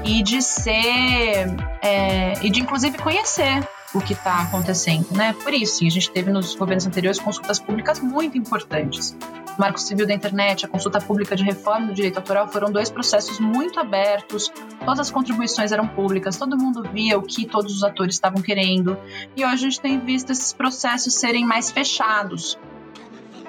e 0.03 0.23
de 0.23 0.41
ser 0.41 1.55
é, 1.81 2.33
e 2.41 2.49
de 2.49 2.59
inclusive 2.59 2.97
conhecer 2.97 3.65
o 3.93 4.01
que 4.01 4.13
está 4.13 4.41
acontecendo, 4.41 5.07
né? 5.11 5.33
Por 5.43 5.53
isso, 5.53 5.85
a 5.85 5.89
gente 5.89 6.09
teve 6.09 6.31
nos 6.31 6.55
governos 6.55 6.87
anteriores 6.87 7.19
consultas 7.19 7.59
públicas 7.59 7.99
muito 7.99 8.35
importantes. 8.35 9.15
Marco 9.59 9.79
Civil 9.79 10.07
da 10.07 10.15
Internet, 10.15 10.65
a 10.65 10.67
consulta 10.67 10.99
pública 10.99 11.35
de 11.35 11.43
reforma 11.43 11.85
do 11.85 11.93
direito 11.93 12.17
autoral 12.17 12.47
foram 12.47 12.71
dois 12.71 12.89
processos 12.89 13.39
muito 13.39 13.79
abertos, 13.79 14.51
todas 14.79 15.01
as 15.01 15.11
contribuições 15.11 15.71
eram 15.71 15.87
públicas, 15.87 16.37
todo 16.37 16.57
mundo 16.57 16.81
via 16.91 17.19
o 17.19 17.21
que 17.21 17.45
todos 17.45 17.75
os 17.75 17.83
atores 17.83 18.15
estavam 18.15 18.41
querendo, 18.41 18.97
e 19.35 19.45
hoje 19.45 19.53
a 19.53 19.57
gente 19.69 19.79
tem 19.79 19.99
visto 19.99 20.31
esses 20.31 20.51
processos 20.51 21.13
serem 21.13 21.45
mais 21.45 21.69
fechados. 21.69 22.57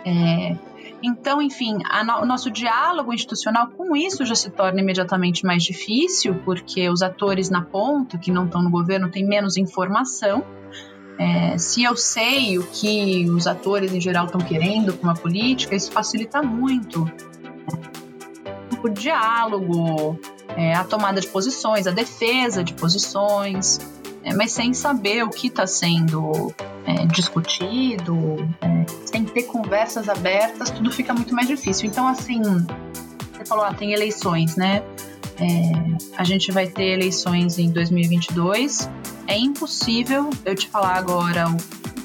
É, 0.05 0.57
então, 1.03 1.43
enfim, 1.43 1.79
no, 2.07 2.23
o 2.23 2.27
nosso 2.27 2.51
diálogo 2.51 3.13
institucional 3.13 3.69
com 3.69 3.95
isso 3.95 4.25
já 4.25 4.35
se 4.35 4.51
torna 4.51 4.81
imediatamente 4.81 5.45
mais 5.45 5.63
difícil, 5.63 6.35
porque 6.45 6.89
os 6.89 7.03
atores 7.03 7.51
na 7.51 7.63
ponta, 7.63 8.17
que 8.17 8.31
não 8.31 8.47
estão 8.47 8.63
no 8.63 8.71
governo, 8.71 9.11
têm 9.11 9.27
menos 9.27 9.57
informação. 9.57 10.45
É, 11.19 11.57
se 11.59 11.83
eu 11.83 11.97
sei 11.97 12.59
o 12.59 12.67
que 12.67 13.29
os 13.31 13.47
atores 13.47 13.93
em 13.93 14.01
geral 14.01 14.27
estão 14.27 14.41
querendo 14.41 14.95
com 14.95 15.09
a 15.09 15.15
política, 15.15 15.77
isso 15.77 15.93
facilita 15.93 16.43
muito 16.43 17.09
o 18.83 18.89
diálogo, 18.89 20.19
é, 20.57 20.75
a 20.75 20.85
tomada 20.85 21.21
de 21.21 21.27
posições, 21.29 21.87
a 21.87 21.91
defesa 21.91 22.63
de 22.63 22.75
posições, 22.75 23.79
é, 24.23 24.35
mas 24.35 24.53
sem 24.53 24.75
saber 24.75 25.23
o 25.23 25.31
que 25.31 25.47
está 25.47 25.67
sendo 25.67 26.53
é, 26.87 27.07
discutido, 27.07 28.49
é, 28.61 28.87
sem 29.07 29.25
ter 29.25 29.45
conversas 29.45 30.09
abertas, 30.09 30.71
tudo 30.71 30.91
fica 30.91 31.15
muito 31.15 31.35
mais 31.35 31.49
difícil. 31.49 31.89
Então, 31.89 32.07
assim, 32.07 32.43
você 32.43 33.45
falou, 33.45 33.65
ah, 33.65 33.75
tem 33.75 33.93
eleições, 33.93 34.57
né? 34.57 34.83
É, 35.39 36.17
a 36.17 36.25
gente 36.25 36.53
vai 36.53 36.67
ter 36.67 36.93
eleições 36.93 37.59
em 37.59 37.71
2022. 37.71 38.89
É 39.27 39.37
impossível 39.37 40.31
eu 40.45 40.55
te 40.55 40.69
falar 40.69 40.97
agora 40.97 41.47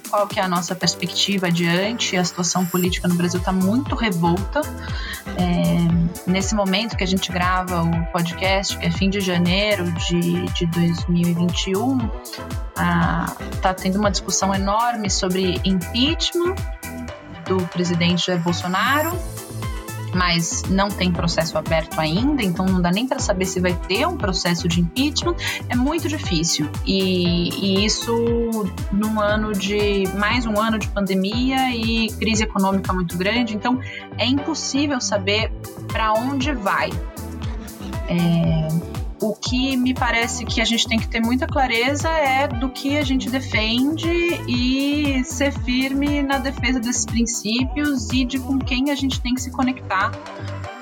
qual 0.10 0.28
que 0.28 0.40
é 0.40 0.44
a 0.44 0.48
nossa 0.48 0.76
perspectiva 0.76 1.48
adiante. 1.48 2.18
A 2.18 2.24
situação 2.24 2.66
política 2.66 3.08
no 3.08 3.16
Brasil 3.16 3.40
está 3.40 3.52
muito 3.52 3.96
revolta. 3.96 4.62
É, 5.38 6.30
nesse 6.30 6.56
momento 6.56 6.98
que 6.98 7.04
a 7.04 7.08
gente 7.08 7.32
grava 7.32 7.84
o 7.84 8.06
podcast, 8.12 8.78
que 8.78 8.86
é 8.86 8.92
fim 8.92 9.10
de 9.10 9.22
janeiro 9.22 9.92
de, 9.92 10.46
de 10.54 10.66
2021, 10.68 11.98
está 13.54 13.74
tendo 13.74 14.00
uma 14.00 14.12
discussão 14.12 14.54
enorme 14.54 15.10
sobre 15.10 15.62
impeachment 15.64 16.56
do 17.46 17.58
presidente 17.68 18.28
Jair 18.28 18.42
Bolsonaro 18.42 19.12
mas 20.14 20.64
não 20.70 20.90
tem 20.90 21.12
processo 21.12 21.58
aberto 21.58 22.00
ainda, 22.00 22.42
então 22.44 22.66
não 22.66 22.82
dá 22.82 22.92
nem 22.92 23.08
para 23.08 23.20
saber 23.20 23.46
se 23.46 23.60
vai 23.60 23.74
ter 23.88 24.08
um 24.08 24.18
processo 24.18 24.68
de 24.68 24.82
impeachment, 24.82 25.36
é 25.68 25.76
muito 25.76 26.08
difícil. 26.08 26.70
E, 26.86 27.50
e, 27.50 27.86
isso 27.86 28.14
num 28.92 29.20
ano 29.20 29.54
de 29.54 30.08
mais 30.16 30.46
um 30.46 30.60
ano 30.60 30.78
de 30.78 30.88
pandemia 30.88 31.76
e 31.76 32.08
crise 32.14 32.44
econômica 32.44 32.92
muito 32.94 33.18
grande, 33.18 33.56
então 33.56 33.80
é 34.18 34.26
impossível 34.26 35.00
saber 35.00 35.52
para 35.88 36.14
onde 36.14 36.54
vai. 36.54 36.90
É, 38.08 38.99
o 39.22 39.34
que 39.34 39.76
me 39.76 39.94
parece 39.94 40.46
que 40.46 40.62
a 40.62 40.66
gente 40.66 40.88
tem 40.88 40.98
que 40.98 41.08
ter 41.08 41.20
muita 41.20 41.46
clareza 41.46 42.10
é 42.10 42.48
do 42.48 42.70
que 42.70 42.98
a 42.98 43.04
gente 43.04 43.30
defende 43.30 44.08
e 44.48 45.24
ser 45.24 45.52
firme 45.52 46.24
na 46.24 46.38
defesa 46.38 46.80
desses 46.80 47.06
princípios 47.06 48.10
e 48.12 48.24
de 48.24 48.40
com 48.40 48.58
quem 48.58 48.92
a 48.92 48.96
gente 48.96 49.22
tem 49.22 49.34
que 49.34 49.42
se 49.42 49.52
conectar 49.52 50.12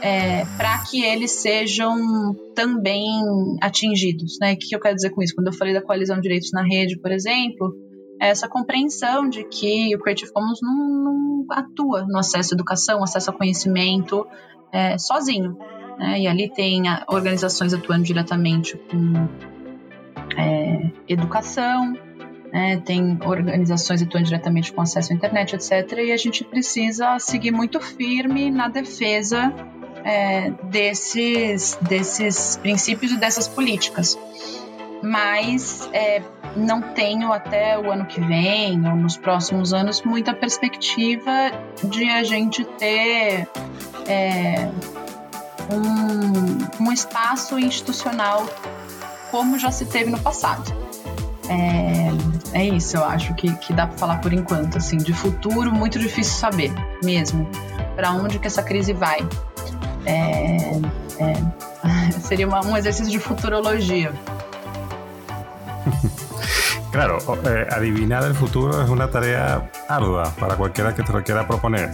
é, 0.02 0.46
para 0.58 0.84
que 0.84 1.04
eles 1.04 1.32
sejam 1.32 2.36
também 2.54 3.06
atingidos. 3.62 4.38
Né? 4.40 4.54
O 4.54 4.58
que 4.58 4.76
eu 4.76 4.80
quero 4.80 4.96
dizer 4.96 5.10
com 5.10 5.22
isso? 5.22 5.34
Quando 5.36 5.48
eu 5.48 5.54
falei 5.54 5.74
da 5.74 5.82
coalizão 5.82 6.18
de 6.18 6.22
direitos 6.22 6.52
na 6.52 6.64
rede, 6.64 7.00
por 7.00 7.12
exemplo, 7.12 7.74
é 8.22 8.30
essa 8.30 8.48
compreensão 8.48 9.28
de 9.30 9.44
que 9.44 9.96
o 9.96 10.00
Creative 10.00 10.32
Commons 10.32 10.60
não, 10.62 10.76
não 10.76 11.46
atua 11.52 12.06
no 12.08 12.18
acesso 12.18 12.54
à 12.54 12.56
educação, 12.56 13.04
acesso 13.04 13.32
ao 13.32 13.38
conhecimento 13.38 14.26
é, 14.72 14.98
sozinho. 14.98 15.58
Né? 15.98 16.22
E 16.22 16.28
ali 16.28 16.50
tem 16.50 16.84
organizações 17.08 17.74
atuando 17.74 18.04
diretamente 18.04 18.78
com 18.78 19.28
é, 20.38 20.92
educação, 21.08 21.98
né? 22.52 22.82
tem 22.86 23.18
organizações 23.26 24.02
atuando 24.02 24.26
diretamente 24.26 24.72
com 24.72 24.82
acesso 24.82 25.12
à 25.12 25.16
internet, 25.16 25.56
etc. 25.56 26.00
E 26.00 26.12
a 26.12 26.18
gente 26.18 26.44
precisa 26.44 27.18
seguir 27.20 27.52
muito 27.52 27.80
firme 27.82 28.52
na 28.52 28.68
defesa 28.68 29.54
é, 30.04 30.52
desses, 30.64 31.78
desses 31.82 32.58
princípios 32.58 33.12
e 33.12 33.18
dessas 33.18 33.48
políticas. 33.48 34.18
Mas 35.04 35.88
é, 35.94 36.22
não 36.56 36.82
tenho 36.82 37.32
até 37.32 37.78
o 37.78 37.92
ano 37.92 38.06
que 38.06 38.20
vem 38.20 38.84
ou 38.88 38.96
nos 38.96 39.16
próximos 39.16 39.74
anos 39.74 40.02
muita 40.02 40.34
perspectiva 40.34 41.52
de 41.84 42.10
a 42.10 42.24
gente 42.24 42.64
ter 42.64 43.48
é, 44.08 44.70
um, 45.70 46.84
um 46.86 46.92
espaço 46.92 47.58
institucional 47.60 48.46
como 49.32 49.60
já 49.60 49.72
se 49.72 49.86
teve 49.86 50.10
no 50.10 50.20
passado. 50.20 50.74
É, 51.50 52.60
é 52.60 52.66
isso, 52.66 52.98
eu 52.98 53.06
acho 53.06 53.34
que, 53.36 53.54
que 53.56 53.74
dá 53.74 53.88
para 53.88 53.98
falar 53.98 54.18
por 54.18 54.34
enquanto. 54.34 54.78
Assim, 54.78 54.98
de 54.98 55.14
futuro, 55.14 55.72
muito 55.72 56.00
difícil 56.00 56.34
saber 56.34 56.74
mesmo 57.04 57.48
para 57.96 58.12
onde 58.12 58.40
que 58.40 58.48
essa 58.48 58.64
crise 58.64 58.94
vai. 58.94 59.20
É, 60.06 60.80
é, 61.20 62.12
seria 62.22 62.48
uma, 62.48 62.66
um 62.66 62.76
exercício 62.78 63.12
de 63.12 63.20
futurologia. 63.20 64.14
Claro, 66.90 67.18
eh, 67.46 67.68
adivinar 67.70 68.24
el 68.24 68.34
futuro 68.34 68.82
es 68.82 68.90
una 68.90 69.12
tarea 69.12 69.70
ardua 69.88 70.34
para 70.40 70.56
cualquiera 70.56 70.96
que 70.96 71.04
te 71.04 71.12
lo 71.12 71.24
quiera 71.24 71.46
proponer. 71.46 71.92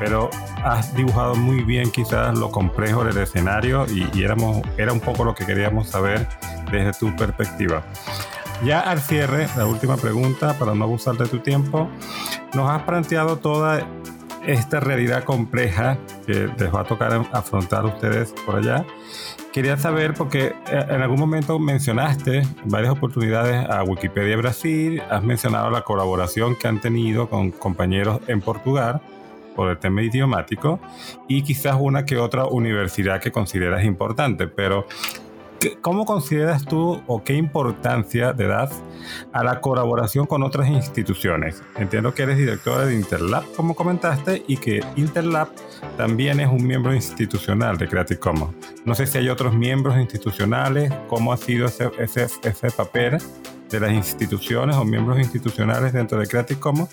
Pero 0.00 0.30
has 0.64 0.96
dibujado 0.96 1.36
muy 1.36 1.62
bien 1.62 1.92
quizás 1.92 2.36
lo 2.36 2.50
complejo 2.50 3.04
del 3.04 3.18
escenario 3.18 3.86
y, 3.86 4.22
éramos, 4.22 4.62
era 4.78 4.92
un 4.92 5.00
poco 5.00 5.22
lo 5.24 5.34
que 5.34 5.44
queríamos 5.44 5.90
saber 5.90 6.26
desde 6.72 6.98
tu 6.98 7.14
perspectiva. 7.14 7.84
Ya 8.64 8.80
al 8.80 9.00
cierre, 9.00 9.46
la 9.56 9.66
última 9.66 9.96
pregunta, 9.96 10.58
para 10.58 10.74
no 10.74 10.84
abusar 10.84 11.16
de 11.16 11.26
tu 11.26 11.38
tiempo, 11.38 11.88
nos 12.54 12.68
has 12.68 12.82
planteado 12.82 13.36
toda 13.36 13.86
esta 14.46 14.80
realidad 14.80 15.24
compleja 15.24 15.98
que 16.26 16.50
les 16.58 16.74
va 16.74 16.80
a 16.80 16.84
tocar 16.84 17.26
afrontar 17.32 17.84
ustedes 17.84 18.34
por 18.46 18.56
allá. 18.56 18.84
Quería 19.52 19.76
saber, 19.76 20.14
porque 20.14 20.54
eh, 20.70 20.86
en 20.88 21.02
algún 21.02 21.18
momento 21.18 21.58
mencionaste 21.58 22.38
en 22.38 22.68
varias 22.70 22.92
oportunidades 22.92 23.68
a 23.68 23.82
Wikipedia 23.82 24.36
Brasil, 24.36 25.02
has 25.10 25.22
mencionado 25.22 25.70
la 25.70 25.82
colaboración 25.82 26.56
que 26.56 26.68
han 26.68 26.80
tenido 26.80 27.28
con 27.28 27.50
compañeros 27.50 28.20
en 28.28 28.40
Portugal 28.40 29.02
por 29.54 29.70
el 29.70 29.78
tema 29.78 30.02
idiomático 30.02 30.80
y 31.28 31.42
quizás 31.42 31.76
una 31.78 32.04
que 32.04 32.18
otra 32.18 32.46
universidad 32.46 33.20
que 33.20 33.30
consideras 33.30 33.84
importante, 33.84 34.46
pero 34.46 34.86
¿cómo 35.80 36.04
consideras 36.04 36.64
tú 36.64 37.02
o 37.06 37.22
qué 37.22 37.34
importancia 37.34 38.32
le 38.32 38.46
das 38.46 38.82
a 39.32 39.44
la 39.44 39.60
colaboración 39.60 40.26
con 40.26 40.42
otras 40.42 40.68
instituciones? 40.68 41.62
Entiendo 41.76 42.14
que 42.14 42.22
eres 42.22 42.38
directora 42.38 42.86
de 42.86 42.94
Interlab, 42.94 43.44
como 43.54 43.74
comentaste, 43.74 44.42
y 44.46 44.56
que 44.56 44.82
Interlab 44.96 45.48
también 45.96 46.40
es 46.40 46.48
un 46.48 46.66
miembro 46.66 46.94
institucional 46.94 47.76
de 47.76 47.88
Creative 47.88 48.20
Commons. 48.20 48.54
No 48.84 48.94
sé 48.94 49.06
si 49.06 49.18
hay 49.18 49.28
otros 49.28 49.54
miembros 49.54 49.96
institucionales, 49.98 50.92
cómo 51.08 51.32
ha 51.32 51.36
sido 51.36 51.66
ese, 51.66 51.90
ese, 51.98 52.26
ese 52.42 52.70
papel 52.70 53.18
de 53.70 53.80
las 53.80 53.92
instituciones 53.92 54.76
o 54.76 54.84
miembros 54.84 55.18
institucionales 55.18 55.92
dentro 55.92 56.18
de 56.18 56.26
Creative 56.26 56.60
Commons 56.60 56.90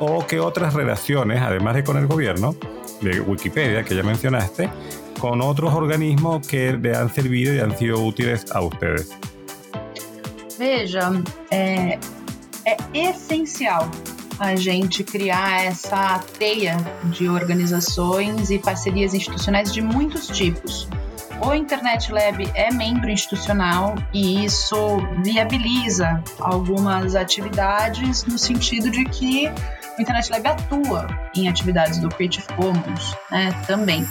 o 0.00 0.26
qué 0.26 0.40
otras 0.40 0.74
relaciones, 0.74 1.40
además 1.40 1.74
de 1.74 1.84
con 1.84 1.96
el 1.96 2.06
gobierno, 2.06 2.56
de 3.00 3.20
Wikipedia 3.20 3.84
que 3.84 3.94
ya 3.94 4.02
mencionaste, 4.02 4.68
con 5.20 5.40
otros 5.40 5.72
organismos 5.74 6.46
que 6.46 6.72
le 6.72 6.94
han 6.94 7.12
servido 7.12 7.54
y 7.54 7.60
han 7.60 7.76
sido 7.76 8.00
útiles 8.00 8.50
a 8.52 8.60
ustedes. 8.60 9.16
Veja, 10.58 11.12
é, 11.50 11.98
é 12.64 12.76
essencial 12.94 13.90
a 14.38 14.54
gente 14.54 15.02
criar 15.02 15.64
essa 15.64 16.18
teia 16.38 16.76
de 17.04 17.28
organizações 17.28 18.50
e 18.50 18.58
parcerias 18.58 19.14
institucionais 19.14 19.72
de 19.72 19.80
muitos 19.80 20.26
tipos. 20.28 20.88
O 21.40 21.54
Internet 21.54 22.10
Lab 22.12 22.50
é 22.54 22.72
membro 22.72 23.10
institucional 23.10 23.94
e 24.12 24.44
isso 24.44 24.76
viabiliza 25.22 26.22
algumas 26.40 27.14
atividades 27.14 28.24
no 28.24 28.38
sentido 28.38 28.90
de 28.90 29.04
que 29.04 29.48
o 29.98 30.02
Internet 30.02 30.30
Lab 30.30 30.48
atua 30.48 31.06
em 31.34 31.48
atividades 31.48 31.98
do 31.98 32.08
Creative 32.08 32.46
Commons 32.54 33.14
né, 33.30 33.50
também. 33.66 34.06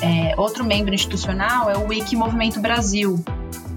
É, 0.00 0.34
outro 0.36 0.64
membro 0.64 0.92
institucional 0.92 1.70
é 1.70 1.76
o 1.76 1.86
Wiki 1.86 2.16
Movimento 2.16 2.60
Brasil, 2.60 3.24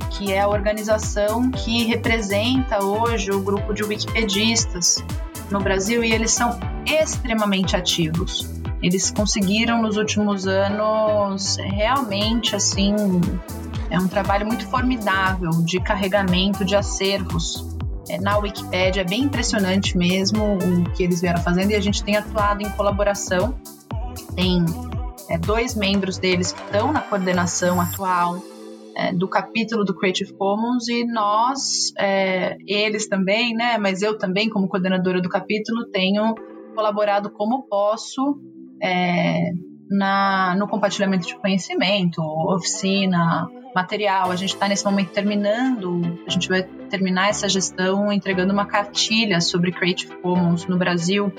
que 0.09 0.33
é 0.33 0.41
a 0.41 0.47
organização 0.47 1.51
que 1.51 1.83
representa 1.83 2.83
hoje 2.83 3.29
o 3.29 3.39
grupo 3.41 3.73
de 3.73 3.83
wikipedistas 3.83 5.03
no 5.51 5.59
Brasil 5.59 6.03
e 6.03 6.11
eles 6.11 6.31
são 6.31 6.59
extremamente 6.85 7.75
ativos. 7.75 8.54
Eles 8.81 9.09
conseguiram 9.09 9.81
nos 9.81 9.97
últimos 9.97 10.47
anos 10.47 11.57
realmente 11.57 12.55
assim 12.55 12.93
é 13.89 13.99
um 13.99 14.07
trabalho 14.07 14.45
muito 14.45 14.67
formidável 14.67 15.51
de 15.63 15.79
carregamento 15.79 16.65
de 16.65 16.75
acervos 16.75 17.75
é, 18.09 18.19
na 18.19 18.37
Wikipédia. 18.37 19.01
É 19.01 19.03
bem 19.03 19.23
impressionante 19.23 19.97
mesmo 19.97 20.57
o 20.57 20.89
que 20.91 21.03
eles 21.03 21.21
vieram 21.21 21.41
fazendo 21.41 21.71
e 21.71 21.75
a 21.75 21.81
gente 21.81 22.03
tem 22.03 22.17
atuado 22.17 22.61
em 22.61 22.69
colaboração 22.71 23.55
tem 24.35 24.65
é, 25.29 25.37
dois 25.37 25.75
membros 25.75 26.17
deles 26.17 26.51
que 26.51 26.61
estão 26.61 26.91
na 26.91 27.01
coordenação 27.01 27.81
atual 27.81 28.41
é, 28.95 29.13
do 29.13 29.27
capítulo 29.27 29.83
do 29.83 29.95
Creative 29.95 30.33
Commons 30.33 30.87
e 30.87 31.05
nós, 31.05 31.93
é, 31.97 32.57
eles 32.65 33.07
também, 33.07 33.53
né? 33.53 33.77
Mas 33.77 34.01
eu 34.01 34.17
também, 34.17 34.49
como 34.49 34.67
coordenadora 34.67 35.21
do 35.21 35.29
capítulo, 35.29 35.85
tenho 35.85 36.35
colaborado 36.73 37.29
como 37.29 37.63
posso 37.63 38.39
é, 38.81 39.51
na, 39.89 40.55
no 40.57 40.67
compartilhamento 40.67 41.27
de 41.27 41.35
conhecimento, 41.35 42.21
oficina, 42.21 43.47
material. 43.73 44.31
A 44.31 44.35
gente 44.35 44.53
está 44.53 44.67
nesse 44.67 44.85
momento 44.85 45.11
terminando, 45.11 46.19
a 46.25 46.29
gente 46.29 46.47
vai 46.47 46.63
terminar 46.63 47.29
essa 47.29 47.47
gestão 47.49 48.11
entregando 48.11 48.53
uma 48.53 48.65
cartilha 48.65 49.41
sobre 49.41 49.71
Creative 49.71 50.15
Commons 50.21 50.65
no 50.65 50.77
Brasil, 50.77 51.31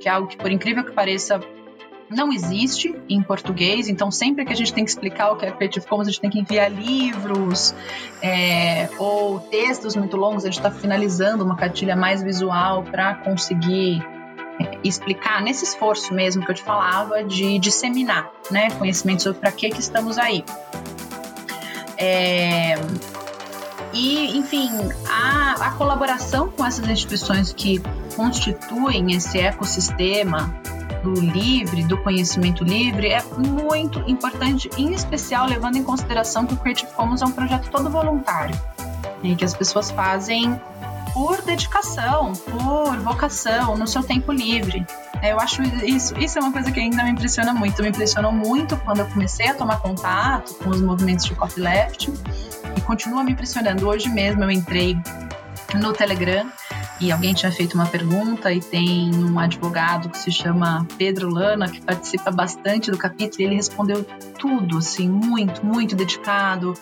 que 0.00 0.08
é 0.08 0.12
algo 0.12 0.26
que, 0.26 0.36
por 0.36 0.50
incrível 0.50 0.84
que 0.84 0.92
pareça, 0.92 1.40
não 2.08 2.32
existe 2.32 2.94
em 3.08 3.20
português, 3.20 3.88
então 3.88 4.10
sempre 4.10 4.44
que 4.44 4.52
a 4.52 4.56
gente 4.56 4.72
tem 4.72 4.84
que 4.84 4.90
explicar 4.90 5.32
o 5.32 5.36
que 5.36 5.44
é 5.44 5.50
Creative 5.50 5.86
Commons, 5.86 6.06
a 6.06 6.10
gente 6.10 6.20
tem 6.20 6.30
que 6.30 6.38
enviar 6.38 6.70
livros 6.70 7.74
é, 8.22 8.88
ou 8.98 9.40
textos 9.40 9.96
muito 9.96 10.16
longos, 10.16 10.44
a 10.44 10.46
gente 10.46 10.58
está 10.58 10.70
finalizando 10.70 11.44
uma 11.44 11.56
cartilha 11.56 11.96
mais 11.96 12.22
visual 12.22 12.84
para 12.84 13.14
conseguir 13.16 14.02
explicar 14.82 15.42
nesse 15.42 15.64
esforço 15.64 16.14
mesmo 16.14 16.44
que 16.44 16.50
eu 16.50 16.54
te 16.54 16.62
falava 16.62 17.22
de 17.24 17.58
disseminar 17.58 18.30
né, 18.50 18.70
conhecimento 18.72 19.22
sobre 19.22 19.40
para 19.40 19.52
que, 19.52 19.70
que 19.70 19.80
estamos 19.80 20.18
aí. 20.18 20.44
É, 21.98 22.74
e, 23.92 24.36
enfim, 24.36 24.70
a, 25.08 25.66
a 25.66 25.70
colaboração 25.72 26.50
com 26.50 26.64
essas 26.64 26.86
instituições 26.88 27.52
que 27.52 27.80
constituem 28.14 29.14
esse 29.14 29.38
ecossistema 29.38 30.54
do 31.02 31.20
livre, 31.20 31.84
do 31.84 31.96
conhecimento 32.02 32.64
livre, 32.64 33.08
é 33.08 33.22
muito 33.38 34.02
importante, 34.06 34.68
em 34.76 34.92
especial 34.92 35.46
levando 35.46 35.76
em 35.76 35.82
consideração 35.82 36.46
que 36.46 36.54
o 36.54 36.56
Creative 36.56 36.92
Commons 36.92 37.22
é 37.22 37.24
um 37.24 37.32
projeto 37.32 37.70
todo 37.70 37.88
voluntário, 37.88 38.58
e 39.22 39.34
que 39.34 39.44
as 39.44 39.54
pessoas 39.54 39.90
fazem 39.90 40.60
por 41.16 41.40
dedicação, 41.40 42.34
por 42.34 42.98
vocação, 42.98 43.74
no 43.74 43.86
seu 43.86 44.02
tempo 44.02 44.30
livre. 44.30 44.84
É, 45.22 45.32
eu 45.32 45.40
acho 45.40 45.62
isso, 45.62 46.14
isso 46.18 46.38
é 46.38 46.42
uma 46.42 46.52
coisa 46.52 46.70
que 46.70 46.78
ainda 46.78 47.02
me 47.02 47.10
impressiona 47.10 47.54
muito. 47.54 47.82
Me 47.82 47.88
impressionou 47.88 48.30
muito 48.30 48.76
quando 48.76 48.98
eu 48.98 49.06
comecei 49.06 49.48
a 49.48 49.54
tomar 49.54 49.78
contato 49.78 50.52
com 50.56 50.68
os 50.68 50.82
movimentos 50.82 51.24
de 51.24 51.34
copyleft 51.34 52.12
e 52.76 52.80
continua 52.82 53.24
me 53.24 53.32
impressionando. 53.32 53.88
Hoje 53.88 54.10
mesmo 54.10 54.44
eu 54.44 54.50
entrei 54.50 54.94
no 55.80 55.94
Telegram 55.94 56.46
e 57.00 57.12
alguém 57.12 57.34
tinha 57.34 57.52
feito 57.52 57.74
uma 57.74 57.86
pergunta 57.86 58.52
e 58.52 58.60
tem 58.60 59.14
um 59.14 59.38
advogado 59.38 60.08
que 60.08 60.18
se 60.18 60.32
chama 60.32 60.86
Pedro 60.96 61.28
Lana 61.28 61.68
que 61.68 61.80
participa 61.80 62.30
bastante 62.30 62.90
do 62.90 62.96
capítulo 62.96 63.42
e 63.42 63.44
ele 63.44 63.54
respondeu 63.54 64.02
tudo, 64.38 64.78
assim, 64.78 65.08
muito, 65.08 65.64
muito 65.64 65.94
dedicado. 65.94 66.72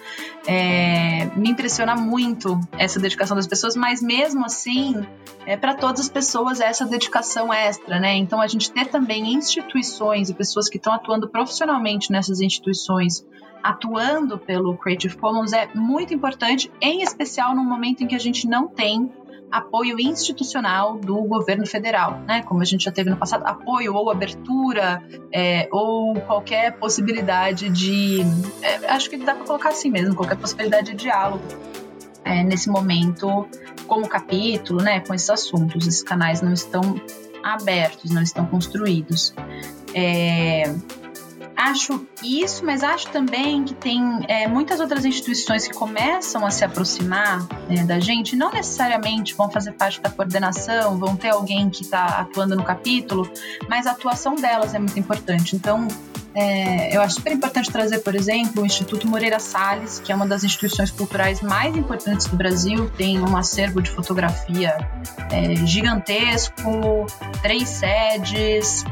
É, 0.47 1.27
me 1.35 1.51
impressiona 1.51 1.97
muito 1.97 2.61
essa 2.79 3.01
dedicação 3.01 3.37
das 3.37 3.47
pessoas, 3.47 3.75
mas 3.75 4.01
mesmo 4.01 4.45
assim, 4.45 5.05
é 5.47 5.57
para 5.57 5.75
todas 5.75 6.03
as 6.03 6.09
pessoas 6.09 6.61
essa 6.61 6.87
dedicação 6.87 7.53
extra, 7.53 7.99
né? 7.99 8.15
Então 8.15 8.41
a 8.41 8.47
gente 8.47 8.71
ter 8.71 8.87
também 8.87 9.35
instituições 9.35 10.31
e 10.31 10.35
pessoas 10.35 10.69
que 10.69 10.77
estão 10.77 10.93
atuando 10.93 11.29
profissionalmente 11.29 12.12
nessas 12.12 12.41
instituições 12.41 13.25
atuando 13.65 14.37
pelo 14.37 14.77
Creative 14.77 15.17
Commons 15.17 15.55
é 15.55 15.67
muito 15.75 16.12
importante, 16.12 16.71
em 16.83 17.01
especial 17.01 17.57
no 17.57 17.65
momento 17.65 18.05
em 18.05 18.07
que 18.07 18.15
a 18.15 18.19
gente 18.21 18.47
não 18.47 18.69
tem 18.69 19.11
apoio 19.51 19.99
institucional 20.01 20.99
do 20.99 21.16
governo 21.22 21.66
federal, 21.66 22.20
né? 22.26 22.42
Como 22.42 22.61
a 22.61 22.64
gente 22.64 22.84
já 22.84 22.92
teve 22.92 23.11
no 23.11 23.16
passado, 23.16 23.47
apoio 23.47 23.95
ou 23.95 24.11
abertura 24.11 25.03
é, 25.32 25.68
ou 25.70 26.14
qualquer 26.20 26.76
possibilidade 26.78 27.68
de, 27.68 28.20
é, 28.62 28.86
acho 28.90 29.09
que 29.09 29.16
dá 29.16 29.34
para 29.34 29.45
colocar 29.45 29.68
assim 29.70 29.90
mesmo, 29.90 30.14
qualquer 30.14 30.36
possibilidade 30.36 30.92
de 30.92 30.95
diálogo 30.95 31.45
é, 32.24 32.42
nesse 32.42 32.68
momento, 32.68 33.47
como 33.86 34.09
capítulo, 34.09 34.82
né? 34.82 35.01
Com 35.01 35.14
esses 35.14 35.30
assuntos, 35.30 35.86
esses 35.86 36.03
canais 36.03 36.40
não 36.40 36.53
estão 36.53 36.82
abertos, 37.42 38.11
não 38.11 38.22
estão 38.22 38.47
construídos. 38.47 39.34
É, 39.95 40.64
acho 41.57 42.07
isso, 42.23 42.65
mas 42.65 42.83
acho 42.83 43.09
também 43.09 43.65
que 43.65 43.75
tem 43.75 44.25
é, 44.29 44.47
muitas 44.47 44.81
outras 44.81 45.05
instituições 45.05 45.67
que 45.67 45.75
começam 45.75 46.45
a 46.47 46.51
se 46.51 46.65
aproximar 46.65 47.47
é, 47.69 47.83
da 47.85 48.01
gente, 48.01 48.37
não 48.37 48.51
necessariamente 48.51 49.35
vão 49.35 49.51
fazer 49.51 49.73
parte 49.73 50.01
da 50.01 50.11
coordenação, 50.11 50.99
vão 50.99 51.17
ter 51.17 51.31
alguém 51.31 51.71
que 51.71 51.83
está 51.83 52.05
atuando 52.21 52.57
no 52.57 52.65
capítulo, 52.65 53.31
mas 53.69 53.87
a 53.87 53.93
atuação 53.93 54.35
delas 54.35 54.75
é 54.75 54.79
muito 54.79 54.99
importante. 54.99 55.57
Então, 55.57 55.87
é, 56.35 56.95
eu 56.95 57.01
acho 57.01 57.17
super 57.17 57.33
importante 57.33 57.71
trazer, 57.71 58.01
por 58.01 58.15
exemplo, 58.15 58.63
o 58.63 58.67
Instituto 58.67 59.07
Moreira 59.07 59.39
Salles, 59.39 60.01
que 60.01 60.11
é 60.11 60.15
uma 60.15 60.27
das 60.27 60.43
instituições 60.43 60.91
culturais 60.91 61.41
mais 61.41 61.77
importantes 61.77 62.27
do 62.27 62.37
Brasil, 62.37 62.91
tem 62.97 63.21
um 63.21 63.37
acervo 63.37 63.81
de 63.81 63.91
fotografia 63.91 64.77
é, 65.31 65.55
gigantesco, 65.65 67.07
três 67.41 67.69
sedes, 67.69 68.85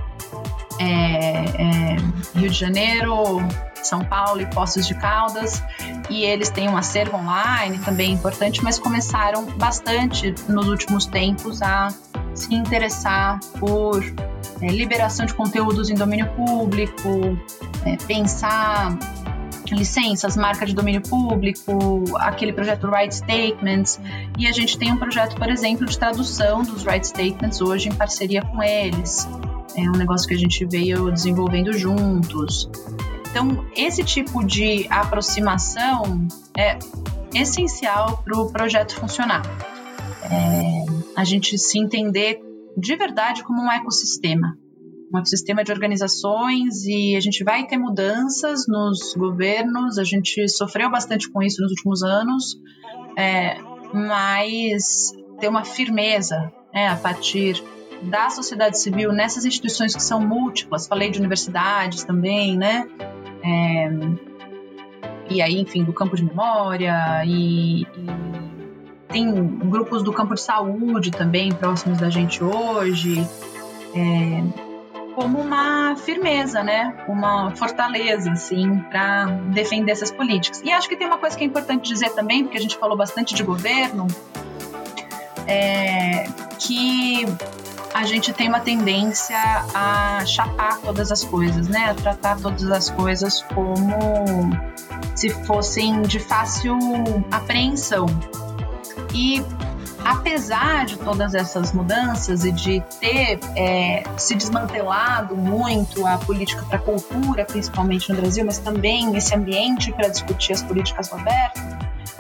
é, 0.82 1.44
é, 1.58 2.38
Rio 2.38 2.50
de 2.50 2.58
Janeiro, 2.58 3.38
São 3.82 4.04
Paulo 4.04 4.40
e 4.40 4.46
Poços 4.46 4.86
de 4.86 4.94
Caldas, 4.94 5.62
e 6.10 6.24
eles 6.24 6.50
têm 6.50 6.68
um 6.68 6.76
acervo 6.76 7.16
online 7.16 7.78
também 7.78 8.12
importante, 8.12 8.62
mas 8.62 8.78
começaram 8.78 9.46
bastante 9.56 10.34
nos 10.48 10.66
últimos 10.66 11.06
tempos 11.06 11.62
a 11.62 11.88
se 12.34 12.54
interessar 12.54 13.38
por 13.58 14.02
é, 14.60 14.66
liberação 14.66 15.26
de 15.26 15.34
conteúdos 15.34 15.88
em 15.90 15.94
domínio 15.94 16.28
público, 16.30 17.38
é, 17.84 17.96
pensar 18.06 18.98
licenças, 19.70 20.36
marca 20.36 20.66
de 20.66 20.74
domínio 20.74 21.00
público, 21.00 22.04
aquele 22.16 22.52
projeto 22.52 22.90
Right 22.90 23.14
Statements, 23.14 23.98
e 24.36 24.46
a 24.46 24.52
gente 24.52 24.76
tem 24.76 24.92
um 24.92 24.98
projeto, 24.98 25.34
por 25.36 25.48
exemplo, 25.48 25.86
de 25.86 25.98
tradução 25.98 26.62
dos 26.62 26.84
Right 26.84 27.06
Statements 27.06 27.60
hoje 27.62 27.88
em 27.88 27.94
parceria 27.94 28.42
com 28.42 28.62
eles 28.62 29.26
é 29.76 29.88
um 29.88 29.92
negócio 29.92 30.28
que 30.28 30.34
a 30.34 30.38
gente 30.38 30.64
veio 30.66 31.10
desenvolvendo 31.10 31.72
juntos. 31.72 32.68
Então, 33.30 33.64
esse 33.74 34.04
tipo 34.04 34.44
de 34.44 34.86
aproximação 34.90 36.26
é 36.56 36.78
essencial 37.34 38.22
para 38.24 38.38
o 38.38 38.52
projeto 38.52 38.94
funcionar. 38.94 39.42
É, 40.30 40.84
a 41.16 41.24
gente 41.24 41.58
se 41.58 41.78
entender 41.78 42.40
de 42.76 42.96
verdade 42.96 43.42
como 43.42 43.62
um 43.62 43.70
ecossistema 43.70 44.56
um 45.12 45.18
ecossistema 45.18 45.62
de 45.62 45.70
organizações 45.70 46.84
e 46.86 47.14
a 47.14 47.20
gente 47.20 47.44
vai 47.44 47.66
ter 47.66 47.76
mudanças 47.76 48.66
nos 48.66 49.14
governos, 49.14 49.98
a 49.98 50.04
gente 50.04 50.48
sofreu 50.48 50.90
bastante 50.90 51.30
com 51.30 51.42
isso 51.42 51.60
nos 51.60 51.70
últimos 51.70 52.02
anos, 52.02 52.58
é, 53.16 53.58
mas 53.92 55.12
ter 55.38 55.48
uma 55.48 55.64
firmeza 55.64 56.50
né, 56.72 56.88
a 56.88 56.96
partir 56.96 57.62
da 58.02 58.30
sociedade 58.30 58.80
civil 58.80 59.12
nessas 59.12 59.44
instituições 59.44 59.94
que 59.94 60.02
são 60.02 60.20
múltiplas, 60.20 60.86
falei 60.86 61.10
de 61.10 61.18
universidades 61.18 62.04
também, 62.04 62.56
né? 62.56 62.86
É, 63.44 63.90
e 65.30 65.40
aí, 65.40 65.60
enfim, 65.60 65.84
do 65.84 65.92
campo 65.92 66.16
de 66.16 66.24
memória 66.24 67.22
e, 67.24 67.82
e, 67.82 67.86
tem 69.08 69.32
grupos 69.58 70.02
do 70.02 70.12
campo 70.12 70.34
de 70.34 70.40
saúde 70.40 71.10
também 71.10 71.52
próximos 71.52 71.98
da 71.98 72.10
gente 72.10 72.42
hoje, 72.42 73.26
é, 73.94 74.42
como 75.14 75.38
uma 75.38 75.94
firmeza, 75.96 76.62
né? 76.62 77.04
Uma 77.06 77.50
fortaleza, 77.54 78.32
assim, 78.32 78.78
para 78.90 79.26
defender 79.52 79.92
essas 79.92 80.10
políticas. 80.10 80.62
E 80.64 80.70
acho 80.72 80.88
que 80.88 80.96
tem 80.96 81.06
uma 81.06 81.18
coisa 81.18 81.36
que 81.36 81.44
é 81.44 81.46
importante 81.46 81.88
dizer 81.88 82.10
também, 82.10 82.42
porque 82.42 82.58
a 82.58 82.60
gente 82.60 82.76
falou 82.76 82.96
bastante 82.96 83.34
de 83.34 83.42
governo, 83.42 84.06
é, 85.46 86.24
que 86.58 87.26
a 87.94 88.04
gente 88.04 88.32
tem 88.32 88.48
uma 88.48 88.60
tendência 88.60 89.36
a 89.74 90.24
chapar 90.24 90.78
todas 90.80 91.12
as 91.12 91.24
coisas, 91.24 91.68
né? 91.68 91.90
A 91.90 91.94
tratar 91.94 92.38
todas 92.40 92.70
as 92.70 92.90
coisas 92.90 93.42
como 93.54 94.50
se 95.14 95.30
fossem 95.44 96.02
de 96.02 96.18
fácil 96.18 96.78
apreensão. 97.30 98.06
E 99.14 99.44
apesar 100.04 100.86
de 100.86 100.96
todas 100.96 101.34
essas 101.34 101.72
mudanças 101.72 102.44
e 102.44 102.52
de 102.52 102.82
ter 102.98 103.38
é, 103.56 104.02
se 104.16 104.34
desmantelado 104.34 105.36
muito 105.36 106.06
a 106.06 106.18
política 106.18 106.64
para 106.64 106.78
a 106.78 106.80
cultura, 106.80 107.44
principalmente 107.44 108.10
no 108.10 108.20
Brasil, 108.20 108.44
mas 108.44 108.58
também 108.58 109.14
esse 109.16 109.34
ambiente 109.34 109.92
para 109.92 110.08
discutir 110.08 110.52
as 110.52 110.62
políticas 110.62 111.12
abertas, 111.12 111.62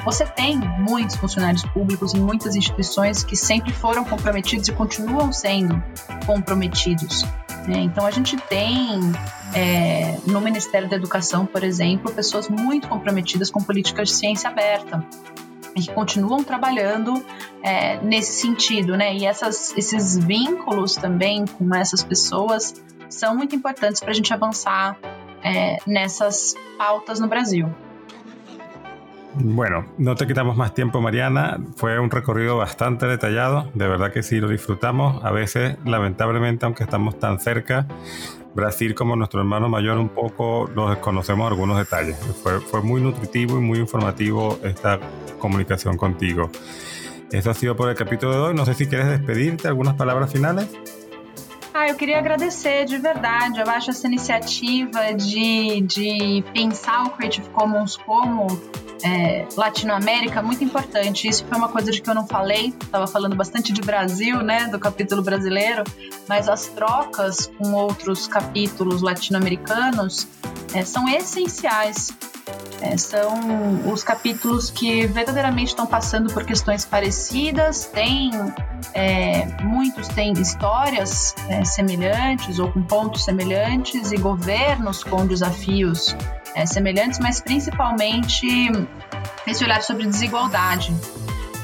você 0.04 0.24
tem 0.24 0.58
muitos 0.58 1.16
funcionários 1.16 1.62
públicos 1.64 2.12
e 2.12 2.20
muitas 2.20 2.56
instituições 2.56 3.22
que 3.22 3.36
sempre 3.36 3.72
foram 3.72 4.04
comprometidos 4.04 4.68
e 4.68 4.72
continuam 4.72 5.32
sendo 5.32 5.82
comprometidos. 6.26 7.22
Né? 7.66 7.78
Então, 7.78 8.04
a 8.04 8.10
gente 8.10 8.36
tem 8.36 9.00
é, 9.54 10.18
no 10.26 10.40
Ministério 10.40 10.88
da 10.88 10.96
Educação, 10.96 11.46
por 11.46 11.62
exemplo, 11.62 12.12
pessoas 12.12 12.48
muito 12.48 12.88
comprometidas 12.88 13.50
com 13.50 13.62
políticas 13.62 14.08
de 14.08 14.14
ciência 14.16 14.50
aberta 14.50 15.04
e 15.74 15.80
que 15.80 15.92
continuam 15.92 16.42
trabalhando 16.42 17.24
é, 17.62 17.98
nesse 18.02 18.40
sentido, 18.40 18.96
né? 18.96 19.14
E 19.14 19.24
essas, 19.24 19.74
esses 19.76 20.18
vínculos 20.18 20.96
também 20.96 21.46
com 21.46 21.74
essas 21.74 22.02
pessoas 22.02 22.74
são 23.08 23.36
muito 23.36 23.54
importantes 23.56 24.00
para 24.00 24.10
a 24.10 24.14
gente 24.14 24.32
avançar 24.34 24.98
é, 25.42 25.78
nessas 25.86 26.54
pautas 26.76 27.20
no 27.20 27.28
Brasil. 27.28 27.72
Bueno, 29.34 29.86
no 29.96 30.14
te 30.14 30.26
quitamos 30.26 30.56
más 30.56 30.74
tiempo, 30.74 31.00
Mariana. 31.00 31.58
Fue 31.76 31.98
un 31.98 32.10
recorrido 32.10 32.58
bastante 32.58 33.06
detallado. 33.06 33.70
De 33.74 33.88
verdad 33.88 34.12
que 34.12 34.22
sí 34.22 34.40
lo 34.40 34.48
disfrutamos. 34.48 35.24
A 35.24 35.30
veces, 35.30 35.76
lamentablemente, 35.84 36.66
aunque 36.66 36.84
estamos 36.84 37.18
tan 37.18 37.40
cerca, 37.40 37.86
Brasil 38.54 38.94
como 38.94 39.16
nuestro 39.16 39.40
hermano 39.40 39.68
mayor 39.68 39.96
un 39.98 40.10
poco 40.10 40.68
nos 40.74 40.90
desconocemos 40.90 41.50
algunos 41.50 41.78
detalles. 41.78 42.16
Fue, 42.42 42.60
fue 42.60 42.82
muy 42.82 43.00
nutritivo 43.00 43.56
y 43.56 43.60
muy 43.60 43.78
informativo 43.78 44.58
esta 44.62 45.00
comunicación 45.38 45.96
contigo. 45.96 46.50
Eso 47.30 47.50
ha 47.50 47.54
sido 47.54 47.74
por 47.74 47.88
el 47.88 47.94
capítulo 47.96 48.32
de 48.32 48.38
hoy. 48.38 48.54
No 48.54 48.66
sé 48.66 48.74
si 48.74 48.86
quieres 48.86 49.08
despedirte, 49.08 49.66
algunas 49.68 49.94
palabras 49.94 50.30
finales. 50.30 50.68
Ah, 51.74 51.88
eu 51.88 51.96
queria 51.96 52.18
agradecer 52.18 52.84
de 52.84 52.98
verdade. 52.98 53.58
Eu 53.58 53.70
acho 53.70 53.90
essa 53.90 54.06
iniciativa 54.06 55.00
de, 55.14 55.80
de 55.80 56.44
pensar 56.52 57.04
o 57.04 57.10
Creative 57.10 57.48
Commons 57.48 57.96
como 57.96 58.46
é, 59.02 59.46
Latinoamérica 59.56 60.42
muito 60.42 60.62
importante. 60.62 61.28
Isso 61.28 61.44
foi 61.44 61.58
uma 61.58 61.68
coisa 61.68 61.90
de 61.90 62.00
que 62.00 62.08
eu 62.08 62.14
não 62.14 62.26
falei. 62.26 62.74
Estava 62.82 63.06
falando 63.06 63.36
bastante 63.36 63.72
de 63.72 63.80
Brasil, 63.80 64.42
né, 64.42 64.68
do 64.68 64.78
capítulo 64.78 65.22
brasileiro, 65.22 65.84
mas 66.28 66.48
as 66.48 66.66
trocas 66.68 67.50
com 67.58 67.72
outros 67.72 68.26
capítulos 68.26 69.02
latino-americanos 69.02 70.28
é, 70.74 70.84
são 70.84 71.08
essenciais 71.08 72.12
é, 72.80 72.96
são 72.96 73.92
os 73.92 74.02
capítulos 74.02 74.70
que 74.70 75.06
verdadeiramente 75.06 75.68
estão 75.68 75.86
passando 75.86 76.32
por 76.32 76.44
questões 76.44 76.84
parecidas, 76.84 77.84
tem 77.84 78.32
é, 78.92 79.46
muitos 79.62 80.08
têm 80.08 80.32
histórias 80.32 81.34
é, 81.48 81.64
semelhantes 81.64 82.58
ou 82.58 82.72
com 82.72 82.82
pontos 82.82 83.24
semelhantes 83.24 84.10
e 84.10 84.16
governos 84.16 85.04
com 85.04 85.24
desafios 85.26 86.16
é, 86.54 86.66
semelhantes, 86.66 87.18
mas 87.18 87.40
principalmente 87.40 88.70
esse 89.46 89.64
olhar 89.64 89.82
sobre 89.82 90.06
desigualdade. 90.06 90.94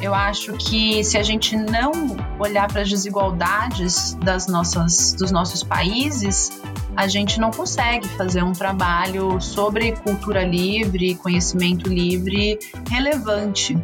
Eu 0.00 0.14
acho 0.14 0.52
que 0.52 1.02
se 1.02 1.18
a 1.18 1.22
gente 1.22 1.56
não 1.56 1.92
olhar 2.38 2.68
para 2.68 2.82
as 2.82 2.88
desigualdades 2.88 4.14
das 4.14 4.46
nossas, 4.46 5.12
dos 5.12 5.32
nossos 5.32 5.64
países, 5.64 6.50
a 6.96 7.08
gente 7.08 7.40
não 7.40 7.50
consegue 7.50 8.06
fazer 8.10 8.44
um 8.44 8.52
trabalho 8.52 9.40
sobre 9.40 9.92
cultura 9.92 10.44
livre, 10.44 11.16
conhecimento 11.16 11.88
livre 11.88 12.58
relevante. 12.88 13.76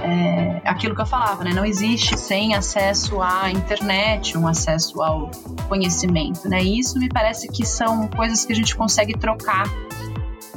É, 0.00 0.60
aquilo 0.64 0.94
que 0.94 1.02
eu 1.02 1.06
falava, 1.06 1.42
né? 1.42 1.52
Não 1.52 1.64
existe 1.64 2.16
sem 2.16 2.54
acesso 2.54 3.20
à 3.20 3.50
internet, 3.50 4.38
um 4.38 4.46
acesso 4.46 5.02
ao 5.02 5.28
conhecimento, 5.68 6.48
né? 6.48 6.62
Isso 6.62 7.00
me 7.00 7.08
parece 7.08 7.48
que 7.48 7.66
são 7.66 8.06
coisas 8.06 8.44
que 8.44 8.52
a 8.52 8.56
gente 8.56 8.76
consegue 8.76 9.18
trocar 9.18 9.64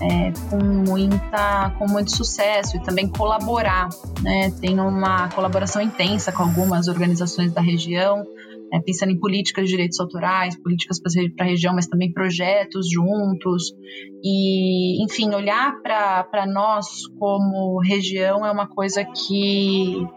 é, 0.01 0.31
com 0.49 0.63
muita, 0.63 1.69
com 1.77 1.87
muito 1.87 2.15
sucesso 2.15 2.77
e 2.77 2.81
também 2.81 3.07
colaborar, 3.07 3.89
né? 4.21 4.51
Tem 4.59 4.79
uma 4.79 5.29
colaboração 5.29 5.81
intensa 5.81 6.31
com 6.31 6.43
algumas 6.43 6.87
organizações 6.87 7.53
da 7.53 7.61
região 7.61 8.25
é, 8.71 8.79
pensando 8.79 9.11
em 9.11 9.19
políticas 9.19 9.65
de 9.65 9.71
direitos 9.71 9.99
autorais, 9.99 10.57
políticas 10.57 10.99
para 10.99 11.45
a 11.45 11.49
região, 11.49 11.75
mas 11.75 11.87
também 11.87 12.11
projetos 12.11 12.89
juntos. 12.89 13.75
E, 14.23 15.03
enfim, 15.03 15.33
olhar 15.33 15.81
para 15.81 16.45
nós 16.47 17.05
como 17.19 17.79
região 17.81 18.45
é 18.45 18.51
uma 18.51 18.67
coisa 18.67 19.03
que 19.03 20.07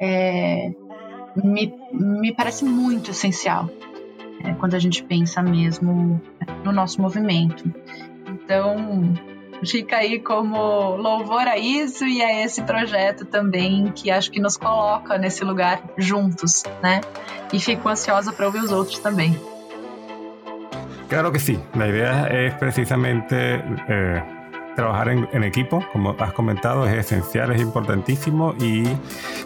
é, 0.00 0.70
me, 1.42 1.74
me 1.92 2.32
parece 2.32 2.64
muito 2.64 3.10
essencial 3.10 3.68
é, 4.44 4.54
quando 4.54 4.74
a 4.74 4.78
gente 4.78 5.02
pensa 5.02 5.42
mesmo 5.42 6.20
no 6.64 6.72
nosso 6.72 7.02
movimento. 7.02 7.64
Então, 8.28 9.12
fica 9.66 9.96
aí 9.96 10.18
como 10.18 10.96
louvor 10.96 11.46
a 11.46 11.58
isso 11.58 12.04
e 12.04 12.22
a 12.22 12.44
esse 12.44 12.62
projeto 12.62 13.24
também, 13.24 13.92
que 13.92 14.10
acho 14.10 14.30
que 14.30 14.40
nos 14.40 14.56
coloca 14.56 15.18
nesse 15.18 15.44
lugar 15.44 15.82
juntos, 15.96 16.62
né? 16.82 17.00
E 17.52 17.58
fico 17.58 17.88
ansiosa 17.88 18.32
para 18.32 18.46
ouvir 18.46 18.60
os 18.60 18.72
outros 18.72 18.98
também. 18.98 19.38
Claro 21.08 21.30
que 21.30 21.38
sí, 21.38 21.58
la 21.74 21.86
idea 21.86 22.26
es 22.30 22.54
precisamente 22.54 23.34
eh, 23.34 24.33
trabajar 24.74 25.08
en, 25.08 25.44
equipo, 25.44 25.84
como 25.92 26.16
has 26.18 26.32
comentado, 26.32 26.86
es 26.86 26.94
esencial, 26.94 27.52
es 27.52 27.60
importantísimo 27.60 28.54
y 28.58 28.84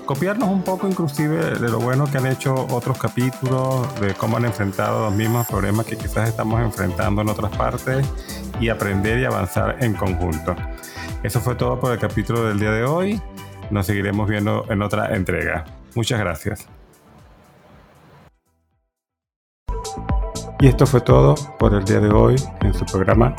copiarnos 0.05 0.49
un 0.49 0.62
poco 0.62 0.89
inclusive 0.89 1.59
de 1.59 1.68
lo 1.68 1.79
bueno 1.81 2.11
que 2.11 2.18
han 2.18 2.26
hecho 2.26 2.55
otros 2.70 2.99
capítulos, 2.99 4.01
de 4.01 4.14
cómo 4.14 4.37
han 4.37 4.45
enfrentado 4.45 5.07
los 5.07 5.14
mismos 5.14 5.47
problemas 5.47 5.87
que 5.87 5.97
quizás 5.97 6.29
estamos 6.29 6.61
enfrentando 6.61 7.22
en 7.22 7.29
otras 7.29 7.57
partes 7.57 8.07
y 8.61 8.68
aprender 8.68 9.18
y 9.18 9.24
avanzar 9.24 9.76
en 9.81 9.95
conjunto. 9.95 10.57
Eso 11.22 11.41
fue 11.41 11.55
todo 11.55 11.79
por 11.79 11.93
el 11.93 11.99
capítulo 11.99 12.45
del 12.45 12.59
día 12.59 12.70
de 12.70 12.85
hoy. 12.85 13.20
Nos 13.70 13.87
seguiremos 13.87 14.29
viendo 14.29 14.64
en 14.70 14.83
otra 14.83 15.14
entrega. 15.14 15.64
Muchas 15.95 16.20
gracias. 16.20 16.68
Y 20.61 20.66
esto 20.66 20.87
fue 20.87 21.01
todo 21.01 21.37
por 21.59 21.72
el 21.74 21.85
día 21.85 22.01
de 22.01 22.11
hoy 22.11 22.37
en 22.62 22.74
su 22.74 22.85
programa 22.85 23.35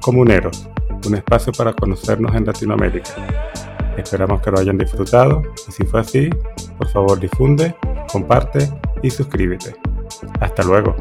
Comuneros, 0.00 0.68
un 1.08 1.16
espacio 1.16 1.52
para 1.52 1.72
conocernos 1.72 2.34
en 2.34 2.44
Latinoamérica. 2.44 3.10
Esperamos 3.96 4.40
que 4.40 4.50
lo 4.50 4.58
hayan 4.58 4.78
disfrutado 4.78 5.42
y 5.68 5.72
si 5.72 5.84
fue 5.84 6.00
así, 6.00 6.30
por 6.78 6.88
favor 6.88 7.20
difunde, 7.20 7.74
comparte 8.10 8.70
y 9.02 9.10
suscríbete. 9.10 9.76
Hasta 10.40 10.62
luego. 10.62 10.94